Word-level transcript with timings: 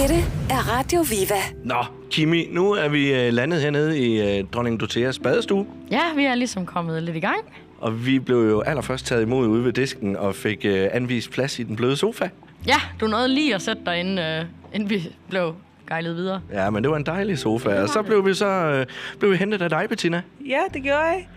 Dette 0.00 0.14
er 0.50 0.78
Radio 0.78 1.00
Viva. 1.00 1.40
Nå, 1.64 1.84
Kimi, 2.10 2.46
nu 2.50 2.72
er 2.72 2.88
vi 2.88 3.14
øh, 3.14 3.32
landet 3.32 3.60
hernede 3.60 3.98
i 3.98 4.38
øh, 4.38 4.44
Dronning 4.52 4.80
Doteas 4.80 5.18
badestue. 5.18 5.66
Ja, 5.90 6.02
vi 6.16 6.24
er 6.24 6.34
ligesom 6.34 6.66
kommet 6.66 7.02
lidt 7.02 7.16
i 7.16 7.20
gang. 7.20 7.38
Og 7.78 8.06
vi 8.06 8.18
blev 8.18 8.36
jo 8.36 8.60
allerførst 8.60 9.06
taget 9.06 9.22
imod 9.22 9.46
ude 9.46 9.64
ved 9.64 9.72
disken 9.72 10.16
og 10.16 10.34
fik 10.34 10.64
øh, 10.64 10.88
anvist 10.92 11.30
plads 11.30 11.58
i 11.58 11.62
den 11.62 11.76
bløde 11.76 11.96
sofa. 11.96 12.28
Ja, 12.66 12.76
du 13.00 13.06
nåede 13.06 13.28
lige 13.28 13.54
at 13.54 13.62
sætte 13.62 13.82
dig, 13.86 14.00
inden, 14.00 14.18
øh, 14.18 14.44
inden 14.74 14.90
vi 14.90 15.08
blev 15.28 15.54
gejlet 15.88 16.16
videre. 16.16 16.40
Ja, 16.52 16.70
men 16.70 16.82
det 16.82 16.90
var 16.90 16.96
en 16.96 17.06
dejlig 17.06 17.38
sofa. 17.38 17.82
Og 17.82 17.88
så 17.88 18.02
blev 18.02 18.26
vi 18.26 18.34
så 18.34 18.46
øh, 18.46 18.86
blev 19.18 19.32
vi 19.32 19.36
hentet 19.36 19.62
af 19.62 19.70
dig, 19.70 19.86
Bettina. 19.88 20.22
Ja, 20.46 20.60
det 20.74 20.82
gjorde 20.82 21.00
jeg. 21.00 21.28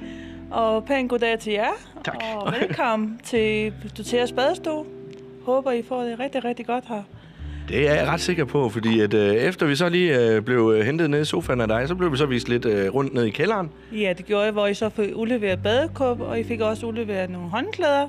Og 0.52 0.86
pæn 0.86 1.07
goddag 1.07 1.39
til 1.39 1.54
jer. 1.54 1.71
Tak. 2.05 2.16
Og 2.36 2.54
velkommen 2.60 3.20
til 3.23 3.73
Doteras 3.98 4.32
badestue. 4.32 4.86
Håber, 5.46 5.71
I 5.71 5.84
får 5.88 6.04
det 6.04 6.20
rigtig, 6.20 6.46
rigtig 6.46 6.66
godt 6.66 6.84
her. 6.88 7.03
Det 7.70 7.90
er 7.90 7.94
jeg 7.96 8.08
ret 8.08 8.20
sikker 8.22 8.46
på, 8.46 8.70
fordi 8.70 9.00
at, 9.00 9.14
øh, 9.14 9.36
efter 9.36 9.66
vi 9.66 9.76
så 9.76 9.90
lige 9.90 10.20
øh, 10.20 10.41
blev 10.41 10.73
øh, 10.76 10.86
hentet 10.86 11.09
ned 11.09 11.22
i 11.22 11.26
sofaen 11.26 11.62
af 11.62 11.68
dig, 11.68 11.88
så 11.88 11.95
blev 11.95 12.12
vi 12.12 12.18
så 12.18 12.26
vist 12.26 12.50
lidt 12.50 12.66
øh, 12.66 12.94
rundt 12.94 13.14
ned 13.14 13.23
i 13.26 13.30
kælderen. 13.30 13.70
Ja, 13.92 14.14
det 14.18 14.26
gjorde 14.26 14.44
jeg, 14.44 14.52
hvor 14.52 14.68
I 14.68 14.73
så 14.73 14.90
fik 14.90 15.16
udleveret 15.16 15.64
badekåb, 15.64 16.22
og 16.22 16.40
I 16.40 16.44
fik 16.44 16.62
også 16.62 16.86
udleveret 16.86 17.30
nogle 17.30 17.50
håndklæder. 17.50 18.08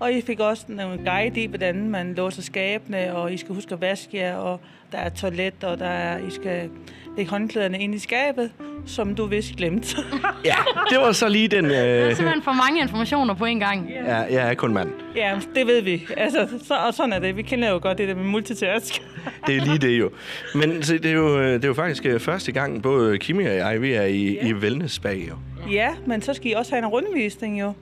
Og 0.00 0.12
I 0.12 0.20
fik 0.26 0.40
også 0.40 0.64
nogle 0.68 0.98
guide 1.04 1.40
i, 1.40 1.46
hvordan 1.46 1.90
man 1.90 2.14
låser 2.14 2.42
skabene, 2.42 3.16
og 3.16 3.32
I 3.32 3.36
skal 3.36 3.54
huske 3.54 3.72
at 3.74 3.80
vaske 3.80 4.16
jer, 4.16 4.36
og 4.36 4.60
der 4.92 4.98
er 4.98 5.08
toilet, 5.08 5.64
og 5.64 5.78
der 5.78 5.86
er, 5.86 6.18
I 6.18 6.30
skal 6.30 6.68
lægge 7.16 7.30
håndklæderne 7.30 7.78
ind 7.78 7.94
i 7.94 7.98
skabet, 7.98 8.50
som 8.86 9.14
du 9.14 9.26
vist 9.26 9.56
glemte. 9.56 9.96
Ja, 10.44 10.54
det 10.90 10.98
var 10.98 11.12
så 11.12 11.28
lige 11.28 11.48
den... 11.48 11.64
Det 11.70 11.78
er 11.78 12.08
Øh, 12.08 12.16
simpelthen 12.16 12.42
for 12.42 12.52
mange 12.52 12.80
informationer 12.80 13.34
på 13.34 13.44
en 13.44 13.60
gang. 13.60 13.88
ja, 14.06 14.16
jeg 14.16 14.50
er 14.50 14.54
kun 14.54 14.72
mand. 14.72 14.88
Ja, 15.16 15.38
det 15.54 15.66
ved 15.66 15.82
vi. 15.82 16.06
Altså, 16.16 16.48
så, 16.64 16.74
og 16.74 16.94
sådan 16.94 17.12
er 17.12 17.18
det. 17.18 17.36
Vi 17.36 17.42
kender 17.42 17.70
jo 17.70 17.78
godt 17.82 17.98
det 17.98 18.08
der 18.08 18.14
med 18.14 18.24
multitask. 18.24 19.02
Det 19.46 19.56
er 19.56 19.60
lige 19.64 19.78
det 19.78 19.98
jo. 19.98 20.10
Men 20.54 20.82
se, 20.82 20.98
det, 20.98 21.06
er 21.10 21.14
jo, 21.14 21.38
øh, 21.40 21.52
det 21.54 21.64
er 21.64 21.68
jo 21.68 21.74
faktisk 21.74 22.06
øh, 22.06 22.20
første 22.20 22.52
gang, 22.52 22.82
både 22.82 23.18
Kimi 23.18 23.44
og 23.46 23.54
jeg, 23.56 23.82
vi 23.82 23.92
er 23.92 24.02
i, 24.02 24.32
Ja. 24.34 24.46
i 24.48 24.54
wellness 24.54 24.94
spa, 24.94 25.08
jo. 25.12 25.34
Ja, 25.70 25.88
men 26.06 26.22
så 26.22 26.34
skal 26.34 26.50
I 26.50 26.52
også 26.54 26.72
have 26.72 26.78
en 26.78 26.86
rundvisning 26.86 27.60
jo. 27.60 27.72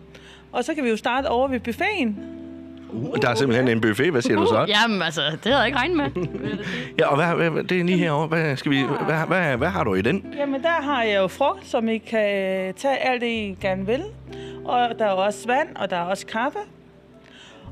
Og 0.53 0.65
så 0.65 0.75
kan 0.75 0.85
vi 0.85 0.91
jo 0.91 0.97
starte 0.97 1.27
over 1.27 1.49
ved 1.49 1.61
buffeten. 1.61 2.19
Uh, 2.93 3.17
der 3.23 3.29
er 3.29 3.35
simpelthen 3.35 3.69
en 3.69 3.81
buffet, 3.81 4.11
hvad 4.11 4.23
siger 4.23 4.37
du 4.37 4.47
så? 4.47 4.67
Jamen 4.69 5.03
altså, 5.03 5.21
det 5.31 5.39
havde 5.45 5.59
jeg 5.59 5.67
ikke 5.67 5.79
regnet 5.79 5.97
med. 5.97 6.27
Ja, 6.99 7.07
og 7.07 7.17
hvad, 7.37 7.51
hvad, 7.51 7.65
det 7.65 7.81
er 7.81 7.85
lige 7.85 7.99
herovre. 7.99 8.27
Hvad, 8.27 8.57
skal 8.57 8.71
vi, 8.73 8.83
hvad, 9.07 9.27
hvad, 9.27 9.57
hvad 9.57 9.69
har 9.69 9.85
du 9.85 9.95
i 9.95 10.03
den? 10.03 10.35
Jamen, 10.39 10.63
der 10.63 10.83
har 10.83 11.03
jeg 11.03 11.17
jo 11.17 11.29
frugt, 11.29 11.67
som 11.69 11.89
I 11.89 11.99
kan 11.99 12.75
tage 12.75 12.97
alt 13.09 13.21
det, 13.21 13.27
I 13.27 13.57
gerne 13.61 13.87
vil. 13.87 14.03
Og 14.65 14.89
der 14.99 15.05
er 15.05 15.11
også 15.11 15.47
vand, 15.47 15.69
og 15.77 15.91
der 15.91 15.97
er 15.97 16.05
også 16.05 16.27
kaffe. 16.27 16.59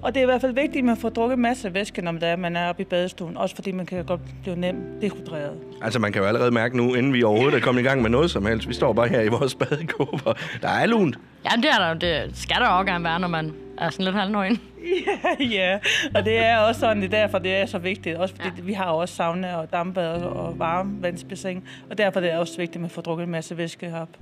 Og 0.02 0.14
det 0.14 0.20
er 0.20 0.22
i 0.22 0.26
hvert 0.26 0.40
fald 0.40 0.52
vigtigt, 0.52 0.76
at 0.76 0.84
man 0.84 0.96
får 0.96 1.08
drukket 1.08 1.36
en 1.36 1.42
masse 1.42 1.74
væske, 1.74 2.02
når 2.02 2.12
man 2.12 2.22
er, 2.22 2.36
man 2.36 2.56
er 2.56 2.68
oppe 2.68 2.82
i 2.82 2.84
badestuen. 2.84 3.36
Også 3.36 3.54
fordi 3.54 3.72
man 3.72 3.86
kan 3.86 4.04
godt 4.04 4.20
blive 4.42 4.56
nemt 4.56 5.02
dehydreret. 5.02 5.58
Altså, 5.82 5.98
man 5.98 6.12
kan 6.12 6.22
jo 6.22 6.28
allerede 6.28 6.50
mærke 6.50 6.76
nu, 6.76 6.94
inden 6.94 7.12
vi 7.12 7.22
overhovedet 7.22 7.56
er 7.56 7.60
kommet 7.60 7.82
i 7.82 7.84
gang 7.84 8.02
med 8.02 8.10
noget 8.10 8.30
som 8.30 8.46
helst. 8.46 8.68
Vi 8.68 8.74
står 8.74 8.92
bare 8.92 9.08
her 9.08 9.20
i 9.20 9.28
vores 9.28 9.54
badekåber. 9.54 10.32
Der 10.62 10.68
er 10.68 10.86
lunt. 10.86 11.18
Jamen, 11.44 11.62
det, 11.62 11.70
er 11.70 11.78
der, 11.78 11.94
det 11.94 12.36
skal 12.36 12.56
der 12.56 12.66
også 12.66 12.92
gerne 12.92 13.04
være, 13.04 13.20
når 13.20 13.28
man 13.28 13.54
er 13.78 13.90
sådan 13.90 14.04
lidt 14.04 14.16
halvnøgen. 14.16 14.60
ja, 15.40 15.78
og 16.14 16.24
det 16.24 16.38
er 16.38 16.58
også 16.58 16.80
sådan, 16.80 17.02
det 17.02 17.14
er 17.14 17.20
derfor, 17.20 17.38
det 17.38 17.56
er 17.56 17.66
så 17.66 17.78
vigtigt. 17.78 18.16
Også 18.16 18.34
fordi 18.34 18.48
ja. 18.56 18.62
vi 18.62 18.72
har 18.72 18.84
også 18.84 19.14
sauna 19.14 19.56
og 19.56 19.72
dampbad 19.72 20.22
og 20.22 20.58
varmevandsbassin. 20.58 21.62
Og 21.90 21.98
derfor 21.98 22.20
er 22.20 22.24
det 22.24 22.32
også 22.32 22.56
vigtigt, 22.56 22.76
at 22.76 22.80
man 22.80 22.90
får 22.90 23.02
drukket 23.02 23.24
en 23.24 23.30
masse 23.30 23.56
væske 23.56 23.90
heroppe. 23.90 24.18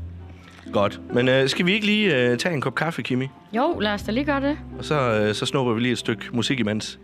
Godt. 0.72 1.00
Men 1.14 1.28
øh, 1.28 1.48
skal 1.48 1.66
vi 1.66 1.72
ikke 1.72 1.86
lige 1.86 2.16
øh, 2.16 2.38
tage 2.38 2.54
en 2.54 2.60
kop 2.60 2.74
kaffe, 2.74 3.02
Kimi? 3.02 3.28
Jo, 3.52 3.78
lad 3.80 3.92
os 3.92 4.02
da 4.02 4.12
lige 4.12 4.24
gøre 4.24 4.40
det. 4.40 4.58
Og 4.78 4.84
så, 4.84 4.94
øh, 4.94 5.34
så 5.34 5.46
snupper 5.46 5.72
vi 5.72 5.80
lige 5.80 5.92
et 5.92 5.98
stykke 5.98 6.24
musik 6.32 6.60
imens. 6.60 6.98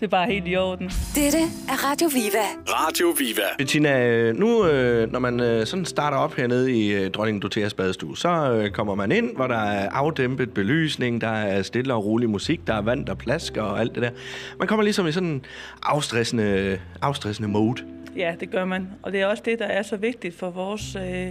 Det 0.00 0.04
er 0.04 0.08
bare 0.08 0.26
helt 0.26 0.44
i 0.48 0.56
orden. 0.56 0.86
Dette 1.14 1.38
er 1.68 1.90
Radio 1.90 2.08
Viva. 2.08 2.44
Radio 2.66 3.14
Viva. 3.18 3.42
Bettina, 3.58 4.08
øh, 4.08 4.36
nu 4.36 4.66
øh, 4.66 5.12
når 5.12 5.18
man 5.18 5.40
øh, 5.40 5.66
sådan 5.66 5.84
starter 5.84 6.16
op 6.16 6.34
hernede 6.34 6.72
i 6.72 6.92
øh, 6.92 7.10
Dronning 7.10 7.42
Doteas 7.42 7.74
badestue, 7.74 8.16
så 8.16 8.52
øh, 8.52 8.70
kommer 8.70 8.94
man 8.94 9.12
ind, 9.12 9.36
hvor 9.36 9.46
der 9.46 9.58
er 9.58 9.90
afdæmpet 9.90 10.54
belysning, 10.54 11.20
der 11.20 11.28
er 11.28 11.62
stille 11.62 11.94
og 11.94 12.04
rolig 12.04 12.30
musik, 12.30 12.66
der 12.66 12.74
er 12.74 12.82
vand, 12.82 13.06
der 13.06 13.14
plasker 13.14 13.62
og 13.62 13.80
alt 13.80 13.94
det 13.94 14.02
der. 14.02 14.10
Man 14.58 14.68
kommer 14.68 14.82
ligesom 14.82 15.06
i 15.06 15.12
sådan 15.12 15.28
en 15.28 15.44
afstressende, 15.82 16.78
afstressende 17.02 17.48
mode. 17.48 17.82
Ja, 18.16 18.34
det 18.40 18.50
gør 18.50 18.64
man. 18.64 18.88
Og 19.02 19.12
det 19.12 19.20
er 19.20 19.26
også 19.26 19.42
det, 19.46 19.58
der 19.58 19.66
er 19.66 19.82
så 19.82 19.96
vigtigt 19.96 20.38
for 20.38 20.50
vores 20.50 20.96
øh, 20.96 21.28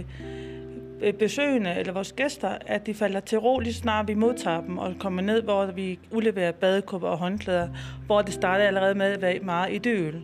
Øh, 1.00 1.14
besøgende 1.14 1.74
eller 1.74 1.92
vores 1.92 2.12
gæster, 2.12 2.50
at 2.66 2.86
de 2.86 2.94
falder 2.94 3.20
til 3.20 3.38
ro 3.38 3.58
lige 3.58 3.74
snart 3.74 4.08
vi 4.08 4.14
modtager 4.14 4.60
dem 4.60 4.78
og 4.78 4.94
kommer 5.00 5.22
ned, 5.22 5.42
hvor 5.42 5.66
vi 5.66 5.98
udleverer 6.10 6.52
badekupper 6.52 7.08
og 7.08 7.18
håndklæder, 7.18 7.68
hvor 8.06 8.22
det 8.22 8.34
starter 8.34 8.64
allerede 8.64 8.94
med 8.94 9.06
at 9.06 9.22
være 9.22 9.38
meget 9.38 9.72
idyl. 9.72 10.14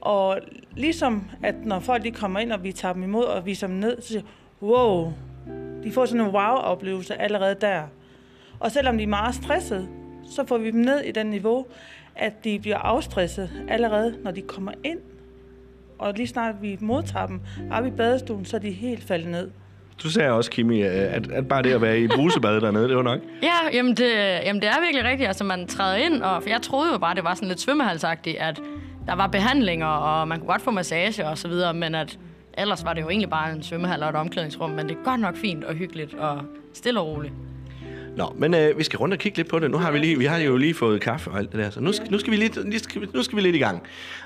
Og 0.00 0.38
ligesom 0.76 1.30
at 1.42 1.54
når 1.64 1.80
folk 1.80 2.04
de 2.04 2.10
kommer 2.10 2.40
ind, 2.40 2.52
og 2.52 2.64
vi 2.64 2.72
tager 2.72 2.94
dem 2.94 3.02
imod 3.02 3.24
og 3.24 3.46
viser 3.46 3.66
dem 3.66 3.76
ned, 3.76 4.00
så 4.00 4.08
siger 4.08 4.22
wow, 4.62 5.12
de 5.84 5.92
får 5.92 6.06
sådan 6.06 6.26
en 6.26 6.32
wow-oplevelse 6.32 7.20
allerede 7.20 7.56
der. 7.60 7.82
Og 8.60 8.70
selvom 8.70 8.96
de 8.96 9.02
er 9.02 9.08
meget 9.08 9.34
stressede, 9.34 9.88
så 10.30 10.44
får 10.46 10.58
vi 10.58 10.70
dem 10.70 10.80
ned 10.80 11.00
i 11.00 11.12
den 11.12 11.26
niveau, 11.26 11.66
at 12.16 12.44
de 12.44 12.58
bliver 12.58 12.78
afstresset 12.78 13.50
allerede, 13.68 14.18
når 14.22 14.30
de 14.30 14.42
kommer 14.42 14.72
ind 14.84 14.98
og 15.98 16.14
lige 16.14 16.26
snart 16.26 16.62
vi 16.62 16.78
modtager 16.80 17.26
dem 17.26 17.40
op 17.72 17.86
i 17.86 17.90
badestuen, 17.90 18.44
så 18.44 18.56
er 18.56 18.60
de 18.60 18.70
helt 18.70 19.04
faldet 19.04 19.30
ned. 19.30 19.50
Du 20.02 20.10
sagde 20.10 20.32
også, 20.32 20.50
Kimi, 20.50 20.82
øh, 20.82 21.14
at, 21.14 21.30
at 21.30 21.48
bare 21.48 21.62
det 21.62 21.72
at 21.72 21.82
være 21.82 22.00
i 22.00 22.08
brusebad 22.08 22.60
dernede, 22.60 22.88
det 22.88 22.96
var 22.96 23.02
nok. 23.02 23.20
Ja, 23.42 23.76
jamen 23.76 23.94
det, 23.96 24.10
jamen 24.44 24.62
det 24.62 24.68
er 24.68 24.80
virkelig 24.80 25.04
rigtigt. 25.04 25.26
Altså, 25.28 25.44
man 25.44 25.66
træder 25.66 25.96
ind, 25.96 26.22
og 26.22 26.42
for 26.42 26.50
jeg 26.50 26.62
troede 26.62 26.92
jo 26.92 26.98
bare, 26.98 27.14
det 27.14 27.24
var 27.24 27.34
sådan 27.34 27.48
lidt 27.48 27.60
svømmehalsagtigt, 27.60 28.36
at 28.38 28.60
der 29.06 29.14
var 29.14 29.26
behandlinger, 29.26 29.86
og 29.86 30.28
man 30.28 30.38
kunne 30.38 30.48
godt 30.48 30.62
få 30.62 30.70
massage 30.70 31.26
og 31.26 31.38
så 31.38 31.48
videre, 31.48 31.74
men 31.74 31.94
at 31.94 32.18
ellers 32.58 32.84
var 32.84 32.92
det 32.92 33.00
jo 33.02 33.08
egentlig 33.08 33.30
bare 33.30 33.52
en 33.52 33.62
svømmehal 33.62 34.02
og 34.02 34.08
et 34.10 34.14
omklædningsrum, 34.16 34.70
men 34.70 34.88
det 34.88 34.96
er 34.96 35.04
godt 35.04 35.20
nok 35.20 35.36
fint 35.36 35.64
og 35.64 35.74
hyggeligt 35.74 36.14
og 36.14 36.40
stille 36.74 37.00
og 37.00 37.06
roligt. 37.06 37.32
Nå, 38.16 38.32
men 38.38 38.54
øh, 38.54 38.78
vi 38.78 38.84
skal 38.84 38.96
rundt 38.96 39.14
og 39.14 39.18
kigge 39.20 39.38
lidt 39.38 39.48
på 39.48 39.58
det. 39.58 39.70
Nu 39.70 39.78
har 39.78 39.90
vi, 39.90 39.98
lige, 39.98 40.18
vi 40.18 40.24
har 40.24 40.36
jo 40.38 40.56
lige 40.56 40.74
fået 40.74 41.00
kaffe 41.00 41.30
og 41.30 41.38
alt 41.38 41.52
det 41.52 41.60
der, 41.60 41.70
så 41.70 41.80
nu 41.80 41.92
skal, 41.92 42.10
nu 42.10 42.18
skal, 42.18 42.30
vi, 42.30 42.36
lidt, 42.36 42.64
lige, 42.70 42.78
skal, 42.78 43.00
vi- 43.02 43.06
nu 43.14 43.22
skal 43.22 43.36
vi 43.36 43.42
lidt 43.42 43.56
i 43.56 43.58
gang. 43.58 43.82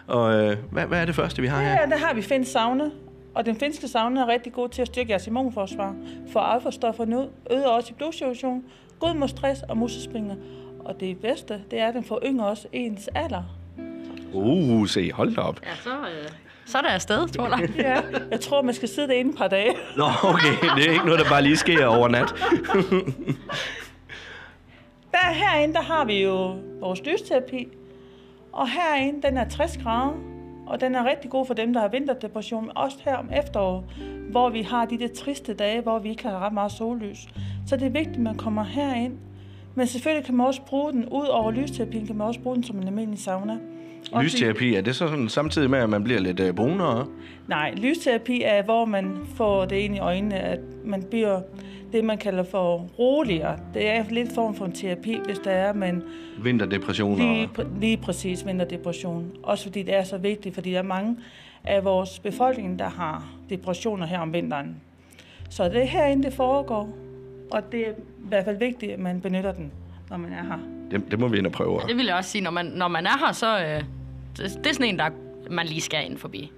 Og 0.06 0.34
øh, 0.34 0.56
hvad, 0.70 0.86
hvad 0.86 1.00
er 1.00 1.04
det 1.04 1.14
første, 1.14 1.42
vi 1.42 1.48
har 1.48 1.60
her? 1.62 1.70
Ja, 1.70 1.86
der 1.90 1.96
har 2.06 2.14
vi 2.14 2.22
finsk 2.22 2.52
sauna, 2.52 2.84
og 3.34 3.46
den 3.46 3.56
finske 3.56 3.88
sauna 3.88 4.20
er 4.20 4.26
rigtig 4.26 4.52
god 4.52 4.68
til 4.68 4.82
at 4.82 4.88
styrke 4.88 5.10
jeres 5.10 5.26
immunforsvar, 5.26 5.94
få 6.32 6.38
alfastofferne 6.38 7.18
ud, 7.18 7.28
øger 7.50 7.66
også 7.66 7.90
i 7.90 7.94
blodcirkulation, 7.94 8.64
god 9.00 9.14
mod 9.14 9.28
stress 9.28 9.62
og 9.62 9.76
muskelspinger. 9.76 10.36
Og 10.84 11.00
det 11.00 11.18
bedste, 11.18 11.60
det 11.70 11.80
er, 11.80 11.88
at 11.88 11.94
den 11.94 12.04
forøger 12.04 12.42
også 12.44 12.68
ens 12.72 13.08
alder. 13.14 13.42
Uh, 14.32 14.86
se, 14.86 15.12
hold 15.12 15.34
da 15.34 15.40
op. 15.40 15.60
Ja, 15.62 15.74
så, 15.74 15.90
øh, 15.90 16.28
så 16.66 16.78
er 16.78 16.82
der 16.82 16.88
afsted, 16.88 17.28
tror 17.28 17.58
jeg. 17.58 17.70
Ja, 17.76 18.00
jeg 18.30 18.40
tror, 18.40 18.62
man 18.62 18.74
skal 18.74 18.88
sidde 18.88 19.08
derinde 19.08 19.30
et 19.30 19.38
par 19.38 19.48
dage. 19.48 19.74
Nå, 19.96 20.04
okay, 20.22 20.76
det 20.76 20.86
er 20.86 20.92
ikke 20.92 21.04
noget, 21.04 21.20
der 21.20 21.28
bare 21.28 21.42
lige 21.42 21.56
sker 21.56 21.86
over 21.86 22.08
nat. 22.08 22.34
Der 25.12 25.32
herinde, 25.32 25.74
der 25.74 25.82
har 25.82 26.04
vi 26.04 26.22
jo 26.22 26.56
vores 26.80 27.00
lysterapi. 27.04 27.68
Og 28.52 28.68
herinde, 28.68 29.22
den 29.28 29.36
er 29.36 29.48
60 29.48 29.76
grader. 29.76 30.39
Og 30.70 30.80
den 30.80 30.94
er 30.94 31.04
rigtig 31.10 31.30
god 31.30 31.46
for 31.46 31.54
dem, 31.54 31.72
der 31.72 31.80
har 31.80 31.88
vinterdepression. 31.88 32.62
men 32.62 32.72
Også 32.76 32.96
her 33.04 33.16
om 33.16 33.28
efteråret, 33.36 33.84
hvor 34.30 34.48
vi 34.48 34.62
har 34.62 34.84
de 34.86 34.98
der 34.98 35.08
triste 35.08 35.54
dage, 35.54 35.80
hvor 35.80 35.98
vi 35.98 36.08
ikke 36.08 36.22
har 36.22 36.38
ret 36.46 36.52
meget 36.52 36.72
sollys. 36.72 37.28
Så 37.66 37.76
det 37.76 37.86
er 37.86 37.90
vigtigt, 37.90 38.16
at 38.16 38.22
man 38.22 38.34
kommer 38.34 38.64
herind. 38.64 39.14
Men 39.74 39.86
selvfølgelig 39.86 40.24
kan 40.26 40.34
man 40.36 40.46
også 40.46 40.60
bruge 40.66 40.92
den, 40.92 41.04
ud 41.08 41.26
over 41.26 41.50
lysterapien, 41.50 42.06
kan 42.06 42.16
man 42.16 42.26
også 42.26 42.40
bruge 42.40 42.56
den 42.56 42.64
som 42.64 42.76
en 42.78 42.86
almindelig 42.86 43.18
sauna. 43.20 43.52
I- 44.12 44.22
Lysterapi, 44.22 44.74
er 44.74 44.80
det 44.80 44.96
så 44.96 45.08
sådan, 45.08 45.28
samtidig 45.28 45.70
med, 45.70 45.78
at 45.78 45.90
man 45.90 46.04
bliver 46.04 46.20
lidt 46.20 46.40
øh, 46.40 46.54
brunere? 46.54 47.06
Nej, 47.48 47.74
lysterapi 47.76 48.42
er, 48.44 48.62
hvor 48.62 48.84
man 48.84 49.16
får 49.34 49.64
det 49.64 49.76
ind 49.76 49.96
i 49.96 49.98
øjnene, 49.98 50.34
at 50.36 50.60
man 50.84 51.02
bliver 51.02 51.40
det, 51.92 52.04
man 52.04 52.18
kalder 52.18 52.42
for 52.42 52.78
roligere. 52.98 53.58
Det 53.74 53.88
er 53.90 54.04
lidt 54.10 54.28
en 54.28 54.34
form 54.34 54.54
for 54.54 54.64
en 54.64 54.72
terapi, 54.72 55.18
hvis 55.24 55.38
der 55.38 55.50
er, 55.50 55.72
men 55.72 56.02
Vinterdepressioner? 56.38 57.16
lige, 57.24 57.50
pr- 57.58 57.78
lige 57.80 57.96
præcis 57.96 58.46
vinterdepression. 58.46 59.32
Også 59.42 59.64
fordi 59.64 59.82
det 59.82 59.94
er 59.94 60.04
så 60.04 60.18
vigtigt, 60.18 60.54
fordi 60.54 60.70
der 60.72 60.78
er 60.78 60.82
mange 60.82 61.16
af 61.64 61.84
vores 61.84 62.18
befolkning, 62.18 62.78
der 62.78 62.88
har 62.88 63.28
depressioner 63.50 64.06
her 64.06 64.18
om 64.18 64.32
vinteren. 64.32 64.76
Så 65.50 65.64
det 65.64 65.76
er 65.82 65.86
herinde, 65.86 66.22
det 66.24 66.32
foregår, 66.34 66.88
og 67.50 67.72
det 67.72 67.80
er 67.88 67.90
i 67.90 67.94
hvert 68.28 68.44
fald 68.44 68.58
vigtigt, 68.58 68.92
at 68.92 68.98
man 68.98 69.20
benytter 69.20 69.52
den, 69.52 69.72
når 70.10 70.16
man 70.16 70.32
er 70.32 70.42
her. 70.44 70.58
Det, 70.90 71.10
det 71.10 71.18
må 71.20 71.28
vi 71.28 71.38
ind 71.38 71.46
og 71.46 71.52
prøve. 71.52 71.80
Det 71.88 71.96
vil 71.96 72.06
jeg 72.06 72.14
også 72.16 72.30
sige, 72.30 72.42
når 72.42 72.50
man, 72.50 72.66
når 72.66 72.88
man 72.88 73.06
er 73.06 73.26
her, 73.26 73.32
så 73.32 73.58
øh, 73.60 73.82
det, 74.36 74.58
det 74.64 74.66
er 74.66 74.72
sådan 74.72 74.86
en, 74.86 74.98
der 74.98 75.10
man 75.50 75.66
lige 75.66 75.80
skal 75.80 76.06
ind 76.10 76.18
forbi. 76.18 76.52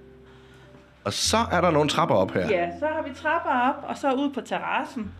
Og 1.03 1.13
så 1.13 1.37
er 1.51 1.61
der 1.61 1.71
nogle 1.71 1.89
trapper 1.89 2.15
op 2.15 2.31
her. 2.31 2.47
Ja, 2.49 2.69
så 2.79 2.85
har 2.85 3.03
vi 3.07 3.15
trapper 3.15 3.51
op, 3.69 3.89
og 3.89 3.97
så 3.97 4.13
ude 4.13 4.31
på 4.33 4.41
terrassen. 4.41 5.11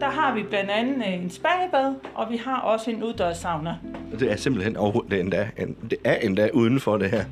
Der 0.00 0.10
har 0.10 0.34
vi 0.34 0.42
blandt 0.42 0.70
andet 0.70 1.14
en 1.14 1.30
spabad, 1.30 1.94
og 2.14 2.30
vi 2.30 2.36
har 2.36 2.60
også 2.60 2.90
en 2.90 3.02
uddørs 3.02 3.36
sauna. 3.36 3.76
Det 4.18 4.32
er 4.32 4.36
simpelthen 4.36 4.76
overhovedet 4.76 5.10
det 5.10 5.18
er 5.18 5.22
endda, 5.22 5.48
en, 5.58 5.76
det 5.90 5.98
er 6.04 6.14
endda 6.14 6.50
udenfor 6.52 6.96
det 6.96 7.10
her. 7.10 7.24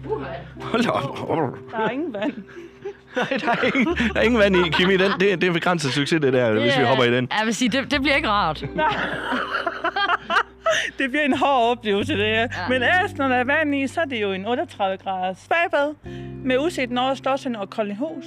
Hold 0.61 0.87
op. 0.89 1.59
Der 1.71 1.79
er 1.79 1.91
ingen 1.91 2.13
vand. 2.13 2.33
Nej, 3.17 3.39
der 3.41 3.51
er 3.51 3.77
ingen, 3.77 3.97
der 3.97 4.21
er 4.21 4.23
ingen 4.23 4.41
vand 4.41 4.57
i, 4.57 4.71
Kimi. 4.71 4.97
Den, 4.97 5.11
det, 5.21 5.41
det 5.41 5.49
er 5.49 5.53
begrænset 5.53 5.93
succes, 5.93 6.21
det 6.21 6.33
der, 6.33 6.53
hvis 6.53 6.79
vi 6.79 6.85
hopper 6.85 7.05
i 7.05 7.13
den. 7.13 7.29
Jeg 7.39 7.47
vil 7.47 7.55
sige, 7.55 7.69
det, 7.69 7.91
det 7.91 8.01
bliver 8.01 8.17
ikke 8.17 8.29
rart. 8.29 8.61
det 10.99 11.11
bliver 11.11 11.25
en 11.25 11.37
hård 11.37 11.71
oplevelse, 11.71 12.13
det 12.13 12.27
her. 12.27 12.41
Ja. 12.41 12.49
Men 12.69 12.75
ellers, 12.75 13.17
når 13.17 13.29
der 13.29 13.35
er 13.37 13.45
vand 13.45 13.75
i, 13.75 13.87
så 13.87 14.01
er 14.01 14.05
det 14.05 14.23
jo 14.23 14.33
en 14.33 14.47
38 14.47 14.97
graders 14.97 15.49
bagbad 15.49 15.95
med 16.45 16.59
udsigt 16.59 16.99
over 16.99 17.15
Slotsen 17.15 17.57
og 17.57 17.71
Koldinghus. 17.71 18.25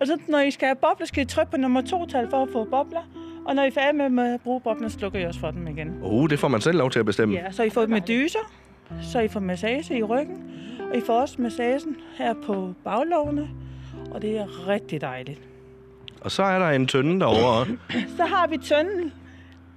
Og 0.00 0.06
så 0.06 0.18
når 0.28 0.38
I 0.38 0.50
skal 0.50 0.66
have 0.66 0.76
bobler, 0.76 1.06
skal 1.06 1.22
I 1.22 1.26
trykke 1.26 1.50
på 1.50 1.56
nummer 1.56 1.82
to 1.82 2.06
tal 2.06 2.30
for 2.30 2.42
at 2.42 2.48
få 2.52 2.64
bobler. 2.64 3.00
Og 3.44 3.54
når 3.54 3.62
I 3.62 3.66
er 3.66 3.70
færdige 3.70 4.08
med 4.08 4.34
at 4.34 4.40
bruge 4.40 4.60
boblerne, 4.60 4.90
så 4.90 4.98
slukker 4.98 5.18
I 5.18 5.24
også 5.24 5.40
for 5.40 5.50
dem 5.50 5.66
igen. 5.68 5.98
Uh, 6.02 6.30
det 6.30 6.38
får 6.38 6.48
man 6.48 6.60
selv 6.60 6.78
lov 6.78 6.90
til 6.90 6.98
at 6.98 7.06
bestemme. 7.06 7.34
Ja, 7.34 7.50
så 7.50 7.62
I 7.62 7.70
får 7.70 7.86
med 7.86 8.00
dyser, 8.00 8.52
så 9.12 9.20
I 9.20 9.28
får 9.28 9.40
massage 9.40 9.98
i 9.98 10.02
ryggen, 10.02 10.50
og 10.90 10.96
I 10.96 11.00
får 11.00 11.20
også 11.20 11.42
massagen 11.42 11.96
her 12.18 12.34
på 12.46 12.74
baglovene, 12.84 13.48
og 14.10 14.22
det 14.22 14.38
er 14.38 14.68
rigtig 14.68 15.00
dejligt. 15.00 15.40
Og 16.20 16.30
så 16.30 16.42
er 16.42 16.58
der 16.58 16.70
en 16.70 16.86
tønde 16.86 17.20
derovre. 17.20 17.66
Så 18.16 18.24
har 18.24 18.46
vi 18.46 18.58
tønden 18.58 19.12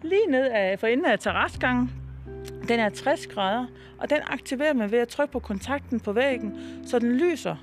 lige 0.02 0.28
ned 0.30 0.46
af, 0.46 0.80
for 0.80 0.88
enden 0.88 1.06
af 1.06 1.20
terrasgangen. 1.20 1.92
Den 2.68 2.80
er 2.80 2.90
60 2.90 3.28
grader, 3.28 3.66
og 3.98 4.10
den 4.10 4.18
aktiverer 4.28 4.74
man 4.74 4.92
ved 4.92 5.00
at 5.00 5.08
trykke 5.08 5.32
på 5.32 5.40
kontakten 5.40 6.00
på 6.00 6.12
væggen, 6.12 6.54
så 6.86 7.00
den 7.00 7.18
lyser. 7.18 7.56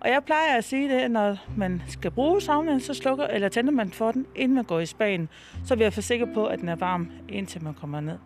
Og 0.00 0.08
jeg 0.08 0.22
plejer 0.26 0.56
at 0.56 0.64
sige 0.64 0.88
det, 0.88 1.10
når 1.10 1.36
man 1.56 1.82
skal 1.88 2.10
bruge 2.10 2.40
saunaen, 2.40 2.80
så 2.80 2.94
slukker 2.94 3.26
eller 3.26 3.48
tænder 3.48 3.72
man 3.72 3.90
for 3.90 4.12
den, 4.12 4.26
inden 4.34 4.54
man 4.54 4.64
går 4.64 4.80
i 4.80 4.86
spagen. 4.86 5.28
Så 5.64 5.74
vil 5.74 5.82
jeg 5.84 5.92
få 5.92 6.00
sikker 6.00 6.26
på, 6.34 6.46
at 6.46 6.58
den 6.58 6.68
er 6.68 6.76
varm, 6.76 7.10
indtil 7.28 7.64
man 7.64 7.74
kommer 7.74 8.00
ned. 8.00 8.18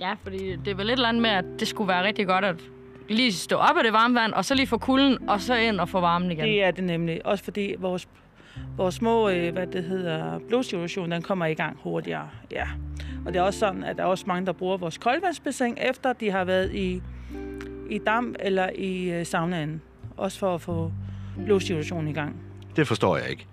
Ja, 0.00 0.14
fordi 0.22 0.56
det 0.56 0.68
er 0.68 0.74
vel 0.74 0.86
et 0.86 0.92
eller 0.92 1.08
andet 1.08 1.22
med, 1.22 1.30
at 1.30 1.44
det 1.60 1.68
skulle 1.68 1.88
være 1.88 2.04
rigtig 2.04 2.26
godt 2.26 2.44
at 2.44 2.56
lige 3.08 3.32
stå 3.32 3.56
op 3.56 3.76
af 3.76 3.84
det 3.84 3.92
varme 3.92 4.14
vand, 4.14 4.32
og 4.32 4.44
så 4.44 4.54
lige 4.54 4.66
få 4.66 4.78
kulden, 4.78 5.28
og 5.28 5.40
så 5.40 5.54
ind 5.54 5.80
og 5.80 5.88
få 5.88 6.00
varmen 6.00 6.30
igen. 6.30 6.44
Det 6.44 6.64
er 6.64 6.70
det 6.70 6.84
nemlig. 6.84 7.26
Også 7.26 7.44
fordi 7.44 7.74
vores, 7.78 8.08
vores 8.76 8.94
små, 8.94 9.28
øh, 9.28 9.52
hvad 9.52 9.66
det 9.66 9.84
hedder, 9.84 10.38
blodcirkulation, 10.38 11.10
den 11.10 11.22
kommer 11.22 11.46
i 11.46 11.54
gang 11.54 11.76
hurtigere. 11.82 12.28
Ja. 12.50 12.66
Og 13.26 13.32
det 13.32 13.38
er 13.38 13.42
også 13.42 13.58
sådan, 13.58 13.84
at 13.84 13.96
der 13.96 14.02
er 14.02 14.06
også 14.06 14.24
mange, 14.26 14.46
der 14.46 14.52
bruger 14.52 14.76
vores 14.76 14.98
koldvandsbassin, 14.98 15.76
efter 15.80 16.12
de 16.12 16.30
har 16.30 16.44
været 16.44 16.74
i, 16.74 17.02
i 17.90 17.98
damp 17.98 18.36
eller 18.40 18.70
i 18.74 19.10
øh, 19.10 19.26
saunaen. 19.26 19.82
Også 20.20 20.38
for 20.38 20.54
at 20.54 20.60
få 20.60 20.92
blodcirkulationen 21.44 22.08
i 22.08 22.12
gang. 22.12 22.36
Det 22.76 22.88
forstår 22.88 23.16
jeg 23.16 23.30
ikke. 23.30 23.46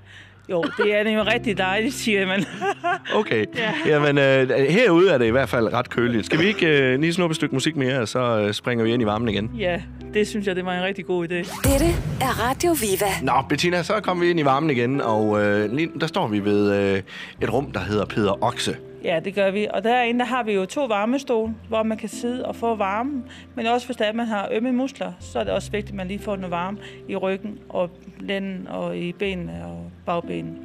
Jo, 0.49 0.63
det 0.77 0.95
er 0.95 1.11
jo 1.11 1.23
rigtig 1.23 1.57
dejligt, 1.57 1.93
siger 1.93 2.27
man. 2.27 2.45
Okay. 3.15 3.45
Ja. 3.57 3.73
Jamen, 3.87 4.17
øh, 4.17 4.49
herude 4.69 5.11
er 5.11 5.17
det 5.17 5.25
i 5.25 5.29
hvert 5.29 5.49
fald 5.49 5.73
ret 5.73 5.89
køligt. 5.89 6.25
Skal 6.25 6.39
vi 6.39 6.45
ikke 6.45 6.67
øh, 6.67 6.99
lige 6.99 7.13
snuppe 7.13 7.31
et 7.31 7.35
stykke 7.35 7.55
musik 7.55 7.75
mere, 7.75 7.99
og 7.99 8.07
så 8.07 8.19
øh, 8.19 8.53
springer 8.53 8.85
vi 8.85 8.93
ind 8.93 9.01
i 9.01 9.05
varmen 9.05 9.29
igen? 9.29 9.51
ja, 9.57 9.81
det 10.13 10.27
synes 10.27 10.47
jeg, 10.47 10.55
det 10.55 10.65
var 10.65 10.73
en 10.73 10.83
rigtig 10.83 11.05
god 11.05 11.25
idé. 11.27 11.35
Dette 11.71 11.85
er 12.21 12.49
Radio 12.49 12.71
Viva. 12.71 13.11
Nå, 13.21 13.45
Bettina, 13.49 13.83
så 13.83 13.93
kommer 14.03 14.23
vi 14.23 14.29
ind 14.29 14.39
i 14.39 14.45
varmen 14.45 14.69
igen, 14.69 15.01
og 15.01 15.43
øh, 15.43 15.71
lige, 15.73 15.89
der 15.99 16.07
står 16.07 16.27
vi 16.27 16.39
ved 16.39 16.93
øh, 16.95 17.01
et 17.41 17.53
rum, 17.53 17.71
der 17.71 17.79
hedder 17.79 18.05
Peder 18.05 18.43
Okse. 18.43 18.75
Ja, 19.07 19.19
det 19.19 19.35
gør 19.35 19.51
vi. 19.51 19.67
Og 19.73 19.83
derinde 19.83 20.19
der 20.19 20.25
har 20.25 20.43
vi 20.43 20.53
jo 20.53 20.65
to 20.65 20.85
varmestole, 20.85 21.53
hvor 21.67 21.83
man 21.83 21.97
kan 21.97 22.09
sidde 22.09 22.45
og 22.45 22.55
få 22.55 22.75
varme. 22.75 23.23
Men 23.55 23.65
også 23.65 23.87
hvis 23.87 23.97
man 24.13 24.27
har 24.27 24.49
ømme 24.51 24.71
muskler, 24.71 25.13
så 25.19 25.39
er 25.39 25.43
det 25.43 25.53
også 25.53 25.71
vigtigt, 25.71 25.91
at 25.91 25.95
man 25.95 26.07
lige 26.07 26.19
får 26.19 26.35
noget 26.35 26.51
varme 26.51 26.77
i 27.07 27.15
ryggen 27.15 27.59
og 27.69 27.89
lænden 28.19 28.67
og 28.67 28.97
i 28.97 29.11
benene 29.11 29.65
og 29.65 29.91
bagbenene. 30.05 30.57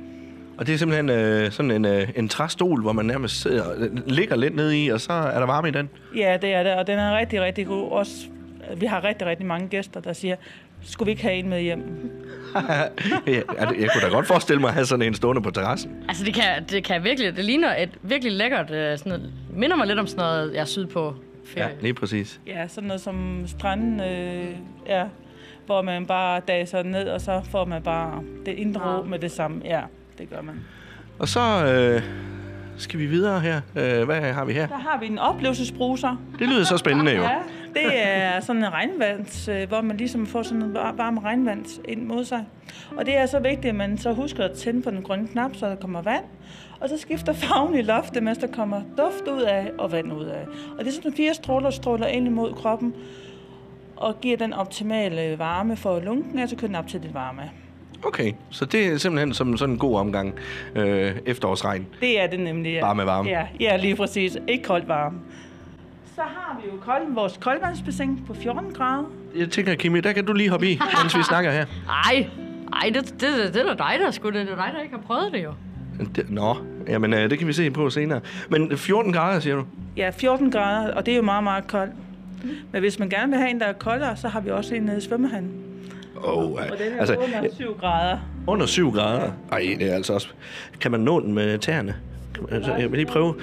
Og 0.58 0.66
det 0.66 0.74
er 0.74 0.78
simpelthen 0.78 1.10
øh, 1.10 1.50
sådan 1.50 1.70
en, 1.70 1.84
øh, 1.84 2.08
en 2.16 2.28
træstol, 2.28 2.82
hvor 2.82 2.92
man 2.92 3.06
nærmest 3.06 3.42
sidder, 3.42 3.64
øh, 3.76 3.90
ligger 4.06 4.36
lidt 4.36 4.56
nede 4.56 4.84
i, 4.84 4.88
og 4.88 5.00
så 5.00 5.12
er 5.12 5.38
der 5.38 5.46
varme 5.46 5.68
i 5.68 5.70
den. 5.70 5.88
Ja, 6.16 6.38
det 6.42 6.54
er 6.54 6.62
det, 6.62 6.72
og 6.72 6.86
den 6.86 6.98
er 6.98 7.18
rigtig, 7.18 7.40
rigtig 7.40 7.66
god. 7.66 7.90
Også, 7.90 8.26
vi 8.76 8.86
har 8.86 9.04
rigtig, 9.04 9.26
rigtig 9.26 9.46
mange 9.46 9.68
gæster, 9.68 10.00
der 10.00 10.12
siger, 10.12 10.36
skulle 10.80 11.06
vi 11.06 11.10
ikke 11.10 11.22
have 11.22 11.34
en 11.34 11.48
med 11.48 11.60
hjem? 11.60 11.82
Ja, 13.26 13.36
jeg 13.56 13.90
kunne 13.92 14.02
da 14.02 14.08
godt 14.10 14.26
forestille 14.26 14.60
mig 14.60 14.68
at 14.68 14.74
have 14.74 14.86
sådan 14.86 15.06
en 15.06 15.14
stående 15.14 15.42
på 15.42 15.50
terrassen. 15.50 16.04
Altså, 16.08 16.24
det 16.24 16.34
kan, 16.34 16.64
det 16.70 16.84
kan 16.84 17.04
virkelig... 17.04 17.36
Det 17.36 17.44
ligner 17.44 17.74
et 17.78 17.90
virkelig 18.02 18.32
lækkert... 18.32 18.70
øh, 18.70 18.98
Sådan 18.98 19.12
noget, 19.12 19.32
minder 19.56 19.76
mig 19.76 19.86
lidt 19.86 19.98
om 19.98 20.06
sådan 20.06 20.24
noget, 20.24 20.54
jeg 20.54 20.60
er 20.60 20.64
syd 20.64 20.86
på 20.86 21.14
Ja, 21.56 21.60
ferie. 21.64 21.74
lige 21.80 21.94
præcis. 21.94 22.40
Ja, 22.46 22.68
sådan 22.68 22.86
noget 22.86 23.00
som 23.00 23.44
stranden, 23.46 24.00
øh, 24.00 24.48
ja, 24.86 25.04
hvor 25.66 25.82
man 25.82 26.06
bare 26.06 26.40
daser 26.48 26.82
ned, 26.82 27.08
og 27.08 27.20
så 27.20 27.40
får 27.50 27.64
man 27.64 27.82
bare 27.82 28.22
det 28.46 28.52
indre 28.52 28.98
ro 28.98 29.02
med 29.04 29.18
det 29.18 29.30
samme. 29.30 29.60
Ja, 29.64 29.80
det 30.18 30.30
gør 30.30 30.42
man. 30.42 30.54
Og 31.18 31.28
så 31.28 31.40
øh, 31.66 32.02
skal 32.76 32.98
vi 33.00 33.06
videre 33.06 33.40
her. 33.40 33.60
Øh, 33.76 34.04
hvad 34.04 34.20
har 34.20 34.44
vi 34.44 34.52
her? 34.52 34.66
Der 34.66 34.74
har 34.78 34.98
vi 35.00 35.06
en 35.06 35.18
oplevelsesbruser. 35.18 36.16
Det 36.38 36.48
lyder 36.48 36.64
så 36.64 36.76
spændende 36.76 37.12
jo. 37.16 37.22
Ja, 37.32 37.36
det 37.74 38.06
er 38.06 38.40
sådan 38.40 38.64
en 38.64 38.72
regnvands, 38.72 39.48
øh, 39.48 39.68
hvor 39.68 39.80
man 39.80 39.96
ligesom 39.96 40.26
får 40.26 40.42
sådan 40.42 40.62
en 40.62 40.74
var- 40.74 40.92
varm 40.96 41.18
regnvand 41.18 41.66
ind 41.88 42.02
mod 42.06 42.24
sig. 42.24 42.44
Og 42.96 43.06
det 43.06 43.16
er 43.16 43.26
så 43.26 43.38
vigtigt, 43.38 43.66
at 43.66 43.74
man 43.74 43.98
så 43.98 44.12
husker 44.12 44.44
at 44.44 44.52
tænde 44.52 44.82
på 44.82 44.90
den 44.90 45.02
grønne 45.02 45.28
knap, 45.28 45.50
så 45.56 45.66
der 45.66 45.74
kommer 45.76 46.02
vand. 46.02 46.24
Og 46.80 46.88
så 46.88 46.98
skifter 46.98 47.32
farven 47.32 47.74
i 47.78 47.82
loftet, 47.82 48.22
mens 48.22 48.38
der 48.38 48.46
kommer 48.46 48.80
duft 48.98 49.28
ud 49.36 49.42
af 49.42 49.70
og 49.78 49.92
vand 49.92 50.12
ud 50.12 50.24
af. 50.24 50.46
Og 50.78 50.84
det 50.84 50.86
er 50.88 50.92
sådan 50.92 51.12
fire 51.12 51.34
stråler, 51.34 51.70
stråler 51.70 52.06
ind 52.06 52.26
imod 52.26 52.52
kroppen 52.52 52.94
og 53.96 54.20
giver 54.20 54.36
den 54.36 54.52
optimale 54.52 55.38
varme 55.38 55.76
for 55.76 56.00
lunken, 56.00 56.38
altså 56.38 56.56
kører 56.56 56.66
den 56.68 56.76
op 56.76 56.86
til 56.86 57.02
det 57.02 57.14
varme. 57.14 57.42
Okay, 58.04 58.32
så 58.50 58.64
det 58.64 58.86
er 58.86 58.98
simpelthen 58.98 59.34
som 59.34 59.56
sådan 59.56 59.72
en 59.74 59.78
god 59.78 59.98
omgang 59.98 60.34
øh, 60.74 61.12
efterårsregn. 61.26 61.86
Det 62.00 62.20
er 62.20 62.26
det 62.26 62.40
nemlig. 62.40 62.72
Ja. 62.72 62.80
Varme 62.80 63.06
varme. 63.06 63.28
Ja, 63.28 63.46
ja, 63.60 63.76
lige 63.76 63.96
præcis. 63.96 64.38
Ikke 64.48 64.64
koldt 64.64 64.88
varme. 64.88 65.18
Så 66.14 66.22
har 66.22 66.60
vi 66.64 66.70
jo 66.70 66.76
kold, 66.80 67.14
vores 67.14 67.38
koldvandsbassin 67.40 68.20
på 68.26 68.34
14 68.34 68.72
grader. 68.72 69.04
Jeg 69.36 69.50
tænker, 69.50 69.74
Kimi, 69.74 70.00
der 70.00 70.12
kan 70.12 70.24
du 70.24 70.32
lige 70.32 70.50
hoppe 70.50 70.66
i, 70.70 70.80
mens 71.02 71.16
vi 71.18 71.22
snakker 71.22 71.50
her. 71.50 71.66
Ej, 71.88 72.26
ej 72.72 72.90
det, 72.94 73.04
det, 73.04 73.20
det, 73.20 73.54
det 73.54 73.62
er 73.62 73.74
da 73.74 73.84
dig, 73.84 73.98
der 74.04 74.10
skulle 74.10 74.38
det. 74.38 74.46
Det 74.46 74.52
er 74.52 74.64
dig, 74.64 74.72
der 74.74 74.82
ikke 74.82 74.94
har 74.94 75.02
prøvet 75.02 75.32
det 75.32 75.44
jo. 75.44 75.52
Det, 76.16 76.30
nå, 76.30 76.56
jamen 76.88 77.14
øh, 77.14 77.30
det 77.30 77.38
kan 77.38 77.48
vi 77.48 77.52
se 77.52 77.70
på 77.70 77.90
senere. 77.90 78.20
Men 78.48 78.78
14 78.78 79.12
grader, 79.12 79.40
siger 79.40 79.56
du? 79.56 79.64
Ja, 79.96 80.10
14 80.10 80.50
grader, 80.50 80.94
og 80.94 81.06
det 81.06 81.12
er 81.12 81.16
jo 81.16 81.22
meget, 81.22 81.44
meget 81.44 81.66
koldt. 81.66 81.92
Men 82.72 82.80
hvis 82.80 82.98
man 82.98 83.08
gerne 83.08 83.30
vil 83.30 83.38
have 83.38 83.50
en, 83.50 83.60
der 83.60 83.66
er 83.66 83.72
koldere, 83.72 84.16
så 84.16 84.28
har 84.28 84.40
vi 84.40 84.50
også 84.50 84.74
en 84.74 84.82
nede 84.82 84.98
i 84.98 85.00
svømmehallen. 85.00 85.52
Oh, 86.24 86.52
Og 86.52 86.58
den 86.58 86.92
er 86.94 86.98
altså, 87.00 87.14
altså, 87.14 87.36
under 87.38 87.48
7 87.56 87.76
grader. 87.80 88.18
under 88.46 88.66
7 88.66 88.92
grader. 88.92 89.30
Ej, 89.52 89.76
det 89.78 89.90
er 89.90 89.94
altså 89.94 90.12
også... 90.12 90.28
Kan 90.80 90.90
man 90.90 91.00
nå 91.00 91.20
den 91.20 91.34
med 91.34 91.58
tæerne? 91.58 91.94
Kan 92.34 92.42
man- 92.42 92.52
Altså, 92.54 92.74
jeg 92.74 92.90
vil 92.90 92.98
lige 92.98 93.06
prøve. 93.12 93.34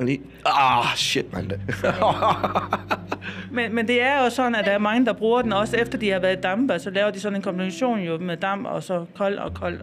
Lige... 0.00 0.20
Ah, 0.46 0.84
shit, 0.96 1.32
mand. 1.32 1.50
Men, 3.50 3.74
men 3.74 3.88
det 3.88 4.02
er 4.02 4.24
jo 4.24 4.30
sådan, 4.30 4.54
at 4.54 4.64
der 4.64 4.70
er 4.70 4.78
mange, 4.78 5.06
der 5.06 5.12
bruger 5.12 5.42
den 5.42 5.52
også 5.52 5.76
efter 5.76 5.98
de 5.98 6.10
har 6.10 6.18
været 6.18 6.38
i. 6.80 6.82
Så 6.84 6.90
laver 6.90 7.10
de 7.10 7.20
sådan 7.20 7.36
en 7.36 7.42
kombination 7.42 8.00
jo 8.00 8.18
med 8.18 8.36
damp 8.36 8.66
og 8.66 8.82
så 8.82 9.04
kold 9.16 9.38
og 9.38 9.54
kold. 9.54 9.78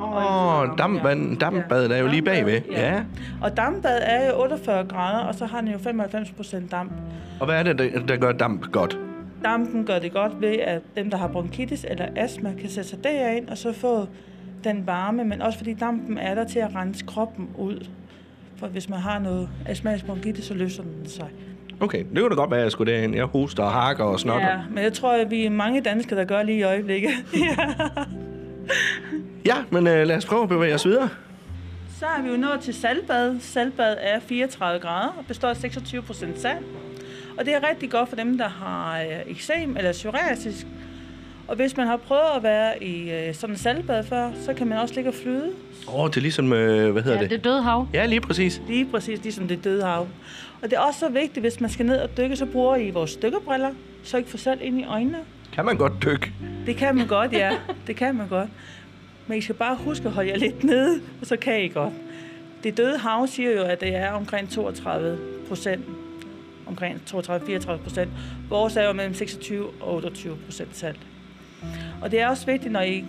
Åh, 0.00 0.60
oh, 0.60 0.68
dampbad, 0.78 1.36
dampbadet 1.38 1.92
er 1.92 1.98
jo 1.98 2.06
lige 2.06 2.22
bagved. 2.22 2.60
Ja. 2.70 3.02
Og 3.42 3.56
dampbad 3.56 3.98
er 4.02 4.26
jo 4.30 4.42
48 4.42 4.84
grader, 4.84 5.18
og 5.18 5.34
så 5.34 5.46
har 5.46 5.60
den 5.60 5.70
jo 5.70 5.78
95 5.78 6.30
procent 6.30 6.70
damp. 6.70 6.92
Og 7.40 7.46
hvad 7.46 7.58
er 7.58 7.62
det, 7.62 7.78
der, 7.78 8.00
der 8.08 8.16
gør 8.16 8.32
damp 8.32 8.72
godt? 8.72 8.98
Dampen 9.44 9.84
gør 9.86 9.98
det 9.98 10.12
godt 10.12 10.40
ved, 10.40 10.56
at 10.58 10.82
dem, 10.96 11.10
der 11.10 11.16
har 11.16 11.28
bronkitis 11.28 11.86
eller 11.88 12.06
astma, 12.16 12.52
kan 12.60 12.70
sætte 12.70 12.90
sig 12.90 13.04
derind 13.04 13.48
og 13.48 13.58
så 13.58 13.72
få 13.72 14.06
den 14.64 14.86
varme, 14.86 15.24
men 15.24 15.42
også 15.42 15.58
fordi 15.58 15.74
dampen 15.74 16.18
er 16.18 16.34
der 16.34 16.44
til 16.44 16.58
at 16.58 16.74
rense 16.74 17.04
kroppen 17.06 17.48
ud. 17.58 17.86
For 18.56 18.66
hvis 18.66 18.88
man 18.88 18.98
har 18.98 19.18
noget 19.18 19.48
astmatisk 19.66 20.06
bronkitis, 20.06 20.44
så 20.44 20.54
løser 20.54 20.82
den 20.82 21.06
sig. 21.06 21.28
Okay, 21.80 21.98
det 21.98 22.18
kunne 22.18 22.28
da 22.30 22.34
godt 22.34 22.50
være, 22.50 22.60
at 22.60 22.64
jeg 22.64 22.72
skulle 22.72 22.92
derhen. 22.92 23.14
Jeg 23.14 23.24
hoster 23.24 23.62
og 23.62 23.72
hakker 23.72 24.04
og 24.04 24.20
snotter. 24.20 24.48
Ja, 24.48 24.58
men 24.70 24.84
jeg 24.84 24.92
tror, 24.92 25.12
at 25.12 25.30
vi 25.30 25.44
er 25.46 25.50
mange 25.50 25.80
danskere, 25.80 26.18
der 26.18 26.24
gør 26.24 26.42
lige 26.42 26.58
i 26.58 26.62
øjeblikket. 26.62 27.10
Ja, 29.46 29.54
men 29.70 29.86
øh, 29.86 30.06
lad 30.06 30.16
os 30.16 30.26
prøve 30.26 30.42
at 30.42 30.48
bevæge 30.48 30.74
os 30.74 30.86
videre. 30.86 31.08
så 31.98 32.06
er 32.18 32.22
vi 32.22 32.28
jo 32.30 32.36
nået 32.36 32.60
til 32.60 32.74
saltbad. 32.74 33.40
Saltbad 33.40 33.96
er 34.00 34.20
34 34.20 34.80
grader 34.80 35.08
og 35.08 35.24
består 35.28 35.48
af 35.48 35.56
26 35.56 36.02
procent 36.02 36.38
salt. 36.40 36.66
Og 37.38 37.44
det 37.46 37.54
er 37.54 37.68
rigtig 37.68 37.90
godt 37.90 38.08
for 38.08 38.16
dem, 38.16 38.38
der 38.38 38.48
har 38.48 39.00
øh, 39.00 39.06
eksem 39.26 39.76
eller 39.76 39.92
psoriasis. 39.92 40.66
Og 41.48 41.56
hvis 41.56 41.76
man 41.76 41.86
har 41.86 41.96
prøvet 41.96 42.22
at 42.36 42.42
være 42.42 42.82
i 42.84 43.10
øh, 43.10 43.34
sådan 43.34 43.54
en 43.54 43.58
saltbad 43.58 44.04
før, 44.04 44.30
så 44.44 44.54
kan 44.54 44.66
man 44.66 44.78
også 44.78 44.94
ligge 44.94 45.10
og 45.10 45.14
flyde. 45.14 45.50
Åh, 45.88 46.00
oh, 46.00 46.08
det 46.08 46.16
er 46.16 46.20
ligesom, 46.20 46.52
øh, 46.52 46.92
hvad 46.92 47.02
hedder 47.02 47.16
Ja, 47.16 47.22
det? 47.22 47.30
det 47.30 47.38
er 47.38 47.42
døde 47.42 47.62
hav. 47.62 47.88
Ja, 47.94 48.06
lige 48.06 48.20
præcis. 48.20 48.62
Lige 48.68 48.86
præcis 48.86 49.22
ligesom 49.22 49.48
det 49.48 49.64
døde 49.64 49.84
hav. 49.84 50.08
Og 50.62 50.70
det 50.70 50.72
er 50.72 50.80
også 50.80 51.00
så 51.00 51.08
vigtigt, 51.08 51.40
hvis 51.40 51.60
man 51.60 51.70
skal 51.70 51.86
ned 51.86 51.96
og 51.96 52.16
dykke, 52.16 52.36
så 52.36 52.46
bruger 52.46 52.76
I 52.76 52.90
vores 52.90 53.16
dykkerbriller, 53.16 53.70
så 54.04 54.16
I 54.16 54.20
ikke 54.20 54.30
får 54.30 54.38
salt 54.38 54.60
ind 54.62 54.80
i 54.80 54.84
øjnene. 54.84 55.18
Kan 55.52 55.64
man 55.64 55.76
godt 55.76 55.92
dykke? 56.04 56.32
Det 56.66 56.76
kan 56.76 56.96
man 56.96 57.06
godt, 57.06 57.32
ja. 57.32 57.50
Det 57.86 57.96
kan 57.96 58.14
man 58.14 58.28
godt. 58.28 58.48
Men 59.26 59.38
I 59.38 59.40
skal 59.40 59.54
bare 59.54 59.76
huske 59.76 60.06
at 60.06 60.12
holde 60.12 60.30
jer 60.30 60.36
lidt 60.36 60.64
nede, 60.64 61.00
og 61.20 61.26
så 61.26 61.36
kan 61.36 61.64
I 61.64 61.68
godt. 61.68 61.92
Det 62.64 62.76
døde 62.76 62.98
hav 62.98 63.26
siger 63.26 63.50
jo, 63.50 63.62
at 63.62 63.80
det 63.80 63.96
er 63.96 64.10
omkring 64.12 64.50
32 64.50 65.18
procent. 65.48 65.84
Omkring 66.68 67.00
32-34 67.10 67.76
procent. 67.76 68.10
Vores 68.48 68.76
er 68.76 68.84
jo 68.86 68.92
mellem 68.92 69.14
26 69.14 69.66
og 69.80 69.94
28 69.94 70.36
procent 70.44 70.76
salt. 70.76 71.00
Og 72.02 72.10
det 72.10 72.20
er 72.20 72.28
også 72.28 72.46
vigtigt, 72.46 72.72
når 72.72 72.80
I 72.80 73.04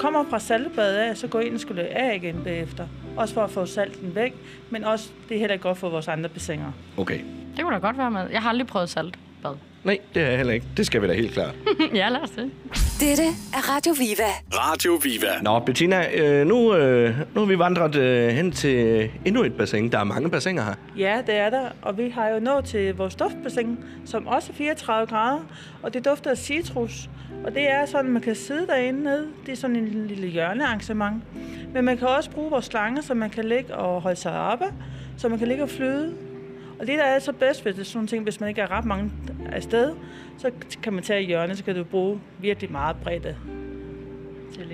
kommer 0.00 0.24
fra 0.30 0.38
saltbadet 0.38 0.96
af, 0.96 1.16
så 1.16 1.26
gå 1.26 1.38
ind 1.38 1.54
og 1.54 1.60
skulle 1.60 1.82
af 1.82 2.14
igen 2.16 2.40
bagefter. 2.44 2.86
Også 3.16 3.34
for 3.34 3.44
at 3.44 3.50
få 3.50 3.66
salten 3.66 4.14
væk, 4.14 4.34
men 4.70 4.84
også 4.84 5.08
det 5.28 5.34
er 5.34 5.38
heller 5.38 5.52
ikke 5.54 5.62
godt 5.62 5.78
for 5.78 5.88
vores 5.88 6.08
andre 6.08 6.28
bassiner. 6.28 6.72
Okay. 6.96 7.20
Det 7.56 7.64
kunne 7.64 7.74
da 7.74 7.78
godt 7.80 7.98
være 7.98 8.10
med. 8.10 8.26
Jeg 8.32 8.42
har 8.42 8.48
aldrig 8.48 8.66
prøvet 8.66 8.88
saltbad. 8.88 9.54
Nej, 9.84 9.98
det 10.14 10.22
er 10.22 10.26
jeg 10.26 10.36
heller 10.36 10.52
ikke. 10.52 10.66
Det 10.76 10.86
skal 10.86 11.02
vi 11.02 11.06
da 11.06 11.12
helt 11.12 11.32
klart. 11.32 11.54
ja, 11.94 12.08
lad 12.08 12.20
os 12.20 12.30
det. 12.30 12.50
Dette 13.00 13.22
er 13.54 13.74
Radio 13.76 13.92
Viva. 13.92 14.30
Radio 14.52 14.92
Viva. 15.02 15.42
Nå, 15.42 15.58
Bettina, 15.58 16.06
øh, 16.14 16.46
nu, 16.46 16.74
øh, 16.74 17.18
nu 17.34 17.40
har 17.40 17.46
vi 17.46 17.58
vandret 17.58 17.94
øh, 17.94 18.28
hen 18.28 18.52
til 18.52 19.10
endnu 19.24 19.42
et 19.42 19.54
bassin. 19.56 19.92
Der 19.92 19.98
er 19.98 20.04
mange 20.04 20.30
bassiner 20.30 20.64
her. 20.64 20.74
Ja, 20.98 21.22
det 21.26 21.34
er 21.34 21.50
der. 21.50 21.68
Og 21.82 21.98
vi 21.98 22.08
har 22.08 22.28
jo 22.28 22.40
nået 22.40 22.64
til 22.64 22.94
vores 22.94 23.14
duftbassin, 23.14 23.78
som 24.04 24.26
også 24.26 24.52
er 24.52 24.56
34 24.56 25.06
grader. 25.06 25.40
Og 25.82 25.94
det 25.94 26.04
dufter 26.04 26.30
af 26.30 26.38
citrus. 26.38 27.10
Og 27.44 27.54
det 27.54 27.70
er 27.70 27.86
sådan, 27.86 28.06
at 28.06 28.12
man 28.12 28.22
kan 28.22 28.34
sidde 28.34 28.66
derinde 28.66 29.02
nede. 29.02 29.26
Det 29.46 29.52
er 29.52 29.56
sådan 29.56 29.76
en 29.76 30.06
lille 30.06 30.26
hjørnearrangement. 30.26 31.22
Men 31.74 31.84
man 31.84 31.98
kan 31.98 32.08
også 32.08 32.30
bruge 32.30 32.50
vores 32.50 32.64
slanger, 32.64 33.02
så 33.02 33.14
man 33.14 33.30
kan 33.30 33.44
ligge 33.44 33.74
og 33.74 34.00
holde 34.02 34.20
sig 34.20 34.32
oppe. 34.40 34.64
Så 35.16 35.28
man 35.28 35.38
kan 35.38 35.48
ligge 35.48 35.62
og 35.62 35.70
flyde. 35.70 36.14
Og 36.80 36.86
det, 36.86 36.98
der 36.98 37.04
er 37.04 37.18
så 37.18 37.32
bedst 37.32 37.64
ved 37.64 37.72
det, 37.74 37.86
sådan 37.86 37.96
nogle 37.98 38.08
ting, 38.08 38.22
hvis 38.24 38.40
man 38.40 38.48
ikke 38.48 38.60
er 38.60 38.70
ret 38.70 38.84
mange 38.84 39.12
afsted, 39.52 39.92
så 40.38 40.50
kan 40.82 40.92
man 40.92 41.02
tage 41.02 41.22
i 41.22 41.26
hjørnet, 41.26 41.58
så 41.58 41.64
kan 41.64 41.74
du 41.76 41.84
bruge 41.84 42.20
virkelig 42.38 42.72
meget 42.72 42.96
bredde. 42.96 43.36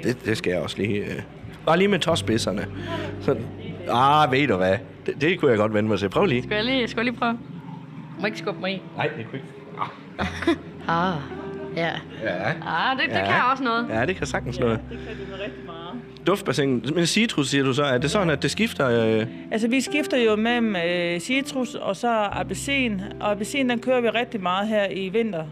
Det, 0.02 0.24
det 0.24 0.36
skal 0.36 0.50
jeg 0.50 0.60
også 0.60 0.78
lige... 0.78 1.04
Øh. 1.04 1.22
Bare 1.66 1.78
lige 1.78 1.88
med 1.88 1.98
tåspidserne. 1.98 2.66
Så, 3.20 3.36
ah, 3.90 4.32
ved 4.32 4.48
du 4.48 4.56
hvad? 4.56 4.76
Det, 5.06 5.20
det 5.20 5.40
kunne 5.40 5.50
jeg 5.50 5.58
godt 5.58 5.74
vende 5.74 5.88
mig 5.88 5.98
til. 5.98 6.08
Prøv 6.08 6.24
lige. 6.24 6.42
Skal 6.42 6.54
jeg 6.54 6.64
lige, 6.64 6.88
skal 6.88 6.98
jeg 7.00 7.04
lige 7.04 7.16
prøve? 7.18 7.38
Må 8.20 8.26
ikke 8.26 8.38
skubbe 8.38 8.60
mig 8.60 8.72
i? 8.72 8.82
Nej, 8.96 9.10
det 9.16 9.26
kunne 9.30 9.38
ikke. 9.38 9.48
Ah, 10.88 11.14
ja. 11.76 11.90
Ja. 12.22 12.50
Ah, 12.66 12.98
det, 12.98 13.08
det 13.10 13.16
Ja. 13.16 13.24
kan 13.24 13.34
også 13.50 13.64
noget. 13.64 13.86
Ja, 13.90 14.06
det 14.06 14.16
kan 14.16 14.26
sagtens 14.26 14.60
noget. 14.60 14.80
Det 14.90 14.98
kan 15.08 15.16
du 15.16 15.30
med 15.32 15.40
rigtig 15.44 15.64
meget. 15.66 15.81
Duftbassin. 16.26 16.84
Men 16.94 17.06
citrus, 17.06 17.48
siger 17.48 17.64
du 17.64 17.72
så, 17.72 17.82
er 17.84 17.98
det 17.98 18.10
sådan, 18.10 18.30
at 18.30 18.42
det 18.42 18.50
skifter? 18.50 18.88
Øh, 19.20 19.26
Altså, 19.50 19.68
vi 19.68 19.80
skifter 19.80 20.18
jo 20.18 20.36
mellem 20.36 20.76
øh, 20.76 21.20
citrus 21.20 21.74
og 21.74 21.96
så 21.96 22.08
appelsin. 22.08 23.00
Og 23.20 23.30
appelsin, 23.30 23.70
den 23.70 23.78
kører 23.80 24.00
vi 24.00 24.08
rigtig 24.08 24.42
meget 24.42 24.68
her 24.68 24.86
i 24.90 25.08
vinter 25.08 25.44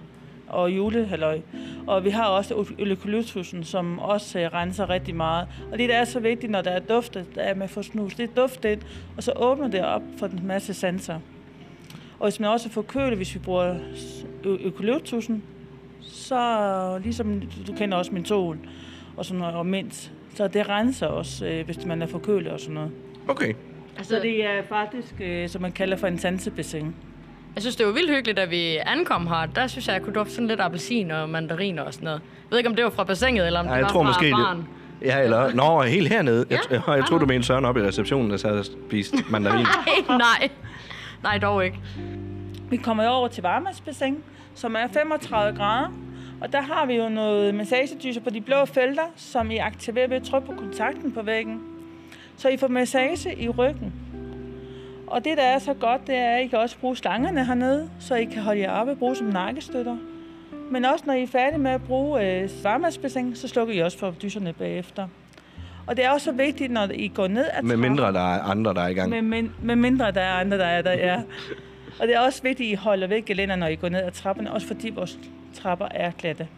og 0.49 0.71
julehalløj. 0.77 1.41
Og 1.87 2.05
vi 2.05 2.11
har 2.11 2.25
også 2.27 2.65
eukalyptusen, 2.79 3.65
som 3.65 3.99
også 3.99 4.39
øh, 4.41 4.47
renser 4.55 4.91
rigtig 4.91 5.15
meget. 5.15 5.49
Og 5.73 5.79
det, 5.79 5.89
der 5.89 5.95
er 5.95 6.05
så 6.05 6.21
vigtigt, 6.21 6.53
når 6.53 6.63
der 6.63 6.71
er 6.71 6.79
duftet, 6.81 7.27
det 7.35 7.49
er 7.49 7.55
med 7.55 7.63
at 7.63 7.71
få 7.71 7.83
snus 7.83 8.19
lidt 8.19 8.37
duft 8.37 8.65
ind, 8.65 8.81
og 9.17 9.23
så 9.23 9.33
åbner 9.37 9.69
det 9.69 9.85
op 9.85 10.03
for 10.19 10.27
en 10.27 10.41
masse 10.45 10.75
sanser. 10.75 11.19
Og 12.19 12.29
hvis 12.29 12.41
man 12.41 12.51
også 12.51 12.71
får 12.71 12.83
køle, 12.83 13.17
hvis 13.17 13.35
vi 13.35 13.39
bruger 13.39 13.75
ø- 14.45 14.57
eukalyptusen, 14.65 15.43
så 16.01 16.99
ligesom 17.03 17.43
du 17.67 17.73
kender 17.73 17.97
også 17.99 18.13
mentol 18.13 18.59
og 19.17 19.25
sådan 19.25 19.39
noget, 19.41 19.55
og 19.55 19.67
mint, 19.67 20.13
så 20.35 20.49
det 20.49 20.69
renser 20.69 21.07
også, 21.07 21.47
øh, 21.47 21.65
hvis 21.65 21.85
man 21.87 22.03
er 22.03 22.07
forkølet 22.07 22.53
og 22.53 22.61
sådan 22.61 22.75
noget. 22.75 22.91
okay. 23.29 23.55
Altså, 23.99 24.15
Så 24.15 24.21
det 24.23 24.45
er 24.47 24.63
faktisk, 24.69 25.15
øh, 25.21 25.49
som 25.49 25.63
man 25.63 25.73
kalder 25.73 25.97
for 25.97 26.07
en 26.07 26.19
sansebassin. 26.19 26.95
Jeg 27.55 27.63
synes, 27.63 27.77
det 27.77 27.87
var 27.87 27.93
vildt 27.93 28.11
hyggeligt, 28.11 28.37
da 28.37 28.45
vi 28.45 28.77
ankom 28.87 29.27
her. 29.27 29.47
Der 29.55 29.67
synes 29.67 29.87
jeg, 29.87 29.95
jeg 29.95 30.03
kunne 30.03 30.13
dufte 30.15 30.35
sådan 30.35 30.49
lidt 30.49 30.61
appelsin 30.61 31.11
og 31.11 31.29
mandariner 31.29 31.83
og 31.83 31.95
sådan 31.95 32.05
noget. 32.05 32.21
Jeg 32.21 32.51
ved 32.51 32.59
ikke, 32.59 32.71
om 32.71 32.77
det 32.77 32.85
var 32.85 32.91
fra 32.91 33.05
bassinet, 33.05 33.47
eller 33.47 33.61
om 33.61 33.67
Nej, 33.67 33.75
det 33.75 33.79
jeg 33.79 33.85
var 33.85 33.91
tror 33.91 34.03
fra 34.03 34.09
måske, 34.09 34.31
baren. 34.31 34.59
det... 34.59 34.67
Ja, 35.07 35.21
eller... 35.23 35.55
Nå, 35.55 35.83
helt 35.83 36.09
hernede. 36.09 36.47
Jeg, 36.51 36.59
Ja, 36.71 36.75
jeg, 36.77 36.83
jeg, 36.89 36.97
jeg 36.97 37.05
tror, 37.05 37.19
du 37.19 37.27
mente 37.27 37.47
Søren 37.47 37.65
op 37.65 37.77
i 37.77 37.81
receptionen, 37.83 38.31
der 38.31 38.37
sad 38.37 38.59
og 38.59 38.65
spiste 38.65 39.17
mandarin. 39.31 39.67
Nej, 40.09 40.19
nej. 40.19 40.49
Nej, 41.23 41.39
dog 41.39 41.65
ikke. 41.65 41.79
Vi 42.71 42.77
kommer 42.77 43.09
over 43.09 43.29
til 43.29 43.43
varmevandsbassin, 43.43 44.17
som 44.55 44.75
er 44.75 44.87
35 44.93 45.57
grader. 45.59 45.89
Og 46.41 46.53
der 46.53 46.61
har 46.61 46.87
vi 46.87 46.95
jo 46.95 47.09
noget 47.09 47.55
massagedyser 47.55 48.21
på 48.21 48.31
de 48.31 48.41
blå 48.41 48.65
felter, 48.65 49.03
som 49.17 49.51
I 49.51 49.57
aktiverer 49.57 50.09
ved 50.09 50.17
at 50.17 50.23
trykke 50.23 50.47
på 50.47 50.55
kontakten 50.55 51.13
på 51.13 51.23
væggen. 51.23 51.61
Så 52.37 52.49
I 52.49 52.57
får 52.57 52.69
massage 52.69 53.37
i 53.43 53.49
ryggen. 53.49 53.93
Og 55.07 55.25
det, 55.25 55.37
der 55.37 55.43
er 55.43 55.59
så 55.59 55.75
godt, 55.75 56.07
det 56.07 56.15
er, 56.15 56.31
at 56.37 56.45
I 56.45 56.47
kan 56.47 56.59
også 56.59 56.79
bruge 56.79 56.97
slangerne 56.97 57.45
hernede, 57.45 57.91
så 58.01 58.15
I 58.15 58.25
kan 58.25 58.43
holde 58.43 58.61
jer 58.61 58.71
oppe 58.71 58.93
og 58.93 58.99
bruge 58.99 59.17
som 59.17 59.27
nakkestøtter. 59.27 59.97
Men 60.71 60.85
også 60.85 61.05
når 61.07 61.15
I 61.15 61.23
er 61.23 61.27
færdige 61.27 61.59
med 61.59 61.71
at 61.71 61.83
bruge 61.83 62.27
øh, 62.43 62.49
varmevandsbassin, 62.65 63.35
så 63.37 63.49
slukker 63.49 63.75
I 63.75 63.79
også 63.79 63.99
for 63.99 64.15
dyserne 64.23 64.53
bagefter. 64.53 65.09
Og 65.87 65.97
det 65.97 66.05
er 66.05 66.11
også 66.11 66.25
så 66.25 66.33
vigtigt, 66.33 66.73
når 66.73 66.89
I 66.95 67.09
går 67.15 67.27
ned 67.29 67.45
ad 67.53 67.63
Med 67.63 67.71
trappen- 67.77 67.81
mindre 67.81 68.13
der 68.13 68.35
er 68.35 68.43
andre, 68.43 68.75
der 68.75 68.81
er 68.81 68.89
i 68.89 68.95
gang. 68.95 69.11
med, 69.11 69.23
med, 69.23 69.43
med 69.63 69.77
mindre 69.77 70.11
der 70.11 70.21
er 70.21 70.33
andre, 70.35 70.59
der 70.59 70.65
er 70.65 70.83
der, 70.83 70.93
ja. 70.93 71.21
Og 72.01 72.07
det 72.07 72.15
er 72.17 72.21
også 72.21 72.43
vigtigt, 72.43 72.67
at 72.67 72.73
I 72.73 72.75
holder 72.75 73.07
væk 73.07 73.25
gelænder, 73.25 73.57
når 73.57 73.67
I 73.67 73.75
går 73.75 73.89
ned 73.89 74.03
ad 74.03 74.11
trapperne, 74.11 74.53
også 74.53 74.67
fordi 74.67 74.91
vores 74.91 75.19
trapper 75.55 75.89
er 75.91 76.11
glatte. 76.19 76.49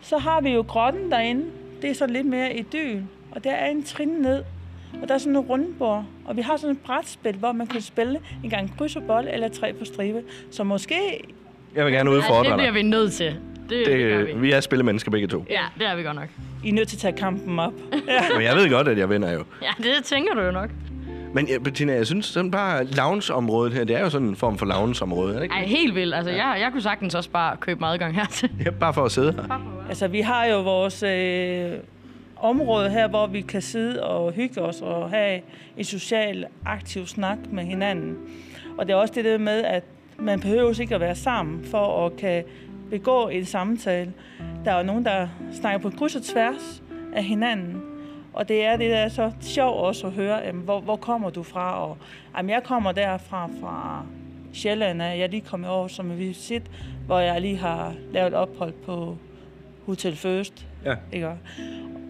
Så 0.00 0.18
har 0.18 0.40
vi 0.40 0.50
jo 0.50 0.64
grotten 0.68 1.10
derinde. 1.10 1.44
Det 1.82 1.90
er 1.90 1.94
så 1.94 2.06
lidt 2.06 2.26
mere 2.26 2.56
i 2.56 2.62
dyen, 2.72 3.08
og 3.32 3.44
der 3.44 3.50
er 3.52 3.70
en 3.70 3.82
trin 3.82 4.08
ned. 4.08 4.42
Og 5.02 5.08
der 5.08 5.14
er 5.14 5.18
sådan 5.18 5.32
en 5.36 5.38
rundbord, 5.42 6.04
og 6.24 6.36
vi 6.36 6.42
har 6.42 6.56
sådan 6.56 6.76
et 6.76 6.82
brætspil, 6.82 7.36
hvor 7.36 7.52
man 7.52 7.66
kan 7.66 7.80
spille 7.80 8.18
en 8.44 8.50
gang 8.50 8.78
kryds 8.78 8.96
og 8.96 9.02
bold 9.02 9.28
eller 9.32 9.48
tre 9.48 9.72
på 9.72 9.84
stribe. 9.84 10.22
Så 10.50 10.64
måske, 10.64 11.20
Jeg 11.74 11.84
vil 11.84 11.92
gerne 11.94 12.10
udfordre 12.10 12.44
det 12.44 12.52
bliver 12.54 12.66
dig. 12.70 12.74
vi 12.74 12.82
nødt 12.82 13.12
til. 13.12 13.26
Det, 13.68 13.86
det, 13.86 13.98
gør 13.98 14.18
vi. 14.24 14.32
Det, 14.32 14.42
vi 14.42 14.52
er 14.52 14.60
spillemennesker 14.60 15.10
begge 15.10 15.26
to. 15.26 15.44
Ja, 15.50 15.62
det 15.78 15.86
er 15.86 15.96
vi 15.96 16.02
godt 16.02 16.16
nok. 16.16 16.28
I 16.64 16.68
er 16.68 16.72
nødt 16.72 16.88
til 16.88 16.96
at 16.96 17.00
tage 17.00 17.16
kampen 17.16 17.58
op. 17.58 17.72
Men 18.36 18.42
jeg 18.42 18.56
ved 18.56 18.70
godt, 18.70 18.88
at 18.88 18.98
jeg 18.98 19.10
vinder 19.10 19.32
jo. 19.32 19.44
Ja, 19.62 19.70
det 19.78 20.04
tænker 20.04 20.34
du 20.34 20.40
jo 20.40 20.50
nok. 20.50 20.70
Men 21.34 21.48
ja, 21.48 21.58
Bettina, 21.58 21.92
jeg 21.92 22.06
synes 22.06 22.26
sådan 22.26 22.50
bare 22.50 22.84
loungeområdet 22.84 23.72
her, 23.72 23.84
det 23.84 23.96
er 23.96 24.00
jo 24.00 24.10
sådan 24.10 24.28
en 24.28 24.36
form 24.36 24.58
for 24.58 24.66
loungeområde, 24.66 25.30
er 25.30 25.36
det 25.36 25.42
ikke? 25.42 25.54
Ej, 25.54 25.64
helt 25.64 25.94
vildt. 25.94 26.14
Altså, 26.14 26.30
jeg, 26.30 26.56
jeg 26.60 26.72
kunne 26.72 26.82
sagtens 26.82 27.14
også 27.14 27.30
bare 27.30 27.56
købe 27.56 27.80
mig 27.80 27.92
adgang 27.92 28.14
hertil. 28.14 28.50
Ja, 28.64 28.70
bare 28.70 28.94
for 28.94 29.04
at 29.04 29.12
sidde 29.12 29.32
her. 29.32 29.84
Altså, 29.88 30.08
vi 30.08 30.20
har 30.20 30.44
jo 30.44 30.62
vores 30.62 31.02
øh, 31.02 31.72
område 32.36 32.90
her, 32.90 33.08
hvor 33.08 33.26
vi 33.26 33.40
kan 33.40 33.62
sidde 33.62 34.02
og 34.02 34.32
hygge 34.32 34.60
os 34.60 34.80
og 34.80 35.10
have 35.10 35.40
en 35.76 35.84
social 35.84 36.46
aktiv 36.66 37.06
snak 37.06 37.38
med 37.52 37.64
hinanden. 37.64 38.16
Og 38.78 38.86
det 38.86 38.92
er 38.92 38.96
også 38.96 39.14
det 39.14 39.24
der 39.24 39.38
med, 39.38 39.64
at 39.64 39.84
man 40.18 40.40
behøver 40.40 40.80
ikke 40.80 40.94
at 40.94 41.00
være 41.00 41.16
sammen 41.16 41.64
for 41.64 42.06
at 42.06 42.16
kan 42.16 42.44
begå 42.90 43.28
en 43.28 43.44
samtale. 43.44 44.12
Der 44.64 44.72
er 44.72 44.78
jo 44.78 44.84
nogen, 44.86 45.04
der 45.04 45.28
snakker 45.52 45.78
på 45.78 45.96
kryds 45.98 46.16
og 46.16 46.22
tværs 46.22 46.82
af 47.12 47.24
hinanden. 47.24 47.89
Og 48.32 48.48
det 48.48 48.64
er 48.64 48.76
det, 48.76 48.90
der 48.90 48.96
er 48.96 49.08
så 49.08 49.32
sjovt 49.40 49.76
også 49.76 50.06
at 50.06 50.12
høre, 50.12 50.36
jamen, 50.36 50.62
hvor, 50.62 50.80
hvor 50.80 50.96
kommer 50.96 51.30
du 51.30 51.42
fra? 51.42 51.88
Og, 51.88 51.96
jamen, 52.36 52.50
jeg 52.50 52.62
kommer 52.62 52.92
derfra, 52.92 53.48
fra 53.60 54.06
Sjælland, 54.52 55.02
jeg 55.02 55.20
er 55.20 55.26
lige 55.26 55.40
kommet 55.40 55.70
over 55.70 55.88
som 55.88 56.10
en 56.10 56.18
visit, 56.18 56.62
hvor 57.06 57.18
jeg 57.18 57.40
lige 57.40 57.56
har 57.56 57.94
lavet 58.12 58.34
ophold 58.34 58.72
på 58.72 59.16
Hotel 59.86 60.16
First. 60.16 60.66
Ja. 60.84 60.94
Ikke? 61.12 61.36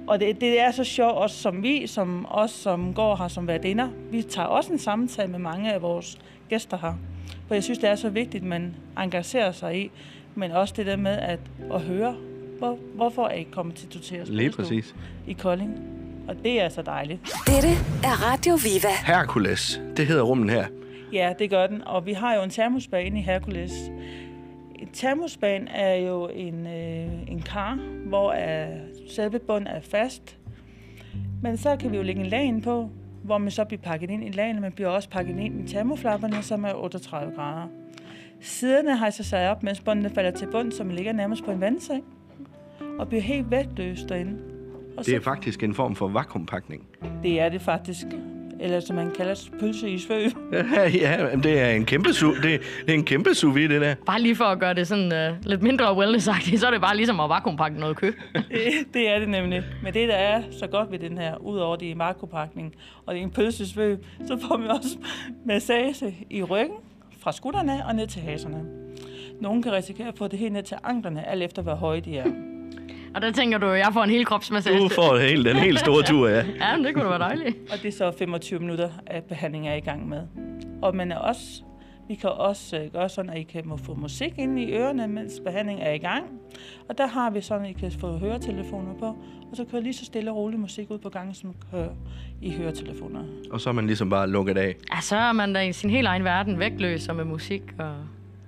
Og 0.07 0.21
det, 0.21 0.41
det 0.41 0.61
er 0.61 0.71
så 0.71 0.85
sjovt, 0.85 1.15
også 1.15 1.37
som 1.37 1.63
vi, 1.63 1.87
som 1.87 2.27
os, 2.29 2.51
som 2.51 2.95
går 2.95 3.17
her 3.17 3.29
som 3.29 3.47
værdinder, 3.47 3.89
vi 4.11 4.23
tager 4.23 4.49
også 4.49 4.73
en 4.73 4.79
samtale 4.79 5.31
med 5.31 5.39
mange 5.39 5.73
af 5.73 5.83
vores 5.83 6.19
gæster 6.49 6.77
her. 6.77 6.95
For 7.47 7.55
jeg 7.55 7.65
synes, 7.65 7.79
det 7.79 7.91
er 7.91 7.95
så 7.95 8.09
vigtigt, 8.09 8.43
at 8.43 8.49
man 8.49 8.75
engagerer 8.99 9.53
sig 9.53 9.85
i, 9.85 9.91
men 10.35 10.51
også 10.51 10.75
det 10.77 10.87
der 10.87 10.97
med 10.97 11.13
at, 11.13 11.41
at 11.73 11.81
høre, 11.81 12.17
hvor, 12.59 12.79
hvorfor 12.95 13.27
er 13.27 13.35
I 13.35 13.43
kommet 13.43 13.75
til 13.75 13.89
Toteas 13.89 14.29
Lige 14.29 14.51
præcis. 14.51 14.95
i 15.27 15.33
Kolding. 15.33 16.00
Og 16.31 16.37
det 16.45 16.61
er 16.61 16.69
så 16.69 16.83
dejligt. 16.83 17.21
Dette 17.47 17.69
er 18.05 18.33
Radio 18.33 18.55
Viva. 18.55 18.89
Hercules, 19.07 19.81
det 19.97 20.07
hedder 20.07 20.23
rummen 20.23 20.51
her. 20.51 20.67
Ja, 21.13 21.33
det 21.39 21.51
gør 21.51 21.67
den. 21.67 21.83
Og 21.85 22.07
vi 22.07 22.13
har 22.13 22.35
jo 22.35 22.43
en 22.43 22.51
termosbane 22.51 23.19
i 23.19 23.23
Hercules. 23.23 23.73
En 24.75 24.89
termosbane 24.93 25.71
er 25.71 25.95
jo 25.95 26.29
en, 26.29 26.67
øh, 26.67 27.31
en 27.31 27.43
kar, 27.43 27.79
hvor 28.07 28.33
er, 28.33 28.69
selve 29.09 29.39
bunden 29.39 29.67
er 29.67 29.81
fast. 29.81 30.39
Men 31.43 31.57
så 31.57 31.77
kan 31.77 31.93
vi 31.93 31.97
jo 31.97 32.03
lægge 32.03 32.21
en 32.21 32.27
lag 32.27 32.45
ind 32.45 32.63
på, 32.63 32.91
hvor 33.25 33.39
man 33.39 33.51
så 33.51 33.65
bliver 33.65 33.83
pakket 33.83 34.11
ind 34.11 34.25
i 34.25 34.31
lagene. 34.31 34.61
Man 34.61 34.73
bliver 34.73 34.89
også 34.89 35.09
pakket 35.09 35.39
ind 35.39 35.69
i 35.69 35.73
termoflapperne, 35.73 36.43
som 36.43 36.65
er 36.65 36.75
38 36.75 37.33
grader. 37.37 37.67
Siderne 38.41 38.97
har 38.97 39.11
så 39.11 39.23
sat 39.23 39.51
op, 39.51 39.63
mens 39.63 39.81
båndene 39.81 40.11
falder 40.11 40.31
til 40.31 40.47
bund, 40.47 40.73
så 40.73 40.85
man 40.85 40.97
ligger 40.97 41.13
nærmest 41.13 41.45
på 41.45 41.51
en 41.51 41.61
vandseng. 41.61 42.05
Og 42.99 43.09
bliver 43.09 43.23
helt 43.23 43.51
vægtløs 43.51 44.03
derinde. 44.09 44.60
Og 44.97 45.07
Det 45.07 45.15
er 45.15 45.19
så, 45.19 45.25
faktisk 45.25 45.63
en 45.63 45.75
form 45.75 45.97
for 45.97 46.09
vakuumpakning. 46.09 46.87
det 47.23 47.41
er 47.41 47.49
det 47.49 47.63
faktisk. 47.63 48.07
Eller 48.63 48.81
som 48.81 48.97
man 48.97 49.11
kalder 49.11 49.51
pølse 49.61 49.91
i 49.91 49.99
svøb. 49.99 50.31
ja, 50.95 51.29
men 51.31 51.43
det 51.43 51.61
er 51.61 51.71
en 51.71 51.85
kæmpe 51.87 52.13
su 52.13 52.35
det, 52.35 52.43
det 52.43 52.89
er 52.89 52.95
en 52.95 53.05
kæmpe 53.05 53.35
sous 53.35 53.55
vide, 53.55 53.69
det 53.69 53.81
der. 53.81 53.95
Bare 54.07 54.21
lige 54.21 54.37
for 54.37 54.45
at 54.45 54.59
gøre 54.61 54.75
det 54.75 54.87
sådan 54.87 55.33
uh, 55.33 55.37
lidt 55.47 55.63
mindre 55.63 55.97
wellness-agtigt, 55.97 56.57
så 56.57 56.67
er 56.67 56.71
det 56.71 56.81
bare 56.81 56.97
ligesom 56.97 57.21
at 57.21 57.29
vakuumpakke 57.29 57.81
noget 57.81 57.97
kø. 57.97 58.13
Det, 58.95 59.09
er 59.09 59.19
det 59.19 59.29
nemlig. 59.29 59.63
Men 59.83 59.95
det, 59.95 60.09
der 60.09 60.15
er 60.15 60.43
så 60.51 60.67
godt 60.67 60.93
ved 60.93 60.99
den 60.99 61.19
her, 61.19 61.37
udover 61.37 61.77
det 61.77 61.91
er 61.91 61.95
makropakning, 61.95 62.75
og 63.07 63.15
det 63.15 63.21
er 63.21 63.25
en 63.25 63.31
pølsesvøb, 63.31 64.05
så 64.27 64.39
får 64.49 64.57
vi 64.57 64.67
også 64.69 64.99
massage 65.47 66.27
i 66.31 66.43
ryggen, 66.43 66.77
fra 67.21 67.33
skuldrene 67.33 67.87
og 67.87 67.95
ned 67.95 68.07
til 68.07 68.23
haserne. 68.23 68.65
Nogle 69.41 69.63
kan 69.63 69.73
risikere 69.73 70.09
at 70.09 70.19
få 70.19 70.29
det 70.29 70.39
helt 70.39 70.53
ned 70.53 70.63
til 70.63 70.77
anklerne, 70.85 71.29
alt 71.29 71.43
efter 71.43 71.63
hvor 71.63 71.75
høje 71.75 72.01
de 72.01 72.19
er. 72.19 72.50
Og 73.15 73.23
der 73.23 73.33
tænker 73.33 73.59
du, 73.59 73.67
at 73.67 73.79
jeg 73.79 73.91
får 73.93 74.05
en 74.05 74.11
hel 74.11 74.25
kropsmassage. 74.25 74.79
Du 74.79 74.89
får 74.89 75.19
helt, 75.19 75.47
den 75.47 75.57
helt 75.57 75.79
store 75.79 76.03
tur, 76.03 76.29
ja. 76.29 76.45
Ja, 76.61 76.77
men 76.77 76.85
det 76.85 76.95
kunne 76.95 77.05
da 77.05 77.09
være 77.09 77.19
dejligt. 77.19 77.57
Og 77.73 77.83
det 77.83 77.89
er 77.89 77.93
så 77.93 78.13
25 78.19 78.61
minutter, 78.61 78.89
at 79.07 79.25
behandlingen 79.25 79.73
er 79.73 79.77
i 79.77 79.81
gang 79.81 80.09
med. 80.09 80.23
Og 80.83 80.97
man 80.97 81.13
er 81.13 81.17
også, 81.17 81.63
vi 82.09 82.15
kan 82.15 82.31
også 82.31 82.79
øh, 82.79 82.93
gøre 82.93 83.09
sådan, 83.09 83.31
at 83.31 83.39
I 83.39 83.43
kan 83.43 83.63
må 83.65 83.77
få 83.77 83.95
musik 83.95 84.33
ind 84.39 84.59
i 84.59 84.73
ørerne, 84.73 85.09
mens 85.09 85.33
behandlingen 85.45 85.87
er 85.87 85.93
i 85.93 85.99
gang. 85.99 86.25
Og 86.89 86.99
der 86.99 87.07
har 87.07 87.31
vi 87.31 87.41
sådan, 87.41 87.65
at 87.65 87.71
I 87.71 87.73
kan 87.73 87.93
få 88.01 88.19
høretelefoner 88.19 88.95
på, 88.99 89.07
og 89.51 89.57
så 89.57 89.65
kører 89.71 89.83
lige 89.83 89.93
så 89.95 90.05
stille 90.05 90.31
og 90.31 90.37
rolig 90.37 90.61
musik 90.61 90.91
ud 90.91 90.99
på 90.99 91.09
gangen, 91.09 91.35
som 91.35 91.55
kører 91.73 91.91
i 92.43 92.53
høretelefoner. 92.53 93.21
Og 93.51 93.61
så 93.61 93.69
er 93.69 93.75
man 93.75 93.87
ligesom 93.87 94.11
bare 94.11 94.31
lukket 94.31 94.59
af. 94.59 94.77
Ja, 94.95 95.01
så 95.01 95.17
er 95.17 95.33
man 95.33 95.53
da 95.53 95.61
i 95.61 95.73
sin 95.73 95.91
helt 95.91 96.07
egen 96.07 96.25
verden 96.25 96.59
vægtløs 96.59 97.09
og 97.09 97.17
med 97.17 97.25
musik. 97.25 97.63
Og... 97.79 97.95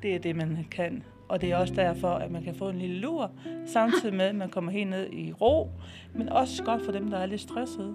Det 0.03 0.15
er 0.15 0.19
det, 0.19 0.37
man 0.37 0.67
kan. 0.71 1.03
Og 1.33 1.41
det 1.41 1.51
er 1.51 1.57
også 1.57 1.75
derfor, 1.75 2.09
at 2.09 2.31
man 2.31 2.43
kan 2.43 2.55
få 2.55 2.69
en 2.69 2.79
lille 2.79 3.01
lur, 3.01 3.31
samtidig 3.67 4.15
med, 4.15 4.25
at 4.25 4.35
man 4.35 4.49
kommer 4.49 4.73
helt 4.73 4.91
ned 4.91 5.13
i 5.13 5.33
ro, 5.33 5.71
men 6.15 6.29
også 6.29 6.65
godt 6.65 6.85
for 6.85 6.93
dem, 6.93 7.11
der 7.11 7.19
er 7.19 7.27
lidt 7.27 7.41
stressede. 7.41 7.95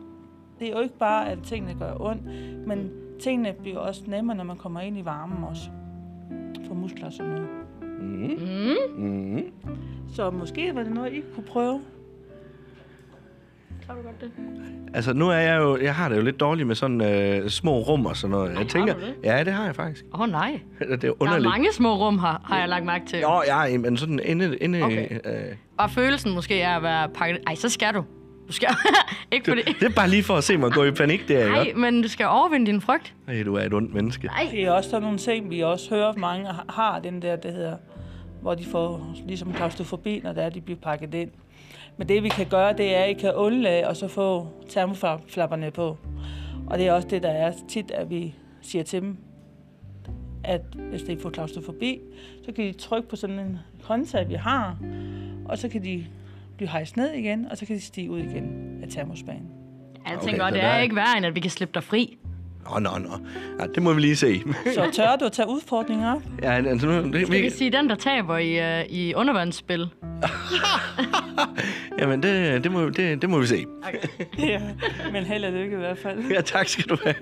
Det 0.60 0.68
er 0.68 0.72
jo 0.72 0.80
ikke 0.80 0.98
bare, 0.98 1.30
at 1.30 1.40
tingene 1.44 1.80
gør 1.80 1.94
ondt, 2.00 2.24
men 2.68 2.92
tingene 3.20 3.54
bliver 3.54 3.78
også 3.78 4.04
nemmere, 4.08 4.38
når 4.38 4.44
man 4.44 4.58
kommer 4.58 4.80
ind 4.80 4.98
i 4.98 5.06
varmen 5.06 5.44
også. 5.44 5.70
For 6.68 6.74
muskler 6.74 7.06
og 7.06 7.14
sådan 7.14 7.32
noget. 7.32 7.50
Mm. 8.98 9.42
Så 10.10 10.30
måske 10.30 10.76
var 10.76 10.84
det 10.84 10.94
noget, 10.94 11.14
I 11.14 11.22
kunne 11.36 11.46
prøve. 11.46 11.82
Tror 13.88 13.96
du 13.96 14.02
godt 14.02 14.22
det? 14.22 14.32
Altså, 14.94 15.14
nu 15.14 15.30
er 15.30 15.34
jeg 15.36 15.58
jo... 15.58 15.78
Jeg 15.78 15.96
har 15.96 16.10
det 16.10 16.16
jo 16.18 16.22
lidt 16.22 16.40
dårligt 16.40 16.68
med 16.68 16.76
sådan 16.76 17.02
øh, 17.02 17.50
små 17.50 17.80
rum 17.80 18.06
og 18.06 18.18
sådan 18.18 18.32
noget. 18.32 18.50
Jeg 18.50 18.58
har 18.58 18.66
tænker... 18.66 18.94
du 18.94 19.00
det? 19.00 19.16
Ja, 19.24 19.44
det 19.44 19.54
har 19.54 19.66
jeg 19.66 19.76
faktisk. 19.76 20.06
Åh 20.14 20.22
oh, 20.22 20.30
nej. 20.30 20.60
Det 20.80 20.92
er 20.92 20.96
Der 20.98 21.08
er 21.08 21.12
underligt. 21.20 21.50
mange 21.50 21.74
små 21.74 21.96
rum 22.08 22.20
her, 22.20 22.42
har 22.46 22.60
jeg 22.60 22.70
lagt 22.70 22.86
mærke 22.86 23.06
til. 23.06 23.20
Jo, 23.20 23.42
ja, 23.48 23.78
men 23.78 23.98
sådan 23.98 24.20
inde... 24.26 24.58
inde 24.58 24.84
Okay. 24.84 25.10
øh, 25.26 25.32
Bare 25.78 25.90
følelsen 25.90 26.34
måske 26.34 26.62
er 26.62 26.76
at 26.78 26.84
være 26.84 27.10
pakket... 27.10 27.40
Ej, 27.48 27.56
så 27.56 27.70
skal 27.70 27.94
du. 27.94 28.04
Du 28.48 28.54
skal... 28.54 28.70
ikke 29.32 29.46
du, 29.46 29.52
fordi... 29.52 29.74
det 29.80 29.84
er 29.92 29.96
bare 29.96 30.10
lige 30.10 30.24
for 30.24 30.34
at 30.36 30.44
se 30.44 30.58
mig 30.58 30.72
gå 30.72 30.84
i 30.84 30.92
panik, 30.92 31.28
der, 31.28 31.50
Nej, 31.50 31.62
ikke? 31.62 31.80
men 31.80 32.02
du 32.02 32.08
skal 32.08 32.26
overvinde 32.26 32.66
din 32.66 32.82
frygt. 32.82 33.14
Ej, 33.28 33.44
du 33.44 33.56
er 33.56 33.62
et 33.64 33.74
ondt 33.74 33.94
menneske. 33.94 34.28
Nej. 34.28 34.48
Det 34.52 34.64
er 34.64 34.72
også 34.72 34.90
sådan 34.90 35.02
nogle 35.04 35.18
ting, 35.18 35.50
vi 35.50 35.60
også 35.62 35.90
hører, 35.96 36.14
mange 36.18 36.46
har- 36.46 36.66
har 36.70 37.00
den 37.00 37.22
der, 37.22 37.36
det 37.36 37.54
hedder, 37.54 37.76
hvor 38.42 38.56
de 38.56 38.66
får 38.66 39.14
ligesom 39.28 39.54
klaustrofobi, 39.54 40.22
når 40.24 40.34
det 40.34 40.44
er, 40.44 40.50
de 40.50 40.62
bliver 40.62 40.80
pakket 40.84 41.14
ind. 41.14 41.30
Men 41.98 42.10
det 42.10 42.24
vi 42.24 42.30
kan 42.30 42.46
gøre, 42.50 42.74
det 42.74 42.96
er, 42.96 43.04
at 43.04 43.10
I 43.10 43.14
kan 43.14 43.34
undlade 43.34 43.88
og 43.88 43.96
så 43.98 44.08
få 44.08 44.48
termoflapperne 44.70 45.72
på. 45.72 45.98
Og 46.68 46.78
det 46.78 46.88
er 46.88 46.92
også 46.94 47.08
det, 47.08 47.24
der 47.24 47.30
er 47.30 47.54
tit, 47.70 47.92
at 47.92 48.10
vi 48.10 48.36
siger 48.62 48.84
til 48.84 49.02
dem, 49.02 49.18
at 50.44 50.62
hvis 50.90 51.04
de 51.04 51.18
får 51.20 51.30
klaustrofobi, 51.30 52.00
så 52.46 52.52
kan 52.52 52.66
de 52.66 52.72
trykke 52.74 53.10
på 53.10 53.16
sådan 53.16 53.40
en 53.40 53.60
håndtag, 53.84 54.30
vi 54.30 54.34
har, 54.34 54.78
og 55.46 55.58
så 55.58 55.70
kan 55.70 55.84
de 55.84 56.06
blive 56.58 56.70
hejst 56.70 56.98
ned 56.98 57.12
igen, 57.14 57.46
og 57.52 57.58
så 57.58 57.66
kan 57.66 57.76
de 57.76 57.82
stige 57.82 58.12
ud 58.12 58.20
igen 58.20 58.80
af 58.84 58.90
termospanen. 58.90 59.50
Jeg 60.10 60.20
tænker, 60.22 60.44
okay, 60.44 60.54
det 60.56 60.64
er 60.64 60.68
er- 60.68 60.80
ikke 60.80 60.96
værre, 60.96 61.18
end 61.18 61.26
at 61.26 61.36
vi 61.36 61.40
kan 61.40 61.52
slippe 61.52 61.74
dig 61.74 61.84
fri. 61.84 62.18
Nå, 62.70 62.80
nå, 62.80 62.98
nå. 62.98 63.18
Ja, 63.60 63.66
det 63.76 63.84
må 63.84 63.94
vi 63.94 64.02
lige 64.02 64.16
se. 64.16 64.44
Så 64.76 64.90
tør 64.94 65.16
du 65.16 65.26
at 65.26 65.32
tage 65.32 65.50
udfordringer 65.50 66.16
op? 66.16 66.22
ja, 66.44 66.54
altså, 66.54 66.88
nu, 66.88 67.12
det, 67.12 67.28
Skal 67.28 67.38
vi 67.38 67.42
vi, 67.42 67.50
sige, 67.50 67.72
den, 67.72 67.90
der 67.90 67.96
taber 67.96 68.38
i, 68.38 68.82
uh, 68.82 68.86
i 68.90 69.14
undervandsspil? 69.14 69.90
jamen, 72.00 72.24
det, 72.24 72.64
det, 72.64 72.72
må, 72.72 72.90
det, 72.90 73.22
det 73.22 73.30
må 73.30 73.40
vi 73.40 73.48
se. 73.48 73.66
Ja, 74.38 74.62
men 75.12 75.24
held 75.24 75.46
og 75.46 75.52
lykke 75.52 75.76
i 75.76 75.80
hvert 75.80 75.98
fald. 75.98 76.32
Ja, 76.32 76.42
tak 76.42 76.68
skal 76.68 76.84
du 76.84 76.98
have. 77.04 77.16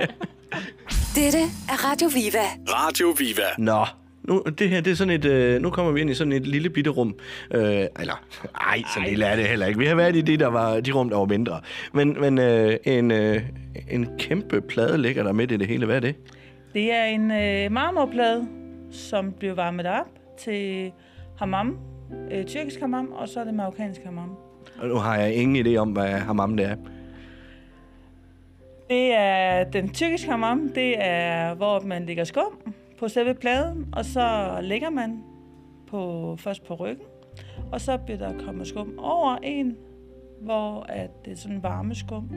Dette 1.16 1.40
er 1.70 1.92
Radio 1.92 2.08
Viva. 2.08 2.46
Radio 2.68 3.16
Viva. 3.18 3.48
Nå, 3.58 3.86
nu, 4.28 4.44
det 4.60 4.70
her, 4.70 4.82
det 4.82 4.92
er 4.92 4.96
sådan 4.96 5.14
et, 5.14 5.26
øh, 5.26 5.62
nu 5.62 5.70
kommer 5.70 5.92
vi 5.92 6.02
ind 6.02 6.10
i 6.10 6.14
sådan 6.14 6.34
et 6.34 6.48
lille 6.48 6.70
bitte 6.70 6.90
rum. 6.90 7.16
Øh, 7.52 7.62
eller, 8.00 8.24
ej, 8.62 8.82
så 8.94 9.00
lille 9.08 9.26
er 9.26 9.36
det 9.36 9.46
heller 9.46 9.66
ikke. 9.66 9.80
Vi 9.80 9.86
har 9.86 9.96
været 9.96 10.16
i 10.16 10.22
de, 10.22 10.38
der 10.38 10.48
var, 10.48 10.80
de 10.80 10.92
rum, 10.92 11.10
der 11.10 11.18
var 11.18 11.26
mindre. 11.26 11.62
Men, 11.94 12.18
men 12.20 12.38
øh, 12.38 12.78
en, 12.84 13.12
øh, 13.12 13.42
en 13.90 14.08
kæmpe 14.20 14.62
plade 14.62 14.98
ligger 14.98 15.24
der 15.24 15.32
midt 15.32 15.52
i 15.52 15.58
det 15.58 15.68
hele. 15.68 15.86
Hvad 15.86 15.96
er 15.96 16.00
det? 16.00 16.16
Det 16.74 16.92
er 16.92 17.06
en 17.06 17.32
øh, 17.32 17.72
marmorplade, 17.72 18.48
som 18.92 19.32
bliver 19.32 19.54
varmet 19.54 19.86
op 19.86 20.08
til 20.40 20.92
hammam, 21.38 21.78
øh, 22.32 22.46
tyrkisk 22.46 22.80
hammam, 22.80 23.12
og 23.12 23.30
så 23.30 23.40
er 23.40 23.44
det 23.44 23.54
marokkansk 23.54 24.04
hammam. 24.04 24.30
Og 24.80 24.88
nu 24.88 24.96
har 24.96 25.18
jeg 25.18 25.34
ingen 25.34 25.66
idé 25.66 25.78
om, 25.78 25.90
hvad 25.90 26.08
hammam 26.08 26.58
det 26.58 26.66
er. 26.66 26.76
Det 28.90 29.14
er 29.14 29.64
den 29.64 29.94
tyrkiske 29.94 30.30
hammam, 30.30 30.70
det 30.76 30.96
er, 30.98 31.54
hvor 31.54 31.80
man 31.80 32.06
lægger 32.06 32.24
skum 32.24 32.74
på 32.98 33.08
selve 33.08 33.34
pladen, 33.34 33.88
og 33.94 34.06
så 34.06 34.58
lægger 34.62 34.90
man 34.90 35.24
på, 35.88 36.36
først 36.40 36.64
på 36.64 36.74
ryggen, 36.74 37.06
og 37.72 37.82
så 37.82 37.98
bliver 37.98 38.18
der 38.18 38.46
kommet 38.46 38.68
skum 38.68 39.00
over 39.00 39.38
en, 39.44 39.78
hvor 40.42 40.86
at 40.90 41.26
det 41.26 41.34
er 41.34 41.38
sådan 41.38 41.64
varme 41.64 41.96
skum. 41.96 42.30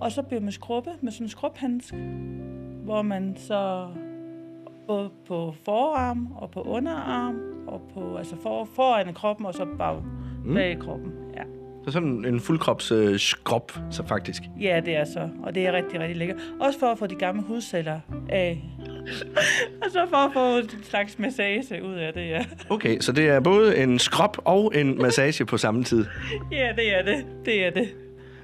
Og 0.00 0.12
så 0.12 0.22
bliver 0.22 0.40
man 0.40 0.52
skrubbet 0.52 0.92
med 1.00 1.12
sådan 1.12 1.24
en 1.24 1.28
skrubhandsk, 1.28 1.94
hvor 2.84 3.02
man 3.02 3.36
så 3.36 3.88
både 4.86 5.10
på 5.26 5.54
forarm 5.64 6.28
og 6.36 6.50
på 6.50 6.62
underarm, 6.62 7.40
og 7.66 7.82
på, 7.94 8.16
altså 8.16 8.36
for, 8.42 8.64
foran 8.64 9.14
kroppen, 9.14 9.46
og 9.46 9.54
så 9.54 9.66
bag, 9.78 10.02
bag 10.54 10.78
kroppen. 10.78 11.12
Ja. 11.36 11.42
Så 11.84 11.92
sådan 11.92 12.24
en 12.24 12.40
fuldkrops 12.40 12.92
øh, 12.92 13.18
skrop, 13.18 13.72
så 13.90 14.06
faktisk. 14.06 14.42
Ja, 14.60 14.80
det 14.84 14.96
er 14.96 15.04
så. 15.04 15.28
Og 15.42 15.54
det 15.54 15.66
er 15.66 15.72
rigtig, 15.72 16.00
rigtig 16.00 16.16
lækkert. 16.16 16.36
Også 16.60 16.78
for 16.78 16.86
at 16.86 16.98
få 16.98 17.06
de 17.06 17.14
gamle 17.14 17.42
hudceller 17.42 18.00
af. 18.28 18.64
og 19.82 19.90
så 19.90 20.06
for 20.10 20.16
at 20.16 20.30
få 20.32 20.58
en 20.58 20.84
slags 20.84 21.18
massage 21.18 21.84
ud 21.84 21.94
af 21.94 22.12
det, 22.12 22.28
ja. 22.28 22.44
Okay, 22.70 23.00
så 23.00 23.12
det 23.12 23.28
er 23.28 23.40
både 23.40 23.76
en 23.76 23.98
skrop 23.98 24.38
og 24.44 24.72
en 24.74 25.02
massage 25.02 25.44
på 25.44 25.56
samme 25.56 25.84
tid. 25.84 26.04
Ja, 26.52 26.72
det 26.76 26.98
er 26.98 27.02
det. 27.02 27.26
Det 27.44 27.66
er 27.66 27.70
det. 27.70 27.88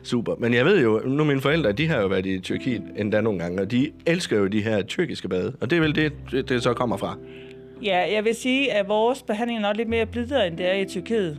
Super. 0.02 0.34
Men 0.38 0.54
jeg 0.54 0.64
ved 0.64 0.82
jo, 0.82 1.02
nu 1.04 1.24
mine 1.24 1.40
forældre, 1.40 1.72
de 1.72 1.88
har 1.88 2.00
jo 2.00 2.06
været 2.06 2.26
i 2.26 2.38
Tyrkiet 2.38 2.82
endda 2.96 3.20
nogle 3.20 3.38
gange, 3.38 3.60
og 3.60 3.70
de 3.70 3.90
elsker 4.06 4.38
jo 4.38 4.46
de 4.46 4.62
her 4.62 4.82
tyrkiske 4.82 5.28
bade. 5.28 5.56
Og 5.60 5.70
det 5.70 5.76
er 5.76 5.80
vel 5.80 5.94
det, 5.94 6.12
det, 6.30 6.48
det 6.48 6.62
så 6.62 6.74
kommer 6.74 6.96
fra. 6.96 7.18
Ja, 7.82 8.12
jeg 8.12 8.24
vil 8.24 8.34
sige, 8.34 8.72
at 8.72 8.88
vores 8.88 9.22
behandling 9.22 9.58
er 9.58 9.62
nok 9.62 9.76
lidt 9.76 9.88
mere 9.88 10.06
blidere, 10.06 10.46
end 10.46 10.56
det 10.56 10.66
er 10.66 10.74
i 10.74 10.84
Tyrkiet. 10.84 11.38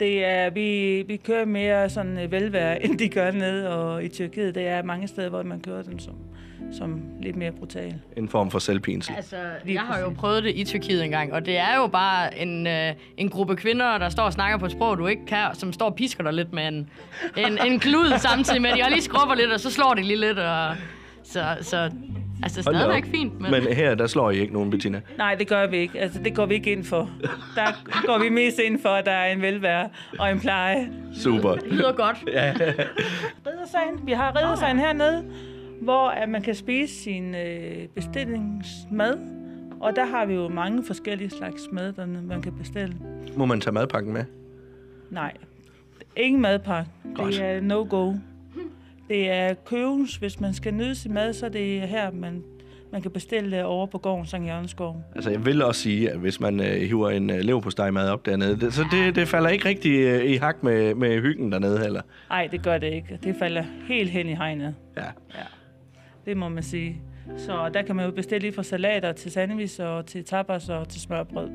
Det 0.00 0.24
er, 0.24 0.50
vi, 0.50 1.02
vi 1.06 1.16
kører 1.16 1.44
mere 1.44 1.90
sådan 1.90 2.30
velvære, 2.30 2.82
end 2.84 2.98
de 2.98 3.08
gør 3.08 3.30
nede 3.30 3.76
og 3.76 4.04
i 4.04 4.08
Tyrkiet. 4.08 4.54
Det 4.54 4.66
er 4.66 4.82
mange 4.82 5.08
steder, 5.08 5.28
hvor 5.28 5.42
man 5.42 5.60
kører 5.60 5.82
den 5.82 5.98
som, 5.98 6.14
som 6.72 7.02
lidt 7.20 7.36
mere 7.36 7.52
brutal. 7.52 7.94
En 8.16 8.28
form 8.28 8.50
for 8.50 8.58
selvpinsel. 8.58 9.14
Altså, 9.16 9.36
jeg 9.66 9.80
har 9.80 10.00
jo 10.00 10.10
prøvet 10.10 10.44
det 10.44 10.52
i 10.56 10.64
Tyrkiet 10.64 11.04
engang, 11.04 11.32
og 11.32 11.46
det 11.46 11.58
er 11.58 11.76
jo 11.76 11.86
bare 11.86 12.38
en, 12.38 12.66
øh, 12.66 12.92
en 13.16 13.28
gruppe 13.28 13.56
kvinder, 13.56 13.98
der 13.98 14.08
står 14.08 14.22
og 14.22 14.32
snakker 14.32 14.58
på 14.58 14.66
et 14.66 14.72
sprog, 14.72 14.98
du 14.98 15.06
ikke 15.06 15.26
kan, 15.26 15.46
som 15.54 15.72
står 15.72 15.86
og 15.86 15.94
pisker 15.94 16.24
dig 16.24 16.32
lidt 16.32 16.52
med 16.52 16.68
en, 16.68 16.90
en, 17.36 17.58
en 17.66 17.80
klud 17.80 18.18
samtidig 18.18 18.62
med, 18.62 18.70
at 18.70 18.78
jeg 18.78 18.90
lige 18.90 19.02
skrubber 19.02 19.34
lidt, 19.34 19.52
og 19.52 19.60
så 19.60 19.70
slår 19.70 19.94
de 19.94 20.02
lige 20.02 20.20
lidt, 20.20 20.38
og 20.38 20.76
så, 21.24 21.56
så 21.60 21.90
altså 22.42 22.62
stadigvæk 22.62 23.04
fint. 23.04 23.40
Men, 23.40 23.50
Men 23.50 23.62
her, 23.62 23.94
der 23.94 24.06
slår 24.06 24.30
I 24.30 24.38
ikke 24.38 24.52
nogen, 24.52 24.70
Bettina. 24.70 25.00
Nej, 25.18 25.34
det 25.34 25.48
gør 25.48 25.66
vi 25.66 25.76
ikke. 25.76 26.00
Altså, 26.00 26.18
det 26.24 26.34
går 26.34 26.46
vi 26.46 26.54
ikke 26.54 26.72
ind 26.72 26.84
for. 26.84 27.10
Der 27.54 28.06
går 28.06 28.18
vi 28.18 28.28
mest 28.28 28.58
ind 28.58 28.82
for, 28.82 28.88
at 28.88 29.06
der 29.06 29.12
er 29.12 29.32
en 29.32 29.42
velvære 29.42 29.88
og 30.18 30.30
en 30.30 30.40
pleje. 30.40 30.88
Super. 31.22 31.54
det 31.54 31.72
lyder 31.72 31.92
godt. 31.92 32.16
Riddersagen. 33.46 34.06
Vi 34.06 34.12
har 34.12 34.36
riddersagen 34.36 34.78
hernede, 34.78 35.24
hvor 35.80 36.08
at 36.08 36.28
man 36.28 36.42
kan 36.42 36.54
spise 36.54 36.94
sin 36.94 37.34
øh, 37.34 37.88
bestillingsmad. 37.94 39.18
Og 39.80 39.96
der 39.96 40.04
har 40.04 40.26
vi 40.26 40.34
jo 40.34 40.48
mange 40.48 40.84
forskellige 40.84 41.30
slags 41.30 41.68
mad, 41.72 41.92
der 41.92 42.06
man 42.06 42.42
kan 42.42 42.52
bestille. 42.52 42.96
Må 43.36 43.44
man 43.44 43.60
tage 43.60 43.74
madpakken 43.74 44.12
med? 44.12 44.24
Nej, 45.10 45.32
ingen 46.16 46.42
madpakke. 46.42 46.90
Godt. 47.14 47.34
Det 47.34 47.44
er 47.44 47.60
no-go. 47.60 48.12
Det 49.08 49.30
er 49.30 49.54
købens. 49.54 50.16
Hvis 50.16 50.40
man 50.40 50.54
skal 50.54 50.74
nyde 50.74 50.94
sin 50.94 51.14
mad, 51.14 51.32
så 51.32 51.46
er 51.46 51.50
det 51.50 51.80
her, 51.80 52.10
man, 52.10 52.42
man 52.92 53.02
kan 53.02 53.10
bestille 53.10 53.56
det 53.56 53.64
over 53.64 53.86
på 53.86 53.98
gården 53.98 54.26
Sankt 54.26 54.48
Jørgenskov. 54.48 55.02
Altså, 55.14 55.30
jeg 55.30 55.46
vil 55.46 55.62
også 55.62 55.80
sige, 55.80 56.10
at 56.10 56.18
hvis 56.18 56.40
man 56.40 56.60
øh, 56.60 56.66
hiver 56.66 57.10
en 57.10 57.30
øh, 57.30 57.38
leverpostejmad 57.38 58.10
op 58.10 58.26
dernede, 58.26 58.60
det, 58.60 58.74
så 58.74 58.84
det, 58.92 59.14
det 59.14 59.28
falder 59.28 59.50
ikke 59.50 59.68
rigtig 59.68 59.92
øh, 59.92 60.24
i 60.24 60.36
hak 60.36 60.62
med, 60.62 60.94
med 60.94 61.20
hyggen 61.20 61.52
dernede 61.52 61.78
heller. 61.78 62.02
Nej, 62.28 62.48
det 62.52 62.62
gør 62.62 62.78
det 62.78 62.92
ikke. 62.92 63.18
Det 63.22 63.36
falder 63.38 63.64
helt 63.88 64.10
hen 64.10 64.28
i 64.28 64.34
hegnet. 64.34 64.74
Ja. 64.96 65.02
Det 66.28 66.36
må 66.36 66.48
man 66.48 66.62
sige. 66.62 67.00
Så 67.36 67.70
der 67.74 67.82
kan 67.82 67.96
man 67.96 68.04
jo 68.04 68.10
bestille 68.10 68.40
lige 68.40 68.52
fra 68.52 68.62
salater 68.62 69.12
til 69.12 69.32
sandwich 69.32 69.80
og 69.80 70.06
til 70.06 70.24
tapas 70.24 70.68
og 70.68 70.88
til 70.88 71.00
smørbrød. 71.00 71.48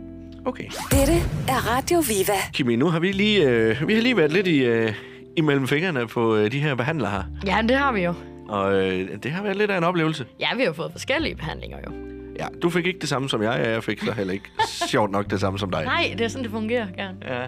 Okay. 0.45 0.63
Dette 0.63 1.13
er 1.47 1.77
Radio 1.77 1.99
Viva. 1.99 2.37
Kimi, 2.53 2.75
nu 2.75 2.85
har 2.85 2.99
vi 2.99 3.11
lige, 3.11 3.49
øh, 3.49 3.87
vi 3.87 3.93
har 3.93 4.01
lige 4.01 4.17
været 4.17 4.31
lidt 4.31 4.47
i, 4.47 4.65
øh, 4.65 4.93
imellem 5.37 5.67
fingrene 5.67 6.07
på 6.07 6.35
øh, 6.35 6.51
de 6.51 6.59
her 6.59 6.75
behandlere 6.75 7.11
her. 7.11 7.23
Ja, 7.45 7.61
det 7.61 7.77
har 7.77 7.91
vi 7.91 8.01
jo. 8.01 8.13
Og 8.49 8.73
øh, 8.73 9.09
det 9.23 9.31
har 9.31 9.43
været 9.43 9.57
lidt 9.57 9.71
af 9.71 9.77
en 9.77 9.83
oplevelse. 9.83 10.25
Ja, 10.39 10.55
vi 10.55 10.63
har 10.63 10.73
fået 10.73 10.91
forskellige 10.91 11.35
behandlinger 11.35 11.77
jo. 11.87 11.91
Ja, 12.39 12.45
du 12.61 12.69
fik 12.69 12.85
ikke 12.85 12.99
det 12.99 13.09
samme 13.09 13.29
som 13.29 13.43
jeg, 13.43 13.51
og 13.51 13.59
jeg 13.59 13.83
fik 13.83 13.99
så 13.99 14.11
heller 14.11 14.33
ikke 14.33 14.49
sjovt 14.91 15.11
nok 15.11 15.29
det 15.29 15.39
samme 15.39 15.59
som 15.59 15.71
dig. 15.71 15.83
Nej, 15.85 16.15
det 16.17 16.21
er 16.21 16.27
sådan, 16.27 16.43
det 16.43 16.51
fungerer 16.51 16.87
gerne. 16.97 17.17
Ja, 17.21 17.41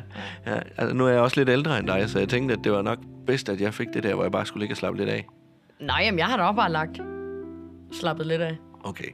ja 0.45 0.59
altså, 0.77 0.95
nu 0.95 1.05
er 1.05 1.11
jeg 1.11 1.19
også 1.19 1.39
lidt 1.39 1.49
ældre 1.49 1.79
end 1.79 1.87
dig, 1.87 2.09
så 2.09 2.19
jeg 2.19 2.29
tænkte, 2.29 2.53
at 2.53 2.59
det 2.63 2.71
var 2.71 2.81
nok 2.81 2.97
bedst, 3.27 3.49
at 3.49 3.61
jeg 3.61 3.73
fik 3.73 3.87
det 3.93 4.03
der, 4.03 4.13
hvor 4.13 4.23
jeg 4.23 4.31
bare 4.31 4.45
skulle 4.45 4.61
ligge 4.61 4.73
og 4.73 4.77
slappe 4.77 4.99
lidt 4.99 5.09
af. 5.09 5.25
Nej, 5.79 6.01
jamen, 6.05 6.19
jeg 6.19 6.27
har 6.27 6.37
da 6.37 6.43
også 6.43 6.55
bare 6.55 6.71
lagt 6.71 7.01
slappet 7.91 8.27
lidt 8.27 8.41
af. 8.41 8.57
Okay. 8.83 9.09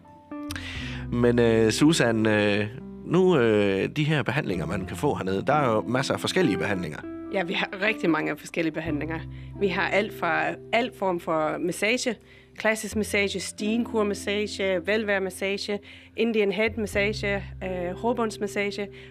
Men 1.11 1.39
øh, 1.39 1.71
Susan, 1.71 2.25
øh, 2.25 2.65
nu 3.05 3.37
øh, 3.37 3.89
de 3.95 4.03
her 4.03 4.23
behandlinger, 4.23 4.65
man 4.65 4.85
kan 4.85 4.97
få 4.97 5.15
hernede, 5.15 5.43
der 5.47 5.53
er 5.53 5.73
jo 5.73 5.81
masser 5.81 6.13
af 6.13 6.19
forskellige 6.19 6.57
behandlinger. 6.57 6.99
Ja, 7.33 7.43
vi 7.43 7.53
har 7.53 7.69
rigtig 7.81 8.09
mange 8.09 8.37
forskellige 8.37 8.73
behandlinger. 8.73 9.19
Vi 9.59 9.67
har 9.67 9.87
alt 9.87 10.19
fra 10.19 10.43
alt 10.73 10.97
form 10.99 11.19
for 11.19 11.57
massage 11.59 12.15
klassisk 12.57 12.95
massage, 12.95 13.39
stenkur-massage, 13.39 14.87
velværemassage, 14.87 15.79
Indian 16.17 16.51
head 16.51 16.69
massage, 16.77 17.43
øh, 17.63 18.05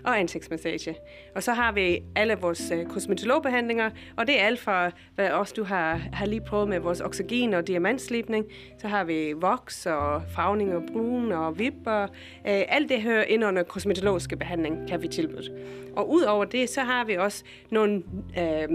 og 0.05 0.19
ansigtsmassage. 0.19 0.97
Og 1.35 1.43
så 1.43 1.53
har 1.53 1.73
vi 1.73 2.03
alle 2.17 2.35
vores 2.35 2.71
øh, 2.71 2.87
kosmetologbehandlinger, 2.87 3.91
og 4.17 4.27
det 4.27 4.41
er 4.41 4.45
alt 4.45 4.61
fra, 4.61 4.91
hvad 5.15 5.31
også 5.31 5.55
du 5.57 5.65
har, 5.65 6.01
har 6.13 6.27
lige 6.27 6.41
prøvet 6.41 6.69
med 6.69 6.79
vores 6.79 7.01
oxygen 7.01 7.55
og 7.55 7.67
diamantslipning. 7.67 8.45
Så 8.79 8.89
har 8.89 9.05
vi 9.05 9.33
voks 9.33 9.87
og 9.87 10.23
farvning 10.35 10.75
og 10.75 10.83
brun 10.93 11.33
og 11.33 11.59
vipper. 11.59 12.03
Øh, 12.03 12.09
alt 12.45 12.89
det 12.89 13.03
hører 13.03 13.25
ind 13.25 13.45
under 13.45 13.63
kosmetologiske 13.63 14.37
behandling, 14.37 14.89
kan 14.89 15.03
vi 15.03 15.09
tilbyde. 15.09 15.59
Og 15.97 16.11
udover 16.11 16.45
det, 16.45 16.69
så 16.69 16.81
har 16.81 17.05
vi 17.05 17.17
også 17.17 17.45
nogle 17.71 18.03
øh, 18.39 18.69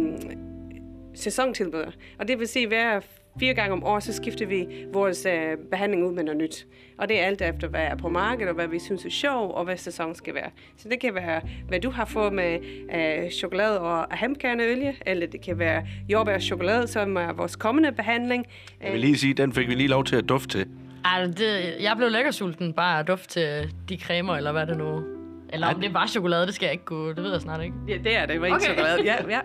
sæsontilbud. 1.14 1.92
Og 2.20 2.28
det 2.28 2.40
vil 2.40 2.48
sige, 2.48 2.68
hver 2.68 3.00
fire 3.40 3.54
gange 3.54 3.74
om 3.74 3.84
året, 3.84 4.04
så 4.04 4.14
skifter 4.14 4.46
vi 4.46 4.68
vores 4.94 5.26
øh, 5.26 5.58
behandling 5.72 6.06
ud 6.06 6.14
med 6.14 6.24
noget 6.24 6.38
nyt. 6.42 6.68
Og 6.98 7.10
det 7.10 7.20
er 7.20 7.26
alt 7.26 7.42
efter, 7.42 7.68
hvad 7.68 7.82
er 7.82 7.96
på 7.96 8.10
markedet, 8.10 8.50
og 8.50 8.56
hvad 8.56 8.68
vi 8.68 8.80
synes 8.80 9.06
er 9.06 9.10
sjov, 9.10 9.52
og 9.54 9.64
hvad 9.64 9.78
sæson 9.78 10.16
skal 10.16 10.34
være. 10.34 10.50
Så 10.78 10.90
det 10.90 11.00
kan 11.00 11.16
være, 11.16 11.42
hvad 11.68 11.80
du 11.80 11.90
har 11.90 12.06
fået 12.06 12.34
med 12.34 12.60
øh, 12.96 13.32
chokolade 13.32 13.80
og 13.82 14.18
hempkerneolie, 14.18 14.96
eller 15.06 15.28
det 15.28 15.42
kan 15.42 15.60
være 15.60 15.86
jordbær 16.10 16.34
og 16.36 16.42
chokolade, 16.42 16.88
som 16.88 17.16
er 17.18 17.34
vores 17.34 17.56
kommende 17.56 17.92
behandling. 17.92 18.46
Jeg 18.84 18.92
vil 18.92 19.00
lige 19.00 19.18
sige, 19.18 19.34
den 19.34 19.54
fik 19.54 19.68
vi 19.68 19.74
lige 19.76 19.90
lov 19.90 20.04
til 20.04 20.16
at 20.16 20.30
dufte 20.30 20.58
til. 20.58 20.68
Ej, 21.06 21.26
det, 21.26 21.76
jeg 21.82 21.94
blev 21.98 22.10
lækker 22.10 22.32
sulten 22.32 22.74
bare 22.74 23.00
at 23.00 23.08
dufte 23.08 23.28
til 23.28 23.74
de 23.90 23.98
cremer, 24.00 24.36
eller 24.36 24.52
hvad 24.52 24.68
det 24.68 24.78
nu... 24.78 25.04
Eller 25.54 25.68
om 25.68 25.82
det 25.82 25.94
var 25.94 26.08
chokolade, 26.08 26.46
det 26.46 26.56
skal 26.56 26.66
jeg 26.66 26.74
ikke 26.74 26.86
kunne... 26.86 27.16
Det 27.16 27.24
ved 27.24 27.32
jeg 27.32 27.42
snart 27.42 27.64
ikke. 27.64 27.76
Ja, 27.88 27.98
det 28.04 28.18
er 28.18 28.26
det. 28.26 28.40
Var 28.42 28.46
ikke 28.46 28.56
Okay. 28.56 28.66
chokolade. 28.66 29.04
Ja, 29.04 29.16
ja. 29.30 29.40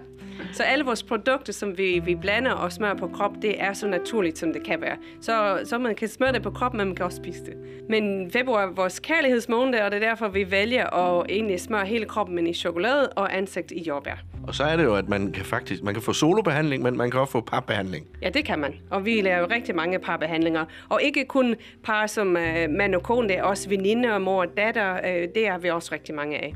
Så 0.53 0.63
alle 0.63 0.85
vores 0.85 1.03
produkter, 1.03 1.53
som 1.53 1.79
vi, 1.79 2.03
vi 2.05 2.15
blander 2.15 2.53
og 2.53 2.73
smører 2.73 2.95
på 2.95 3.09
krop, 3.09 3.33
det 3.43 3.63
er 3.63 3.73
så 3.73 3.87
naturligt, 3.87 4.39
som 4.39 4.53
det 4.53 4.63
kan 4.63 4.81
være. 4.81 4.97
Så, 5.21 5.61
så 5.65 5.79
man 5.79 5.95
kan 5.95 6.09
smøre 6.09 6.33
det 6.33 6.43
på 6.43 6.51
kroppen, 6.51 6.79
men 6.79 6.87
man 6.87 6.97
kan 6.97 7.05
også 7.05 7.17
spise 7.17 7.45
det. 7.45 7.55
Men 7.89 8.31
februar 8.31 8.67
er 8.67 8.71
vores 8.71 9.01
kærlighedsmåned, 9.01 9.81
og 9.81 9.91
det 9.91 10.03
er 10.03 10.09
derfor, 10.09 10.29
vi 10.29 10.51
vælger 10.51 10.97
at 10.97 11.27
egentlig 11.29 11.61
smøre 11.61 11.87
hele 11.87 12.05
kroppen 12.05 12.35
men 12.35 12.47
i 12.47 12.55
chokolade 12.55 13.09
og 13.09 13.37
ansigt 13.37 13.73
i 13.73 13.83
jordbær. 13.83 14.25
Og 14.47 14.55
så 14.55 14.65
er 14.65 14.77
det 14.77 14.85
jo, 14.85 14.95
at 14.95 15.09
man 15.09 15.33
kan 15.33 15.45
faktisk 15.45 15.83
man 15.83 15.95
kan 15.95 16.03
få 16.03 16.13
solobehandling, 16.13 16.83
men 16.83 16.97
man 16.97 17.11
kan 17.11 17.21
også 17.21 17.33
få 17.33 17.41
papbehandling. 17.41 18.07
Ja, 18.23 18.29
det 18.29 18.45
kan 18.45 18.59
man. 18.59 18.75
Og 18.91 19.05
vi 19.05 19.21
laver 19.21 19.39
jo 19.39 19.47
rigtig 19.51 19.75
mange 19.75 19.99
parbehandlinger. 19.99 20.65
Og 20.89 21.03
ikke 21.03 21.25
kun 21.25 21.55
par 21.85 22.07
som 22.07 22.29
uh, 22.29 22.71
mand 22.71 22.95
og 22.95 23.03
kone, 23.03 23.29
det 23.29 23.39
er 23.39 23.43
også 23.43 23.69
veninder, 23.69 24.19
mor 24.19 24.41
og 24.41 24.57
datter. 24.57 24.93
Uh, 24.93 25.29
det 25.35 25.49
har 25.49 25.59
vi 25.59 25.71
også 25.71 25.95
rigtig 25.95 26.15
mange 26.15 26.39
af. 26.39 26.55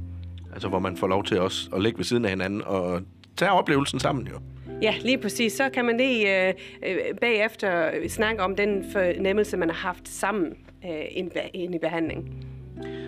Altså, 0.53 0.69
hvor 0.69 0.79
man 0.79 0.97
får 0.97 1.07
lov 1.07 1.25
til 1.25 1.41
også 1.41 1.71
at 1.77 1.83
ligge 1.83 1.99
ved 1.99 2.05
siden 2.05 2.25
af 2.25 2.31
hinanden 2.31 2.63
og 2.67 3.01
tage 3.37 3.51
oplevelsen 3.51 4.01
sammen 4.01 4.27
jo. 4.27 4.39
Ja, 4.83 4.95
lige 5.01 5.19
præcis. 5.19 5.53
Så 5.53 5.71
kan 5.75 5.85
man 5.85 5.97
lige 5.97 6.49
øh, 6.49 6.55
øh, 6.87 6.97
bagefter 7.21 7.91
snakke 8.09 8.43
om 8.43 8.57
den 8.57 8.85
fornemmelse, 8.93 9.57
man 9.57 9.71
har 9.71 9.77
haft 9.77 10.09
sammen 10.09 10.53
øh, 10.85 11.05
ind, 11.11 11.31
ind 11.55 11.75
i 11.75 11.79
behandling. 11.79 12.47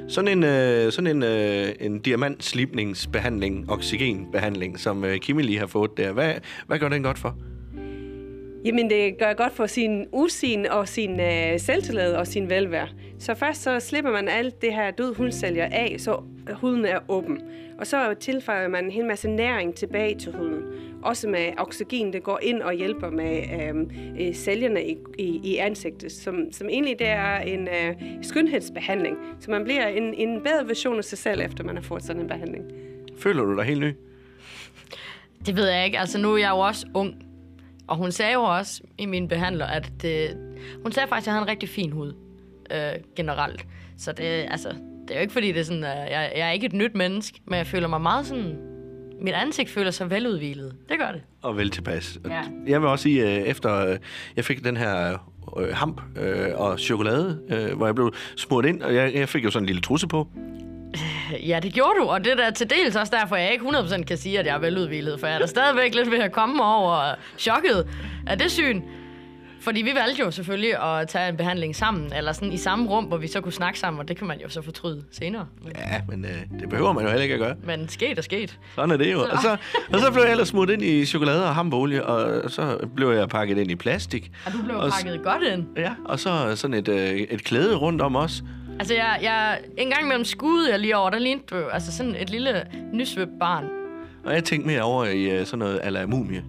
Sådan 0.09 0.39
en, 0.39 0.45
øh, 0.45 0.93
sådan 0.93 1.17
en, 1.17 1.23
øh, 1.23 1.69
en 1.81 1.99
diamantslipningsbehandling, 1.99 3.71
oxygenbehandling, 3.71 4.79
som 4.79 5.05
øh, 5.05 5.19
Kimi 5.19 5.43
lige 5.43 5.59
har 5.59 5.67
fået 5.67 5.91
der. 5.97 6.13
Hvad, 6.13 6.35
hvad 6.67 6.79
gør 6.79 6.89
den 6.89 7.03
godt 7.03 7.19
for? 7.19 7.37
Jamen, 8.65 8.91
det 8.91 9.19
gør 9.19 9.33
godt 9.33 9.53
for 9.53 9.67
sin 9.67 10.07
usin 10.13 10.67
og 10.67 10.89
sin 10.89 11.21
øh, 11.21 11.61
selvtillid 11.61 12.13
og 12.13 12.27
sin 12.27 12.51
velvære. 12.51 12.89
Så 13.19 13.35
først 13.35 13.63
så 13.63 13.81
slipper 13.81 14.11
man 14.11 14.29
alt 14.29 14.63
det 14.63 14.75
her 14.75 14.91
død 14.91 15.15
hudsælger 15.15 15.65
af, 15.65 15.97
så 15.99 16.23
huden 16.53 16.85
er 16.85 16.99
åben. 17.09 17.41
Og 17.79 17.87
så 17.87 18.15
tilføjer 18.21 18.69
man 18.69 18.85
en 18.85 18.91
hel 18.91 19.05
masse 19.05 19.29
næring 19.29 19.75
tilbage 19.75 20.19
til 20.19 20.33
huden. 20.33 20.63
Også 21.03 21.29
med 21.29 21.53
oxygen, 21.59 22.13
det 22.13 22.23
går 22.23 22.39
ind 22.43 22.63
og 22.63 22.73
hjælper 22.73 23.11
med 23.11 23.43
øh, 23.61 24.27
øh, 24.27 24.35
cellerne 24.35 24.89
i, 24.89 24.97
i, 25.19 25.41
i 25.45 25.57
ansigtet, 25.57 26.13
som, 26.13 26.53
som 26.53 26.69
egentlig 26.69 26.99
det 26.99 27.09
er 27.09 27.37
en 27.39 27.69
øh, 27.69 27.95
skønhedsbehandling. 28.23 29.17
Så 29.41 29.51
man 29.51 29.65
bliver 29.65 29.87
en, 29.87 30.15
en 30.15 30.43
bedre 30.43 30.69
version 30.69 30.99
af 30.99 31.05
sig 31.05 31.19
selv, 31.19 31.41
efter 31.41 31.65
man 31.65 31.77
har 31.77 31.83
fået 31.83 32.03
sådan 32.03 32.23
en 32.23 32.29
behandling. 32.29 32.65
Føler 33.19 33.45
du 33.45 33.57
dig 33.57 33.65
helt 33.65 33.81
ny? 33.81 33.93
Det 35.47 35.57
ved 35.57 35.69
jeg 35.69 35.85
ikke. 35.85 35.99
Altså, 35.99 36.19
nu 36.19 36.33
er 36.33 36.39
jeg 36.39 36.51
jo 36.51 36.59
også 36.59 36.87
ung. 36.95 37.15
Og 37.87 37.97
hun 37.97 38.13
sagde 38.13 38.33
jo 38.33 38.43
også 38.43 38.83
i 38.99 39.07
min 39.07 39.29
behandler, 39.29 39.67
at 39.67 39.93
det, 40.03 40.39
hun 40.83 40.93
sagde 40.93 41.09
faktisk, 41.09 41.25
at 41.25 41.27
jeg 41.27 41.35
har 41.35 41.43
en 41.43 41.49
rigtig 41.49 41.69
fin 41.69 41.93
hud 41.93 42.26
øh, 42.71 42.93
generelt. 43.17 43.67
Så 43.99 44.13
det, 44.13 44.25
altså, 44.25 44.69
det 44.69 45.11
er 45.11 45.15
jo 45.15 45.21
ikke 45.21 45.33
fordi, 45.33 45.53
det 45.53 45.61
er 45.61 45.65
sådan, 45.65 45.85
at 45.85 46.11
jeg, 46.11 46.33
jeg 46.37 46.49
er 46.49 46.51
ikke 46.51 46.67
et 46.67 46.73
nyt 46.73 46.95
menneske, 46.95 47.41
men 47.47 47.59
jeg 47.59 47.67
føler 47.67 47.89
mig 47.89 48.01
meget 48.01 48.27
sådan... 48.27 48.57
Mit 49.21 49.35
ansigt 49.35 49.71
føler 49.71 49.91
sig 49.91 50.11
veludvilet. 50.11 50.75
Det 50.89 50.99
gør 50.99 51.13
det. 51.13 51.23
Og 51.43 51.57
vel 51.57 51.71
tilpas. 51.71 52.19
Ja. 52.29 52.43
Jeg 52.67 52.81
vil 52.81 52.89
også 52.89 53.03
sige, 53.03 53.23
øh, 53.23 53.43
efter 53.43 53.87
øh, 53.87 53.99
jeg 54.37 54.45
fik 54.45 54.65
den 54.65 54.77
her 54.77 55.19
øh, 55.59 55.75
hamp 55.75 56.01
øh, 56.21 56.49
og 56.55 56.79
chokolade, 56.79 57.41
øh, 57.49 57.77
hvor 57.77 57.87
jeg 57.87 57.95
blev 57.95 58.15
smurt 58.37 58.65
ind, 58.65 58.83
og 58.83 58.95
jeg, 58.95 59.15
jeg 59.15 59.29
fik 59.29 59.45
jo 59.45 59.51
sådan 59.51 59.63
en 59.63 59.67
lille 59.67 59.83
trusse 59.83 60.09
på. 60.09 60.29
Ja, 61.47 61.61
det 61.63 61.73
gjorde 61.73 62.01
du, 62.01 62.05
og 62.05 62.25
det 62.25 62.41
er 62.41 62.51
til 62.51 62.71
dels 62.71 62.97
også 62.97 63.17
derfor, 63.21 63.37
jeg 63.37 63.53
ikke 63.53 63.65
100% 63.65 64.03
kan 64.03 64.17
sige, 64.17 64.39
at 64.39 64.47
jeg 64.47 64.55
er 64.55 64.59
veludvilet, 64.59 65.21
for 65.21 65.27
jeg 65.27 65.35
er 65.35 65.39
da 65.39 65.47
stadigvæk 65.47 65.95
lidt 65.95 66.11
ved 66.11 66.19
at 66.19 66.33
komme 66.33 66.65
over 66.65 67.15
chokket 67.39 67.87
af 68.27 68.39
det 68.39 68.51
syn. 68.51 68.83
Fordi 69.61 69.83
vi 69.83 69.91
valgte 69.95 70.23
jo 70.23 70.31
selvfølgelig 70.31 70.83
at 70.83 71.09
tage 71.09 71.29
en 71.29 71.37
behandling 71.37 71.77
sammen, 71.77 72.13
eller 72.17 72.33
sådan 72.33 72.53
i 72.53 72.57
samme 72.57 72.89
rum, 72.91 73.05
hvor 73.05 73.17
vi 73.17 73.27
så 73.27 73.41
kunne 73.41 73.53
snakke 73.53 73.79
sammen, 73.79 74.01
og 74.01 74.09
det 74.09 74.17
kan 74.17 74.27
man 74.27 74.41
jo 74.41 74.49
så 74.49 74.63
fortryde 74.63 75.05
senere. 75.13 75.47
Ja, 75.79 76.01
men 76.09 76.25
øh, 76.25 76.61
det 76.61 76.69
behøver 76.69 76.93
man 76.93 77.03
jo 77.05 77.09
heller 77.09 77.23
ikke 77.23 77.35
at 77.35 77.41
gøre. 77.41 77.55
men 77.65 77.89
sket 77.89 78.19
er 78.19 78.23
sket. 78.23 78.59
Sådan 78.75 78.91
er 78.91 78.97
det 78.97 79.13
jo. 79.13 79.21
Og 79.21 79.39
så, 79.43 79.57
og 79.93 80.01
så 80.01 80.13
blev 80.13 80.23
jeg 80.23 80.31
ellers 80.31 80.49
smurt 80.49 80.71
ind 80.71 80.83
i 80.83 81.05
chokolade 81.07 81.45
og 81.45 81.55
hampolie, 81.55 82.07
og 82.07 82.51
så 82.51 82.79
blev 82.97 83.09
jeg 83.11 83.29
pakket 83.29 83.59
ind 83.59 83.71
i 83.71 83.75
plastik. 83.77 84.31
Og 84.47 84.53
du 84.53 84.63
blev 84.65 84.77
Og 84.77 84.91
pakket 85.03 85.23
godt 85.25 85.43
ind. 85.53 85.67
Ja, 85.77 85.93
og 86.05 86.21
så 86.21 86.57
sådan 86.57 86.75
et, 86.75 86.89
øh, 86.89 87.11
et 87.15 87.45
klæde 87.45 87.77
rundt 87.77 88.03
om 88.03 88.17
os. 88.17 88.43
Altså, 88.79 88.95
jeg, 88.95 89.19
jeg, 89.23 89.59
en 89.79 89.91
gang 89.91 90.03
imellem 90.03 90.25
skudde 90.25 90.71
jeg 90.71 90.79
lige 90.81 90.97
over, 90.97 91.11
der 91.11 91.19
lignede 91.19 91.45
du 91.51 91.57
altså 91.73 91.93
sådan 91.97 92.17
et 92.19 92.31
lille 92.31 92.63
nysvøbt 92.93 93.31
barn. 93.41 93.65
Og 94.25 94.35
jeg 94.35 94.45
tænkte 94.45 94.67
mere 94.69 94.83
over 94.83 95.05
i 95.05 95.31
øh, 95.31 95.47
sådan 95.47 95.59
noget 95.59 95.81
ala 95.83 96.07
mumie. 96.07 96.45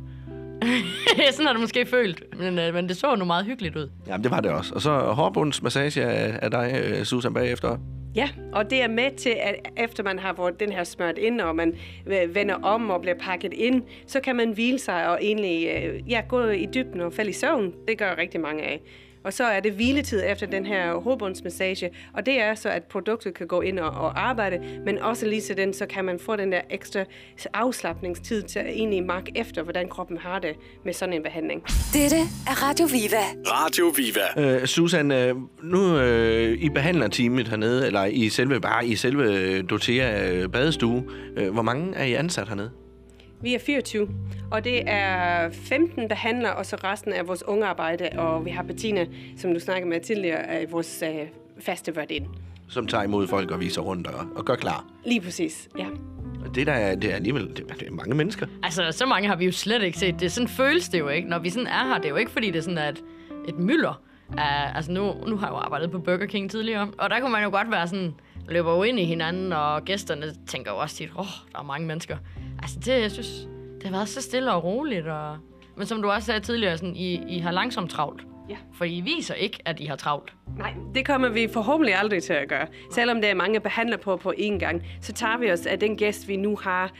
sådan 1.31 1.45
har 1.45 1.53
du 1.53 1.59
måske 1.59 1.85
følt, 1.85 2.23
men, 2.39 2.59
øh, 2.59 2.73
men 2.73 2.89
det 2.89 2.97
så 2.97 3.15
nu 3.15 3.25
meget 3.25 3.45
hyggeligt 3.45 3.75
ud. 3.75 3.89
Jamen, 4.07 4.23
det 4.23 4.31
var 4.31 4.41
det 4.41 4.51
også. 4.51 4.73
Og 4.75 4.81
så 4.81 4.91
hårbundsmassage 4.91 6.03
af, 6.05 6.39
af 6.41 6.51
dig, 6.51 6.81
øh, 6.83 7.03
Susan, 7.03 7.33
bagefter. 7.33 7.77
Ja, 8.15 8.29
og 8.53 8.69
det 8.69 8.81
er 8.81 8.87
med 8.87 9.17
til, 9.17 9.29
at 9.29 9.55
efter 9.77 10.03
man 10.03 10.19
har 10.19 10.33
fået 10.33 10.59
den 10.59 10.71
her 10.71 10.83
smørt 10.83 11.17
ind, 11.17 11.41
og 11.41 11.55
man 11.55 11.73
øh, 12.07 12.35
vender 12.35 12.55
om 12.55 12.89
og 12.89 13.01
bliver 13.01 13.17
pakket 13.19 13.53
ind, 13.53 13.83
så 14.07 14.19
kan 14.19 14.35
man 14.35 14.51
hvile 14.51 14.79
sig 14.79 15.09
og 15.09 15.19
egentlig 15.21 15.67
øh, 15.67 16.11
ja, 16.11 16.21
gå 16.29 16.47
i 16.47 16.67
dybden 16.73 17.01
og 17.01 17.13
falde 17.13 17.29
i 17.29 17.33
søvn. 17.33 17.73
Det 17.87 17.97
gør 17.97 18.15
rigtig 18.17 18.41
mange 18.41 18.63
af. 18.63 18.81
Og 19.27 19.33
så 19.33 19.43
er 19.43 19.59
det 19.59 19.71
hviletid 19.71 20.23
efter 20.25 20.47
den 20.47 20.65
her 20.65 20.93
hovedbundsmassage, 20.93 21.91
og 22.13 22.25
det 22.25 22.41
er 22.41 22.55
så, 22.55 22.69
at 22.69 22.83
produktet 22.83 23.33
kan 23.33 23.47
gå 23.47 23.61
ind 23.61 23.79
og, 23.79 23.89
og 23.89 24.19
arbejde, 24.19 24.59
men 24.85 24.99
også 24.99 25.25
lige 25.25 25.41
til 25.41 25.57
den, 25.57 25.73
så 25.73 25.85
kan 25.85 26.05
man 26.05 26.19
få 26.19 26.35
den 26.35 26.51
der 26.51 26.61
ekstra 26.69 27.03
afslappningstid 27.53 28.43
til 28.43 28.59
at 28.59 28.65
egentlig 28.67 29.05
mark 29.05 29.23
efter, 29.35 29.63
hvordan 29.63 29.89
kroppen 29.89 30.17
har 30.17 30.39
det 30.39 30.55
med 30.85 30.93
sådan 30.93 31.13
en 31.13 31.23
behandling. 31.23 31.63
Dette 31.93 32.17
er 32.47 32.63
Radio 32.69 32.85
Viva. 32.85 33.23
Radio 33.45 33.93
Viva. 33.95 34.61
Øh, 34.61 34.67
Susan, 34.67 35.11
øh, 35.11 35.35
nu 35.63 35.97
øh, 35.97 36.61
i 36.61 36.69
behandlerteamet 36.69 37.47
hernede, 37.47 37.87
eller 37.87 38.05
i 38.05 38.29
selve, 38.29 38.61
bare 38.61 38.85
i 38.85 38.95
selve 38.95 39.61
Dotea 39.61 40.33
øh, 40.33 40.49
badestue, 40.49 41.03
øh, 41.37 41.53
hvor 41.53 41.61
mange 41.61 41.95
er 41.95 42.03
I 42.03 42.13
ansat 42.13 42.47
hernede? 42.47 42.71
Vi 43.41 43.55
er 43.55 43.59
24, 43.59 44.09
og 44.51 44.63
det 44.63 44.89
er 44.89 45.49
15 45.49 46.07
behandlere, 46.07 46.55
og 46.55 46.65
så 46.65 46.75
resten 46.83 47.13
af 47.13 47.27
vores 47.27 47.43
unge 47.47 47.65
arbejde, 47.65 48.09
og 48.17 48.45
vi 48.45 48.49
har 48.49 48.63
Bettina, 48.63 49.05
som 49.37 49.53
du 49.53 49.59
snakkede 49.59 49.89
med 49.89 50.01
tidligere, 50.01 50.37
er 50.37 50.67
vores 50.67 51.03
øh, 51.07 51.27
faste 51.59 51.93
ind. 52.09 52.25
Som 52.69 52.87
tager 52.87 53.03
imod 53.03 53.27
folk 53.27 53.51
og 53.51 53.59
viser 53.59 53.81
rundt 53.81 54.07
og, 54.07 54.25
og 54.35 54.45
gør 54.45 54.55
klar. 54.55 54.85
Lige 55.05 55.21
præcis, 55.21 55.69
ja. 55.77 55.87
Og 56.45 56.55
Det, 56.55 56.67
der 56.67 56.73
er, 56.73 56.95
det 56.95 57.11
er 57.11 57.15
alligevel 57.15 57.47
det, 57.47 57.79
det 57.79 57.87
er 57.87 57.91
mange 57.91 58.15
mennesker. 58.15 58.47
Altså, 58.63 58.91
så 58.91 59.05
mange 59.05 59.27
har 59.27 59.35
vi 59.35 59.45
jo 59.45 59.51
slet 59.51 59.83
ikke 59.83 59.97
set. 59.97 60.19
Det 60.19 60.31
sådan 60.31 60.47
føles 60.47 60.89
det 60.89 60.99
jo 60.99 61.07
ikke. 61.07 61.29
Når 61.29 61.39
vi 61.39 61.49
sådan 61.49 61.67
er 61.67 61.87
her, 61.87 61.95
det 61.95 62.05
er 62.05 62.09
jo 62.09 62.15
ikke, 62.15 62.31
fordi 62.31 62.47
det 62.47 62.57
er 62.57 62.61
sådan 62.61 62.77
et, 62.77 63.03
et 63.47 63.59
mylder. 63.59 64.01
Uh, 64.29 64.75
altså, 64.75 64.91
nu, 64.91 65.13
nu 65.27 65.37
har 65.37 65.47
jeg 65.47 65.53
jo 65.53 65.57
arbejdet 65.57 65.91
på 65.91 65.99
Burger 65.99 66.25
King 66.25 66.51
tidligere, 66.51 66.87
og 66.97 67.09
der 67.09 67.19
kunne 67.19 67.31
man 67.31 67.43
jo 67.43 67.49
godt 67.49 67.71
være 67.71 67.87
sådan, 67.87 68.13
løber 68.49 68.75
jo 68.75 68.83
ind 68.83 68.99
i 68.99 69.05
hinanden, 69.05 69.53
og 69.53 69.85
gæsterne 69.85 70.25
tænker 70.47 70.71
jo 70.71 70.77
også 70.77 70.95
tit, 70.95 71.09
åh, 71.09 71.19
oh, 71.19 71.27
der 71.51 71.59
er 71.59 71.63
mange 71.63 71.87
mennesker. 71.87 72.17
Altså, 72.61 72.79
det, 72.85 73.01
jeg 73.01 73.11
synes, 73.11 73.47
det 73.75 73.83
har 73.83 73.91
været 73.91 74.09
så 74.09 74.21
stille 74.21 74.53
og 74.53 74.63
roligt, 74.63 75.07
og... 75.07 75.37
Men 75.77 75.87
som 75.87 76.01
du 76.01 76.09
også 76.09 76.25
sagde 76.25 76.39
tidligere, 76.39 76.77
sådan, 76.77 76.95
I, 76.95 77.35
I 77.35 77.39
har 77.39 77.51
langsomt 77.51 77.91
travlt. 77.91 78.21
Ja. 78.49 78.57
For 78.73 78.85
I 78.85 79.01
viser 79.01 79.33
ikke, 79.33 79.59
at 79.65 79.79
I 79.79 79.85
har 79.85 79.95
travlt. 79.95 80.33
Nej, 80.57 80.73
det 80.95 81.05
kommer 81.05 81.29
vi 81.29 81.47
forhåbentlig 81.53 81.95
aldrig 81.95 82.23
til 82.23 82.33
at 82.33 82.49
gøre. 82.49 82.67
Selvom 82.91 83.21
der 83.21 83.27
er 83.27 83.35
mange 83.35 83.59
behandlere 83.59 83.99
på 83.99 84.17
på 84.17 84.33
én 84.37 84.57
gang, 84.59 84.83
så 85.01 85.13
tager 85.13 85.37
vi 85.37 85.51
os 85.51 85.65
af 85.65 85.79
den 85.79 85.97
gæst, 85.97 86.27
vi 86.27 86.35
nu 86.35 86.55
har 86.55 86.91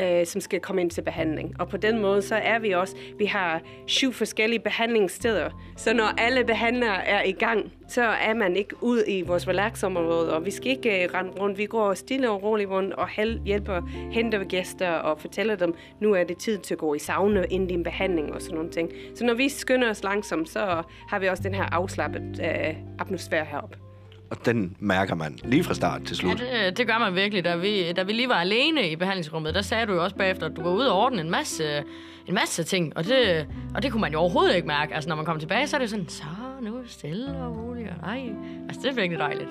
øh, 0.00 0.26
som 0.26 0.40
skal 0.40 0.60
komme 0.60 0.80
ind 0.80 0.90
til 0.90 1.02
behandling. 1.02 1.60
Og 1.60 1.68
på 1.68 1.76
den 1.76 2.00
måde, 2.00 2.22
så 2.22 2.34
er 2.34 2.58
vi 2.58 2.70
også, 2.70 2.96
vi 3.18 3.24
har 3.24 3.60
syv 3.86 4.12
forskellige 4.12 4.60
behandlingssteder. 4.60 5.50
Så 5.76 5.94
når 5.94 6.14
alle 6.18 6.44
behandlere 6.44 7.06
er 7.06 7.22
i 7.22 7.32
gang, 7.32 7.72
så 7.88 8.02
er 8.02 8.34
man 8.34 8.56
ikke 8.56 8.74
ud 8.80 9.02
i 9.08 9.22
vores 9.22 9.48
relaxområde, 9.48 10.34
og 10.34 10.44
vi 10.44 10.50
skal 10.50 10.70
ikke 10.70 11.04
øh, 11.04 11.14
rende 11.14 11.30
rundt. 11.40 11.58
Vi 11.58 11.66
går 11.66 11.94
stille 11.94 12.30
og 12.30 12.42
roligt 12.42 12.70
rundt 12.70 12.94
og 12.94 13.08
hel- 13.08 13.40
hjælper, 13.44 13.82
henter 14.10 14.44
gæster 14.44 14.90
og 14.90 15.20
fortæller 15.20 15.56
dem, 15.56 15.74
nu 16.00 16.12
er 16.12 16.24
det 16.24 16.36
tid 16.38 16.58
til 16.58 16.74
at 16.74 16.78
gå 16.78 16.94
i 16.94 16.98
sauna 16.98 17.44
inden 17.50 17.68
din 17.68 17.82
behandling 17.82 18.32
og 18.32 18.42
sådan 18.42 18.54
nogle 18.54 18.70
ting. 18.70 18.92
Så 19.14 19.24
når 19.24 19.34
vi 19.34 19.48
skynder 19.48 19.90
os 19.90 20.02
langsomt, 20.02 20.48
så 20.48 20.82
har 21.08 21.18
vi 21.18 21.26
også 21.28 21.42
den 21.42 21.54
her 21.54 21.64
afslappet 21.74 22.40
øh, 22.44 22.74
atmosfære 22.98 23.44
heroppe. 23.44 23.85
Og 24.30 24.46
den 24.46 24.76
mærker 24.80 25.14
man 25.14 25.38
lige 25.44 25.64
fra 25.64 25.74
start 25.74 26.00
til 26.02 26.10
Ja, 26.10 26.14
slut. 26.14 26.38
det, 26.38 26.66
øh, 26.66 26.76
det 26.76 26.86
gør 26.86 26.98
man 26.98 27.14
virkelig. 27.14 27.44
Da 27.44 27.56
vi, 27.56 27.92
da 27.92 28.02
vi 28.02 28.12
lige 28.12 28.28
var 28.28 28.34
alene 28.34 28.90
i 28.90 28.96
behandlingsrummet, 28.96 29.54
der 29.54 29.62
sagde 29.62 29.86
du 29.86 29.92
jo 29.92 30.04
også 30.04 30.16
bagefter, 30.16 30.46
at 30.46 30.56
du 30.56 30.62
var 30.62 30.70
ude 30.70 30.92
og 30.92 30.98
ordne 30.98 31.20
en 31.20 31.30
masse, 31.30 31.78
en 32.26 32.34
masse 32.34 32.62
ting. 32.64 32.96
Og 32.96 33.04
det, 33.04 33.46
og 33.74 33.82
det 33.82 33.92
kunne 33.92 34.00
man 34.00 34.12
jo 34.12 34.18
overhovedet 34.18 34.56
ikke 34.56 34.68
mærke. 34.68 34.94
Altså, 34.94 35.08
når 35.08 35.16
man 35.16 35.24
kom 35.24 35.38
tilbage, 35.40 35.66
så 35.66 35.76
er 35.76 35.78
det 35.78 35.86
jo 35.86 35.90
sådan, 35.90 36.08
så 36.08 36.24
nu 36.62 36.76
er 36.76 36.80
stille 36.86 37.36
og 37.36 37.56
roligt. 37.56 37.88
Og 37.88 37.96
nej, 38.06 38.22
altså, 38.68 38.80
det 38.82 38.90
er 38.90 38.94
virkelig 38.94 39.18
dejligt. 39.18 39.48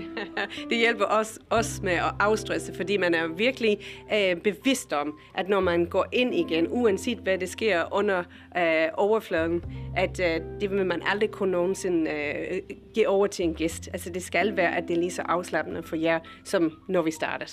Det 0.70 0.78
hjælper 0.78 1.04
os, 1.04 1.38
os 1.50 1.80
med 1.82 1.92
at 1.92 2.14
afstresse, 2.20 2.74
fordi 2.74 2.96
man 2.96 3.14
er 3.14 3.28
virkelig 3.28 3.78
øh, 4.14 4.36
bevidst 4.36 4.92
om, 4.92 5.18
at 5.34 5.48
når 5.48 5.60
man 5.60 5.86
går 5.86 6.06
ind 6.12 6.34
igen, 6.34 6.66
uanset 6.70 7.18
hvad 7.18 7.38
det 7.38 7.48
sker 7.48 7.94
under 7.94 8.18
øh, 8.58 8.88
overfladen, 8.94 9.64
at 9.96 10.20
øh, 10.20 10.40
det 10.60 10.70
vil 10.70 10.86
man 10.86 11.02
aldrig 11.06 11.30
kunne 11.30 11.52
nogensinde 11.52 12.10
øh, 12.10 12.60
give 12.94 13.08
over 13.08 13.26
til 13.26 13.44
en 13.44 13.54
gæst. 13.54 13.88
Altså 13.92 14.10
det 14.10 14.22
skal 14.22 14.56
være, 14.56 14.76
at 14.76 14.84
det 14.88 14.96
er 14.96 15.00
lige 15.00 15.10
så 15.10 15.22
afslappende 15.22 15.82
for 15.82 15.96
jer, 15.96 16.18
som 16.44 16.72
når 16.88 17.02
vi 17.02 17.10
starter. 17.10 17.46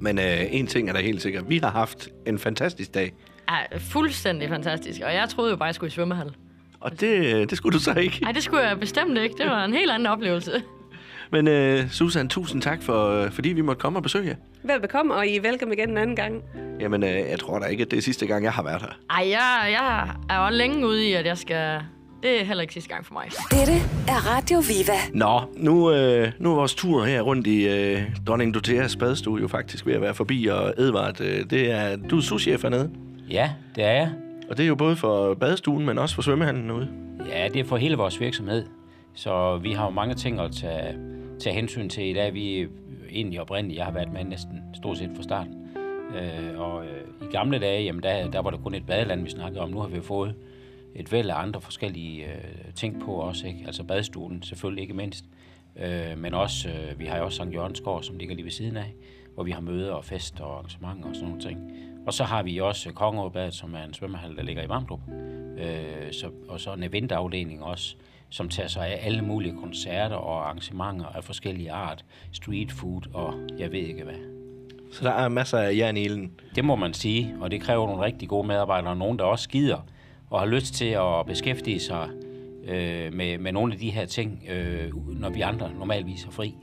Men 0.00 0.18
øh, 0.18 0.54
en 0.54 0.66
ting 0.66 0.88
er 0.88 0.92
da 0.92 1.00
helt 1.00 1.22
sikkert. 1.22 1.48
Vi 1.48 1.58
har 1.58 1.70
haft 1.70 2.08
en 2.26 2.38
fantastisk 2.38 2.94
dag. 2.94 3.12
Ja, 3.50 3.78
fuldstændig 3.78 4.48
fantastisk. 4.48 5.00
Og 5.04 5.14
jeg 5.14 5.28
troede 5.28 5.50
jo 5.50 5.56
bare, 5.56 5.66
jeg 5.66 5.74
skulle 5.74 5.88
i 5.88 5.90
svømmehal. 5.90 6.32
Og 6.80 7.00
det, 7.00 7.34
øh, 7.34 7.50
det 7.50 7.56
skulle 7.56 7.78
du 7.78 7.82
så 7.82 7.94
ikke. 7.94 8.18
Nej, 8.22 8.32
det 8.32 8.42
skulle 8.42 8.62
jeg 8.62 8.80
bestemt 8.80 9.18
ikke. 9.18 9.34
Det 9.38 9.46
var 9.46 9.64
en 9.64 9.72
helt 9.72 9.90
anden 9.90 10.06
oplevelse. 10.06 10.62
Men 11.34 11.48
øh, 11.48 11.90
Susan, 11.90 12.28
tusind 12.28 12.62
tak, 12.62 12.82
for, 12.82 13.08
øh, 13.08 13.30
fordi 13.30 13.48
vi 13.48 13.60
måtte 13.60 13.80
komme 13.80 13.98
og 13.98 14.02
besøge 14.02 14.26
jer. 14.28 14.34
Velbekomme, 14.62 15.14
og 15.14 15.26
I 15.26 15.36
er 15.36 15.40
velkommen 15.40 15.78
igen 15.78 15.90
en 15.90 15.96
anden 15.96 16.16
gang. 16.16 16.42
Jamen, 16.80 17.02
øh, 17.02 17.10
jeg 17.10 17.38
tror 17.38 17.58
da 17.58 17.66
ikke, 17.66 17.82
at 17.82 17.90
det 17.90 17.96
er 17.96 18.02
sidste 18.02 18.26
gang, 18.26 18.44
jeg 18.44 18.52
har 18.52 18.62
været 18.62 18.80
her. 18.80 18.88
Ej, 19.10 19.28
jeg, 19.30 19.72
jeg 19.72 20.10
er 20.30 20.44
jo 20.44 20.56
længe 20.56 20.86
ude 20.86 21.08
i, 21.08 21.12
at 21.12 21.26
jeg 21.26 21.38
skal... 21.38 21.80
Det 22.22 22.40
er 22.40 22.44
heller 22.44 22.62
ikke 22.62 22.74
sidste 22.74 22.90
gang 22.90 23.06
for 23.06 23.14
mig. 23.14 23.24
Dette 23.50 23.72
er 24.08 24.36
Radio 24.36 24.58
Viva. 24.58 24.98
Nå, 25.12 25.40
nu, 25.56 25.92
øh, 25.92 26.32
nu 26.38 26.50
er 26.50 26.54
vores 26.54 26.74
tur 26.74 27.04
her 27.04 27.20
rundt 27.20 27.46
i 27.46 27.68
øh, 27.68 28.02
Dronning 28.26 28.54
Doteas 28.54 28.96
badstue 28.96 29.40
jo 29.40 29.48
faktisk 29.48 29.86
ved 29.86 29.94
at 29.94 30.00
være 30.00 30.14
forbi. 30.14 30.46
Og 30.46 30.74
Edvard, 30.78 31.20
øh, 31.20 31.50
det 31.50 31.70
er, 31.70 31.96
du 31.96 32.16
er 32.16 32.20
souschef 32.20 32.62
hernede. 32.62 32.90
Ja, 33.30 33.50
det 33.74 33.84
er 33.84 33.92
jeg. 33.92 34.10
Og 34.50 34.56
det 34.56 34.62
er 34.62 34.68
jo 34.68 34.74
både 34.74 34.96
for 34.96 35.34
badstuen, 35.34 35.86
men 35.86 35.98
også 35.98 36.14
for 36.14 36.22
svømmehallen 36.22 36.70
ude. 36.70 36.88
Ja, 37.28 37.48
det 37.48 37.60
er 37.60 37.64
for 37.64 37.76
hele 37.76 37.96
vores 37.96 38.20
virksomhed. 38.20 38.64
Så 39.14 39.58
vi 39.62 39.72
har 39.72 39.84
jo 39.84 39.90
mange 39.90 40.14
ting 40.14 40.40
at 40.40 40.50
tage, 40.52 40.94
tage 41.40 41.54
hensyn 41.54 41.88
til 41.88 42.04
i 42.04 42.12
dag. 42.12 42.34
Vi 42.34 42.68
egentlig 43.10 43.40
oprindeligt, 43.40 43.78
jeg 43.78 43.84
har 43.84 43.92
været 43.92 44.12
med 44.12 44.24
næsten 44.24 44.60
stort 44.74 44.98
set 44.98 45.10
fra 45.16 45.22
starten. 45.22 45.54
Øh, 46.14 46.60
og 46.60 46.84
øh, 46.86 47.28
i 47.28 47.32
gamle 47.32 47.58
dage, 47.58 47.84
jamen 47.84 48.02
der, 48.02 48.30
der 48.30 48.38
var 48.38 48.50
det 48.50 48.60
kun 48.62 48.74
et 48.74 48.86
badeland, 48.86 49.24
vi 49.24 49.30
snakkede 49.30 49.60
om. 49.60 49.70
Nu 49.70 49.78
har 49.78 49.88
vi 49.88 50.00
fået 50.00 50.34
et 50.94 51.12
væld 51.12 51.30
af 51.30 51.42
andre 51.42 51.60
forskellige 51.60 52.24
øh, 52.24 52.74
ting 52.74 53.00
på 53.00 53.12
også, 53.12 53.46
ikke? 53.46 53.60
Altså 53.66 53.84
badstuen 53.84 54.42
selvfølgelig 54.42 54.82
ikke 54.82 54.94
mindst. 54.94 55.24
Øh, 55.76 56.18
men 56.18 56.34
også, 56.34 56.68
øh, 56.68 56.98
vi 56.98 57.04
har 57.04 57.18
jo 57.18 57.24
også 57.24 57.36
Sankt 57.36 57.54
Jørgensgård, 57.54 58.02
som 58.02 58.18
ligger 58.18 58.34
lige 58.34 58.44
ved 58.44 58.52
siden 58.52 58.76
af, 58.76 58.94
hvor 59.34 59.42
vi 59.42 59.50
har 59.50 59.60
møder 59.60 59.92
og 59.92 60.04
fester 60.04 60.44
og 60.44 60.58
arrangementer 60.58 61.08
og 61.08 61.14
sådan 61.14 61.28
nogle 61.28 61.42
ting. 61.42 61.72
Og 62.06 62.12
så 62.12 62.24
har 62.24 62.42
vi 62.42 62.58
også 62.58 62.92
Kongeåbadet, 62.92 63.54
som 63.54 63.74
er 63.74 63.84
en 63.84 63.94
svømmehal, 63.94 64.36
der 64.36 64.42
ligger 64.42 64.62
i 64.62 64.68
Varmdrup. 64.68 65.00
Øh, 65.58 66.12
så, 66.12 66.30
og 66.48 66.60
så 66.60 66.72
en 66.72 66.82
eventafdeling 66.82 67.62
også, 67.62 67.96
som 68.30 68.48
tager 68.48 68.68
sig 68.68 68.86
af 68.86 69.06
alle 69.06 69.22
mulige 69.22 69.56
koncerter 69.60 70.16
og 70.16 70.46
arrangementer 70.46 71.06
af 71.06 71.24
forskellige 71.24 71.72
art. 71.72 72.04
Street 72.32 72.72
food 72.72 73.02
og 73.14 73.34
jeg 73.58 73.72
ved 73.72 73.80
ikke 73.80 74.04
hvad. 74.04 74.14
Så 74.92 75.04
der 75.04 75.10
er 75.10 75.28
masser 75.28 75.58
af 75.58 75.76
jern 75.76 75.96
i 75.96 76.02
ilden. 76.02 76.32
Det 76.54 76.64
må 76.64 76.76
man 76.76 76.94
sige, 76.94 77.34
og 77.40 77.50
det 77.50 77.60
kræver 77.60 77.86
nogle 77.86 78.04
rigtig 78.04 78.28
gode 78.28 78.46
medarbejdere, 78.46 78.90
og 78.90 78.96
nogen, 78.96 79.18
der 79.18 79.24
også 79.24 79.48
gider 79.48 79.86
og 80.30 80.40
har 80.40 80.46
lyst 80.46 80.74
til 80.74 80.84
at 80.84 81.26
beskæftige 81.26 81.80
sig 81.80 82.08
øh, 82.64 83.12
med, 83.12 83.38
med 83.38 83.52
nogle 83.52 83.72
af 83.72 83.78
de 83.78 83.90
her 83.90 84.06
ting, 84.06 84.42
øh, 84.50 84.92
når 85.20 85.30
vi 85.30 85.40
andre 85.40 85.70
normalvis 85.78 86.24
er 86.24 86.30
fri. 86.30 86.54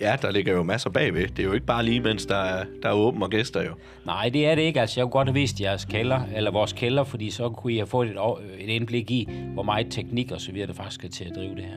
Ja, 0.00 0.16
der 0.22 0.30
ligger 0.30 0.52
jo 0.52 0.62
masser 0.62 0.90
bagved. 0.90 1.26
Det 1.28 1.38
er 1.38 1.44
jo 1.44 1.52
ikke 1.52 1.66
bare 1.66 1.84
lige, 1.84 2.00
mens 2.00 2.26
der 2.26 2.36
er, 2.36 2.64
der 2.82 2.88
er 2.88 2.92
åben 2.92 3.22
og 3.22 3.30
gæster 3.30 3.62
jo. 3.62 3.70
Nej, 4.06 4.28
det 4.28 4.46
er 4.46 4.54
det 4.54 4.62
ikke. 4.62 4.80
Altså, 4.80 5.00
jeg 5.00 5.04
kunne 5.04 5.10
godt 5.10 5.28
have 5.28 5.34
vist 5.34 5.60
jeres 5.60 5.84
kælder, 5.84 6.20
eller 6.36 6.50
vores 6.50 6.72
kælder, 6.72 7.04
fordi 7.04 7.30
så 7.30 7.48
kunne 7.48 7.72
I 7.72 7.76
have 7.76 7.86
fået 7.86 8.08
et, 8.08 8.16
et 8.58 8.68
indblik 8.68 9.10
i, 9.10 9.28
hvor 9.54 9.62
meget 9.62 9.86
teknik 9.90 10.32
og 10.32 10.40
så 10.40 10.52
videre, 10.52 10.66
der 10.66 10.72
faktisk 10.72 10.94
skal 10.94 11.10
til 11.10 11.24
at 11.24 11.36
drive 11.36 11.54
det 11.54 11.64
her. 11.64 11.76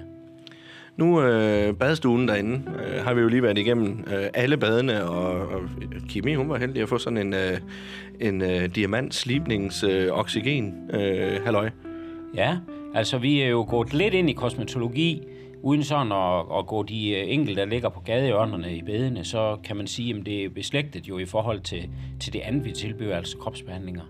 Nu 0.98 1.22
øh, 1.22 1.74
badestuen 1.74 2.28
derinde 2.28 2.62
øh, 2.86 3.04
har 3.04 3.14
vi 3.14 3.22
jo 3.22 3.28
lige 3.28 3.44
været 3.44 3.58
igennem 3.58 4.06
øh, 4.14 4.28
alle 4.34 4.58
badene, 4.58 5.04
og, 5.04 5.48
og 5.48 5.62
Kimi, 6.10 6.34
hun 6.34 6.50
var 6.50 6.58
heldig 6.58 6.84
at 6.84 6.90
få 6.90 6.98
sådan 6.98 7.18
en, 7.18 7.34
øh, 7.34 7.58
en 8.20 8.42
øh, 8.42 8.76
diamant 8.76 9.16
slibnings 9.16 9.84
øh, 9.84 10.12
oxygen 10.12 10.74
øh, 10.94 11.44
halløj. 11.44 11.70
Ja, 12.36 12.58
altså 12.96 13.18
vi 13.18 13.42
er 13.42 13.48
jo 13.48 13.66
gået 13.70 13.94
lidt 13.94 14.14
ind 14.14 14.30
i 14.30 14.34
kosmetologi, 14.34 15.22
uden 15.62 15.84
sådan 15.84 16.12
at, 16.12 16.58
at 16.60 16.68
gå 16.68 16.84
de 16.84 17.10
øh, 17.10 17.24
enkelte, 17.28 17.62
der 17.62 17.68
ligger 17.68 17.90
på 17.90 18.00
gadehjørnerne 18.00 18.76
i 18.76 18.82
bedene, 18.82 19.24
så 19.24 19.58
kan 19.64 19.76
man 19.78 19.88
sige, 19.88 20.16
at 20.16 20.26
det 20.26 20.46
er 20.46 20.50
beslægtet 20.50 21.08
jo 21.08 21.18
i 21.18 21.26
forhold 21.26 21.62
til, 21.62 21.90
til 22.20 22.34
det 22.34 22.40
andet, 22.40 22.66
vi 22.66 22.72
tilbyder, 22.72 23.18
altså 23.18 23.38
kropsbehandlinger. 23.38 24.04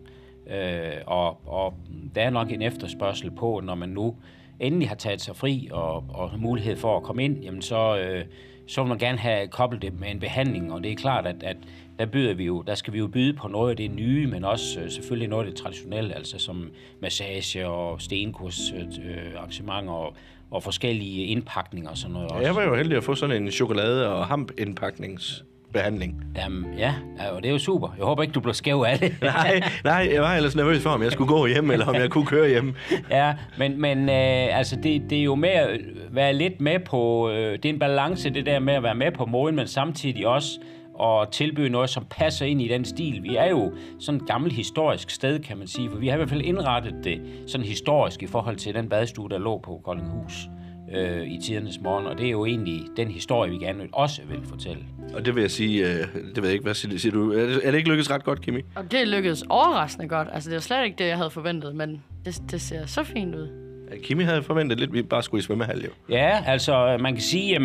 Øh, 0.50 1.02
og, 1.06 1.48
og 1.48 1.74
der 2.16 2.22
er 2.22 2.30
nok 2.30 2.52
en 2.52 2.62
efterspørgsel 2.62 3.32
på, 3.32 3.62
når 3.64 3.76
man 3.76 3.90
nu 3.90 4.16
endelig 4.60 4.88
har 4.88 4.96
taget 4.96 5.22
sig 5.22 5.36
fri 5.36 5.70
og, 5.72 6.04
og 6.10 6.30
har 6.30 6.38
mulighed 6.38 6.76
for 6.76 6.98
at 6.98 7.04
komme 7.04 7.24
ind, 7.24 7.44
jamen 7.44 7.62
så, 7.62 8.00
øh, 8.00 8.26
så 8.68 8.82
vil 8.82 8.90
man 8.90 8.98
gerne 8.98 9.18
have 9.18 9.48
koblet 9.48 9.82
det 9.82 10.00
med 10.00 10.12
en 10.12 10.20
behandling, 10.20 10.74
og 10.74 10.84
det 10.84 10.92
er 10.92 10.96
klart, 10.96 11.28
at, 11.28 11.44
at 11.44 11.58
der, 12.00 12.06
byder 12.06 12.34
vi 12.34 12.46
jo, 12.46 12.62
der 12.62 12.76
skal 12.76 12.94
vi 12.94 13.00
jo 13.00 13.08
byde 13.08 13.34
på 13.34 13.48
noget 13.48 13.70
af 13.70 13.78
det 13.78 13.92
nye, 13.92 14.28
men 14.28 14.44
også 14.44 14.80
øh, 14.80 14.92
selvfølgelig 14.92 15.30
noget 15.30 15.46
af 15.46 15.52
det 15.52 15.62
traditionelle, 15.62 16.16
altså 16.16 16.40
som 16.40 16.72
massage 17.02 17.68
og 17.68 18.02
stenkurs 18.02 18.72
øh, 18.72 18.82
øh 18.82 19.34
arrangementer 19.38 19.94
og, 19.94 20.16
og 20.52 20.64
forskellige 20.64 21.26
indpakninger 21.26 21.90
og 21.90 21.98
sådan 21.98 22.14
noget 22.14 22.32
også. 22.32 22.46
Jeg 22.46 22.56
var 22.56 22.64
jo 22.64 22.76
heldig 22.76 22.98
at 22.98 23.04
få 23.04 23.16
sådan 23.16 23.44
en 23.44 23.52
chokolade- 23.52 24.10
og 24.10 24.26
hamp-indpakningsbehandling. 24.28 26.24
Jamen, 26.36 26.66
ja, 26.78 26.94
ja, 27.20 27.30
og 27.30 27.42
det 27.42 27.48
er 27.48 27.52
jo 27.52 27.58
super. 27.60 27.90
Jeg 27.98 28.06
håber 28.06 28.24
ikke, 28.24 28.34
du 28.34 28.40
bliver 28.40 28.54
skæv 28.54 28.84
af 28.88 29.00
det. 29.00 29.16
Nej, 29.22 29.62
nej, 29.84 30.10
jeg 30.14 30.22
var 30.22 30.36
ellers 30.36 30.56
nervøs 30.56 30.84
for, 30.84 30.90
om 30.90 31.04
jeg 31.04 31.12
skulle 31.12 31.28
gå 31.28 31.48
hjem, 31.48 31.72
eller 31.72 31.86
om 31.86 31.96
jeg 31.96 32.10
kunne 32.10 32.26
køre 32.26 32.48
hjem. 32.48 32.76
ja, 33.12 33.34
men, 33.58 33.82
men 33.82 34.10
øh, 34.10 34.58
altså 34.58 34.76
det, 34.76 35.02
det 35.10 35.20
er 35.20 35.24
jo 35.24 35.36
med 35.36 35.50
at 35.50 35.80
være 36.12 36.34
lidt 36.34 36.62
med 36.62 36.80
på, 36.80 37.30
øh, 37.30 37.52
det 37.52 37.66
er 37.66 37.70
en 37.70 37.80
balance, 37.80 38.30
det 38.30 38.46
der 38.46 38.60
med 38.60 38.74
at 38.74 38.84
være 38.84 38.96
med 38.96 39.12
på 39.12 39.26
moden, 39.26 39.56
men 39.56 39.68
samtidig 39.68 40.28
også 40.28 40.60
at 41.04 41.30
tilbyde 41.30 41.70
noget, 41.70 41.90
som 41.90 42.06
passer 42.10 42.46
ind 42.46 42.62
i 42.62 42.68
den 42.68 42.86
stil. 42.86 43.24
Vi 43.24 43.36
er 43.36 43.50
jo 43.50 43.74
sådan 44.00 44.22
et 44.22 44.28
gammelt 44.28 44.54
historisk 44.54 45.10
sted, 45.10 45.40
kan 45.40 45.58
man 45.58 45.68
sige, 45.68 45.90
for 45.90 45.98
vi 45.98 46.08
har 46.08 46.14
i 46.14 46.18
hvert 46.18 46.30
fald 46.30 46.42
indrettet 46.42 46.96
det 47.04 47.22
sådan 47.48 47.68
historisk 47.68 48.24
i 48.24 48.28
forhold 48.28 48.56
til 48.56 48.74
den 48.74 48.90
badstue, 48.90 49.30
der 49.30 49.38
lå 49.38 49.58
på 49.58 49.82
Koldinghus 49.84 50.50
øh, 50.92 51.28
i 51.28 51.40
tidernes 51.42 51.80
morgen, 51.82 52.06
og 52.08 52.18
det 52.18 52.26
er 52.26 52.32
jo 52.32 52.46
egentlig 52.46 52.82
den 52.98 53.08
historie, 53.08 53.52
vi 53.52 53.58
gerne 53.58 53.80
vil 53.80 53.90
også 53.94 54.22
vil 54.30 54.40
fortælle. 54.46 54.84
Og 55.14 55.26
det 55.26 55.36
vil 55.36 55.42
jeg 55.42 55.52
sige, 55.52 55.88
øh, 55.88 56.08
det 56.36 56.38
ved 56.38 56.44
jeg 56.44 56.54
ikke, 56.54 56.64
hvad 56.64 56.74
siger, 56.74 56.98
siger 56.98 57.14
du? 57.14 57.32
Er 57.32 57.46
det, 57.46 57.62
er 57.64 57.72
det 57.72 57.78
ikke 57.78 57.90
lykkedes 57.90 58.12
ret 58.12 58.24
godt, 58.24 58.42
Kimi? 58.42 58.62
Og 58.76 58.92
det 58.92 59.08
lykkedes 59.08 59.44
overraskende 59.50 60.08
godt. 60.08 60.28
Altså, 60.34 60.50
det 60.50 60.56
var 60.56 60.62
slet 60.62 60.86
ikke 60.86 60.98
det, 60.98 61.08
jeg 61.08 61.18
havde 61.18 61.30
forventet, 61.30 61.76
men 61.76 62.04
det, 62.26 62.42
det 62.52 62.62
ser 62.62 62.86
så 62.86 63.04
fint 63.04 63.36
ud. 63.36 63.68
Kimi 64.04 64.23
havde 64.23 64.43
forventet 64.43 64.80
lidt, 64.80 64.89
at 64.89 64.93
vi 64.93 65.02
bare 65.02 65.23
skulle 65.23 65.39
i 65.39 65.43
svømmehal, 65.43 65.82
jo. 65.84 65.89
Ja, 66.10 66.43
altså 66.47 66.97
man 66.99 67.13
kan 67.13 67.21
sige, 67.21 67.56
at 67.56 67.62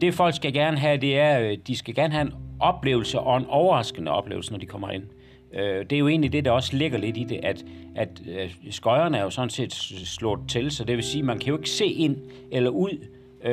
det 0.00 0.14
folk 0.14 0.34
skal 0.36 0.52
gerne 0.52 0.78
have, 0.78 0.96
det 1.00 1.18
er, 1.18 1.40
øh, 1.40 1.56
de 1.66 1.76
skal 1.76 1.94
gerne 1.94 2.12
have 2.14 2.22
en 2.26 2.32
oplevelse 2.60 3.18
og 3.20 3.36
en 3.36 3.46
overraskende 3.48 4.10
oplevelse, 4.10 4.52
når 4.52 4.58
de 4.58 4.66
kommer 4.66 4.90
ind. 4.90 5.02
Øh, 5.54 5.84
Det 5.84 5.92
er 5.92 5.98
jo 5.98 6.08
egentlig 6.08 6.32
det, 6.32 6.44
der 6.44 6.50
også 6.50 6.76
ligger 6.76 6.98
lidt 6.98 7.16
i 7.16 7.24
det, 7.24 7.40
at, 7.42 7.64
at 7.96 8.08
øh, 8.28 8.50
skøjerne 8.70 9.18
er 9.18 9.22
jo 9.22 9.30
sådan 9.30 9.50
set 9.50 9.72
slået 10.04 10.40
til, 10.48 10.70
så 10.70 10.84
det 10.84 10.96
vil 10.96 11.04
sige, 11.04 11.18
at 11.20 11.24
man 11.26 11.38
kan 11.38 11.48
jo 11.48 11.56
ikke 11.56 11.70
se 11.70 11.86
ind 11.86 12.16
eller 12.52 12.70
ud 12.70 13.06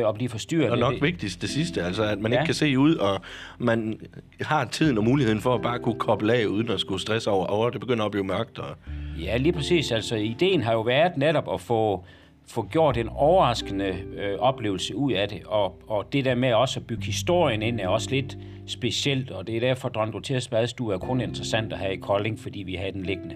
og 0.03 0.15
blive 0.15 0.29
forstyrret. 0.29 0.71
Og 0.71 0.77
nok 0.77 0.93
Det- 0.93 1.01
vigtigst 1.01 1.41
det 1.41 1.49
sidste, 1.49 1.83
altså 1.83 2.03
at 2.03 2.19
man 2.19 2.31
ja. 2.31 2.35
Ja. 2.35 2.41
ikke 2.41 2.47
kan 2.47 2.55
se 2.55 2.79
ud, 2.79 2.95
og 2.95 3.21
man 3.59 3.99
har 4.41 4.65
tiden 4.65 4.97
og 4.97 5.03
muligheden 5.03 5.41
for 5.41 5.55
at 5.55 5.61
bare 5.61 5.79
kunne 5.79 5.99
koble 5.99 6.33
af, 6.33 6.45
uden 6.45 6.69
at 6.71 6.79
skulle 6.79 7.01
stresse 7.01 7.29
over, 7.31 7.45
over 7.45 7.69
det 7.69 7.79
begynder 7.79 8.05
at 8.05 8.11
blive 8.11 8.23
mørkt. 8.23 8.59
Og... 8.59 8.75
Ja, 9.21 9.37
lige 9.37 9.53
præcis. 9.53 9.91
Altså, 9.91 10.15
ideen 10.15 10.63
har 10.63 10.73
jo 10.73 10.81
været 10.81 11.17
netop 11.17 11.53
at 11.53 11.61
få, 11.61 12.03
få 12.47 12.67
gjort 12.71 12.97
en 12.97 13.09
overraskende 13.09 13.95
øh, 14.17 14.39
oplevelse 14.39 14.95
ud 14.95 15.11
af 15.11 15.29
det, 15.29 15.41
og, 15.45 15.81
og 15.87 16.13
det 16.13 16.25
der 16.25 16.35
med 16.35 16.53
også 16.53 16.79
at 16.79 16.87
bygge 16.87 17.05
historien 17.05 17.61
ind 17.61 17.79
er 17.79 17.87
også 17.87 18.09
lidt 18.09 18.37
specielt, 18.67 19.31
og 19.31 19.47
det 19.47 19.55
er 19.55 19.59
derfor, 19.59 19.87
at 19.87 19.95
Dronning 19.95 20.13
Doteas 20.13 20.47
badstue 20.47 20.93
er 20.93 20.97
kun 20.97 21.21
interessant 21.21 21.73
at 21.73 21.79
have 21.79 21.93
i 21.93 21.97
Kolding, 21.97 22.39
fordi 22.39 22.63
vi 22.63 22.75
har 22.75 22.91
den 22.91 23.03
liggende 23.03 23.35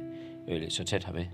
øh, 0.50 0.62
så 0.70 0.84
tæt 0.84 1.06
herved. 1.06 1.26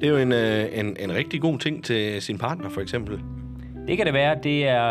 Det 0.00 0.06
er 0.06 0.10
jo 0.10 0.16
en, 0.16 0.32
øh, 0.32 0.78
en, 0.78 0.96
en 1.00 1.14
rigtig 1.14 1.40
god 1.40 1.58
ting 1.58 1.84
til 1.84 2.22
sin 2.22 2.38
partner, 2.38 2.68
for 2.68 2.80
eksempel. 2.80 3.20
Det 3.88 3.96
kan 3.96 4.06
det 4.06 4.14
være, 4.14 4.36
det 4.42 4.68
er 4.68 4.88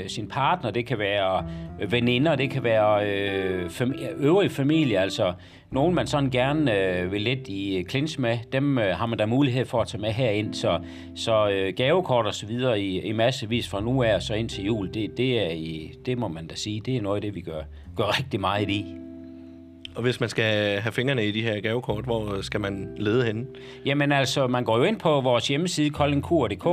øh, 0.00 0.08
sin 0.08 0.28
partner, 0.28 0.70
det 0.70 0.86
kan 0.86 0.98
være 0.98 1.46
veninder, 1.90 2.36
det 2.36 2.50
kan 2.50 2.64
være 2.64 3.10
øh, 3.10 3.66
fam- 3.66 4.22
øvrige 4.24 4.50
familie, 4.50 4.98
altså 4.98 5.32
nogen, 5.72 5.94
man 5.94 6.06
sådan 6.06 6.30
gerne 6.30 6.78
øh, 6.78 7.12
vil 7.12 7.22
lidt 7.22 7.48
i 7.48 7.84
clinch 7.90 8.20
med, 8.20 8.38
dem 8.52 8.78
øh, 8.78 8.96
har 8.96 9.06
man 9.06 9.18
da 9.18 9.26
mulighed 9.26 9.66
for 9.66 9.80
at 9.80 9.88
tage 9.88 10.00
med 10.00 10.10
herind. 10.10 10.54
Så, 10.54 10.78
så 11.14 11.50
øh, 11.50 11.74
gavekort 11.76 12.26
og 12.26 12.34
så 12.34 12.46
videre 12.46 12.80
i, 12.80 13.00
i 13.00 13.12
massevis 13.12 13.68
fra 13.68 13.80
nu 13.80 14.02
af 14.02 14.14
og 14.14 14.22
så 14.22 14.34
ind 14.34 14.48
til 14.48 14.64
jul, 14.64 14.94
det, 14.94 15.16
det, 15.16 15.40
er 15.40 15.50
i, 15.50 15.92
det 16.06 16.18
må 16.18 16.28
man 16.28 16.46
da 16.46 16.54
sige, 16.54 16.80
det 16.80 16.96
er 16.96 17.02
noget 17.02 17.16
af 17.16 17.22
det, 17.22 17.34
vi 17.34 17.40
gør, 17.40 17.62
gør 17.96 18.18
rigtig 18.18 18.40
meget 18.40 18.70
i. 18.70 18.94
Og 19.94 20.02
hvis 20.02 20.20
man 20.20 20.28
skal 20.28 20.80
have 20.80 20.92
fingrene 20.92 21.26
i 21.26 21.30
de 21.30 21.42
her 21.42 21.60
gavekort, 21.60 22.04
hvor 22.04 22.42
skal 22.42 22.60
man 22.60 22.88
lede 22.96 23.24
henne? 23.24 23.46
Jamen 23.86 24.12
altså, 24.12 24.46
man 24.46 24.64
går 24.64 24.78
jo 24.78 24.84
ind 24.84 24.98
på 24.98 25.20
vores 25.20 25.48
hjemmeside, 25.48 25.90
koldingkur.dk, 25.90 26.66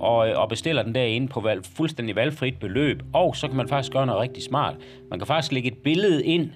og, 0.00 0.16
og 0.16 0.48
bestiller 0.48 0.82
den 0.82 0.94
derinde 0.94 1.28
på 1.28 1.40
valg, 1.40 1.64
fuldstændig 1.76 2.16
valgfrit 2.16 2.58
beløb. 2.60 3.02
Og 3.12 3.36
så 3.36 3.48
kan 3.48 3.56
man 3.56 3.68
faktisk 3.68 3.92
gøre 3.92 4.06
noget 4.06 4.20
rigtig 4.20 4.42
smart. 4.42 4.74
Man 5.10 5.18
kan 5.18 5.26
faktisk 5.26 5.52
lægge 5.52 5.70
et 5.70 5.78
billede 5.78 6.24
ind, 6.24 6.50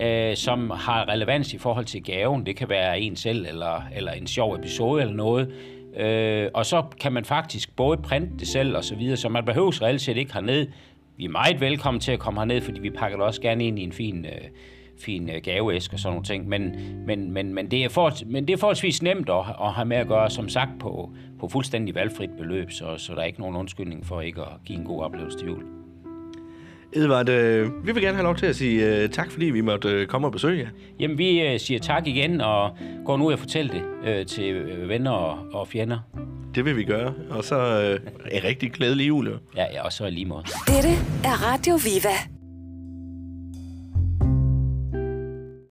øh, 0.00 0.36
som 0.36 0.70
har 0.70 1.08
relevans 1.08 1.54
i 1.54 1.58
forhold 1.58 1.84
til 1.84 2.02
gaven. 2.02 2.46
Det 2.46 2.56
kan 2.56 2.68
være 2.68 3.00
en 3.00 3.16
selv, 3.16 3.46
eller, 3.48 3.82
eller 3.96 4.12
en 4.12 4.26
sjov 4.26 4.54
episode 4.54 5.00
eller 5.00 5.14
noget. 5.14 5.52
Øh, 5.96 6.48
og 6.54 6.66
så 6.66 6.82
kan 7.00 7.12
man 7.12 7.24
faktisk 7.24 7.76
både 7.76 7.96
printe 7.96 8.38
det 8.38 8.48
selv 8.48 8.76
og 8.76 8.84
så 8.84 8.94
videre, 8.94 9.16
så 9.16 9.28
man 9.28 9.44
behøver 9.44 9.82
reelt 9.82 10.00
set 10.00 10.16
ikke 10.16 10.32
herned. 10.32 10.66
Vi 11.16 11.24
er 11.24 11.28
meget 11.28 11.60
velkommen 11.60 12.00
til 12.00 12.12
at 12.12 12.18
komme 12.18 12.40
herned, 12.40 12.60
fordi 12.60 12.80
vi 12.80 12.90
pakker 12.90 13.16
det 13.16 13.26
også 13.26 13.40
gerne 13.40 13.66
ind 13.66 13.78
i 13.78 13.82
en 13.82 13.92
fin... 13.92 14.26
Øh, 14.26 14.48
fin 15.04 15.30
øh, 15.30 15.40
gaveæske 15.42 15.94
og 15.94 15.98
sådan 15.98 16.12
nogle 16.12 16.24
ting. 16.24 16.48
Men, 16.48 16.76
men, 17.06 17.32
men, 17.32 17.54
men, 17.54 17.70
det 17.70 17.84
er 17.84 17.88
for, 17.88 18.12
men 18.26 18.48
det 18.48 18.52
er 18.52 18.56
forholdsvis 18.56 19.02
nemt 19.02 19.28
at, 19.28 19.44
at 19.60 19.72
have 19.72 19.86
med 19.86 19.96
at 19.96 20.08
gøre, 20.08 20.30
som 20.30 20.48
sagt, 20.48 20.70
på, 20.80 21.12
på 21.40 21.48
fuldstændig 21.48 21.94
valgfrit 21.94 22.30
beløb, 22.38 22.70
så, 22.70 22.96
så 22.96 23.14
der 23.14 23.20
er 23.20 23.24
ikke 23.24 23.40
nogen 23.40 23.56
undskyldning 23.56 24.06
for 24.06 24.20
ikke 24.20 24.40
at 24.40 24.64
give 24.64 24.78
en 24.78 24.84
god 24.84 25.02
oplevelse 25.02 25.38
til 25.38 25.46
jul. 25.46 25.79
Edvard, 26.92 27.28
øh, 27.28 27.86
vi 27.86 27.92
vil 27.92 28.02
gerne 28.02 28.16
have 28.16 28.24
lov 28.24 28.36
til 28.36 28.46
at 28.46 28.56
sige 28.56 29.02
øh, 29.02 29.08
tak, 29.08 29.30
fordi 29.30 29.44
vi 29.44 29.60
måtte 29.60 29.88
øh, 29.88 30.06
komme 30.06 30.26
og 30.26 30.32
besøge 30.32 30.58
jer. 30.58 30.68
Jamen, 31.00 31.18
vi 31.18 31.40
øh, 31.40 31.60
siger 31.60 31.80
tak 31.80 32.06
igen, 32.06 32.40
og 32.40 32.76
går 33.06 33.16
nu 33.16 33.30
og 33.30 33.38
fortælle 33.38 33.72
det 33.72 33.82
øh, 34.06 34.26
til 34.26 34.44
øh, 34.54 34.88
venner 34.88 35.10
og, 35.10 35.38
og 35.52 35.68
fjender. 35.68 35.98
Det 36.54 36.64
vil 36.64 36.76
vi 36.76 36.84
gøre, 36.84 37.14
og 37.30 37.44
så 37.44 37.56
øh, 37.82 38.00
en 38.32 38.44
rigtig 38.44 38.72
glædelig 38.72 39.08
jul. 39.08 39.38
Ja, 39.56 39.64
ja, 39.72 39.84
og 39.84 39.92
så 39.92 40.10
lige 40.10 40.26
måde. 40.26 40.44
Dette 40.66 40.90
er 41.24 41.52
Radio 41.52 41.74
Viva. 41.74 42.39